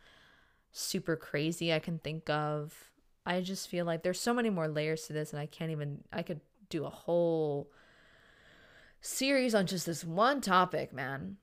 super 0.72 1.16
crazy 1.16 1.70
I 1.70 1.80
can 1.80 1.98
think 1.98 2.30
of. 2.30 2.92
I 3.26 3.42
just 3.42 3.68
feel 3.68 3.84
like 3.84 4.02
there's 4.02 4.18
so 4.18 4.32
many 4.32 4.48
more 4.48 4.68
layers 4.68 5.02
to 5.08 5.12
this, 5.12 5.34
and 5.34 5.40
I 5.40 5.44
can't 5.44 5.70
even, 5.70 6.02
I 6.10 6.22
could 6.22 6.40
do 6.70 6.86
a 6.86 6.90
whole 6.90 7.70
series 9.02 9.54
on 9.54 9.66
just 9.66 9.84
this 9.84 10.02
one 10.02 10.40
topic, 10.40 10.94
man. 10.94 11.36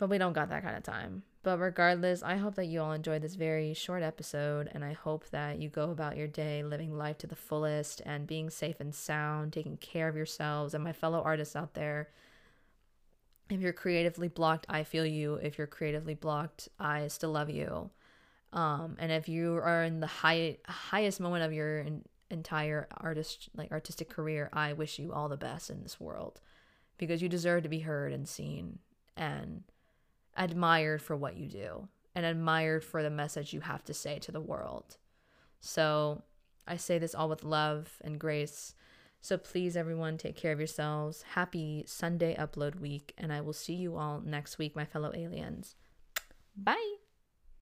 But 0.00 0.08
we 0.08 0.16
don't 0.16 0.32
got 0.32 0.48
that 0.48 0.62
kind 0.62 0.78
of 0.78 0.82
time. 0.82 1.24
But 1.42 1.58
regardless, 1.58 2.22
I 2.22 2.36
hope 2.36 2.54
that 2.54 2.68
you 2.68 2.80
all 2.80 2.92
enjoyed 2.92 3.20
this 3.20 3.34
very 3.34 3.74
short 3.74 4.02
episode, 4.02 4.70
and 4.72 4.82
I 4.82 4.94
hope 4.94 5.28
that 5.28 5.58
you 5.60 5.68
go 5.68 5.90
about 5.90 6.16
your 6.16 6.26
day 6.26 6.62
living 6.62 6.96
life 6.96 7.18
to 7.18 7.26
the 7.26 7.36
fullest 7.36 8.00
and 8.06 8.26
being 8.26 8.48
safe 8.48 8.80
and 8.80 8.94
sound, 8.94 9.52
taking 9.52 9.76
care 9.76 10.08
of 10.08 10.16
yourselves. 10.16 10.72
And 10.72 10.82
my 10.82 10.94
fellow 10.94 11.20
artists 11.20 11.54
out 11.54 11.74
there, 11.74 12.08
if 13.50 13.60
you're 13.60 13.74
creatively 13.74 14.28
blocked, 14.28 14.64
I 14.70 14.84
feel 14.84 15.04
you. 15.04 15.34
If 15.34 15.58
you're 15.58 15.66
creatively 15.66 16.14
blocked, 16.14 16.70
I 16.78 17.08
still 17.08 17.32
love 17.32 17.50
you. 17.50 17.90
Um, 18.54 18.96
and 18.98 19.12
if 19.12 19.28
you 19.28 19.56
are 19.56 19.84
in 19.84 20.00
the 20.00 20.06
high 20.06 20.56
highest 20.66 21.20
moment 21.20 21.44
of 21.44 21.52
your 21.52 21.80
in, 21.80 22.04
entire 22.30 22.88
artist 22.96 23.50
like 23.54 23.70
artistic 23.70 24.08
career, 24.08 24.48
I 24.54 24.72
wish 24.72 24.98
you 24.98 25.12
all 25.12 25.28
the 25.28 25.36
best 25.36 25.68
in 25.68 25.82
this 25.82 26.00
world 26.00 26.40
because 26.96 27.20
you 27.20 27.28
deserve 27.28 27.64
to 27.64 27.68
be 27.68 27.80
heard 27.80 28.14
and 28.14 28.26
seen 28.26 28.78
and 29.14 29.62
admired 30.40 31.02
for 31.02 31.14
what 31.14 31.36
you 31.36 31.46
do 31.46 31.88
and 32.14 32.26
admired 32.26 32.82
for 32.82 33.02
the 33.02 33.10
message 33.10 33.52
you 33.52 33.60
have 33.60 33.84
to 33.84 33.94
say 33.94 34.18
to 34.18 34.32
the 34.32 34.40
world. 34.40 34.96
So 35.60 36.22
I 36.66 36.76
say 36.76 36.98
this 36.98 37.14
all 37.14 37.28
with 37.28 37.44
love 37.44 37.98
and 38.00 38.18
grace. 38.18 38.74
So 39.20 39.36
please, 39.36 39.76
everyone, 39.76 40.16
take 40.16 40.36
care 40.36 40.52
of 40.52 40.58
yourselves. 40.58 41.22
Happy 41.34 41.84
Sunday 41.86 42.34
upload 42.36 42.80
week, 42.80 43.12
and 43.18 43.32
I 43.32 43.42
will 43.42 43.52
see 43.52 43.74
you 43.74 43.96
all 43.96 44.22
next 44.24 44.58
week, 44.58 44.74
my 44.74 44.86
fellow 44.86 45.12
aliens. 45.14 45.76
Bye. 46.56 46.99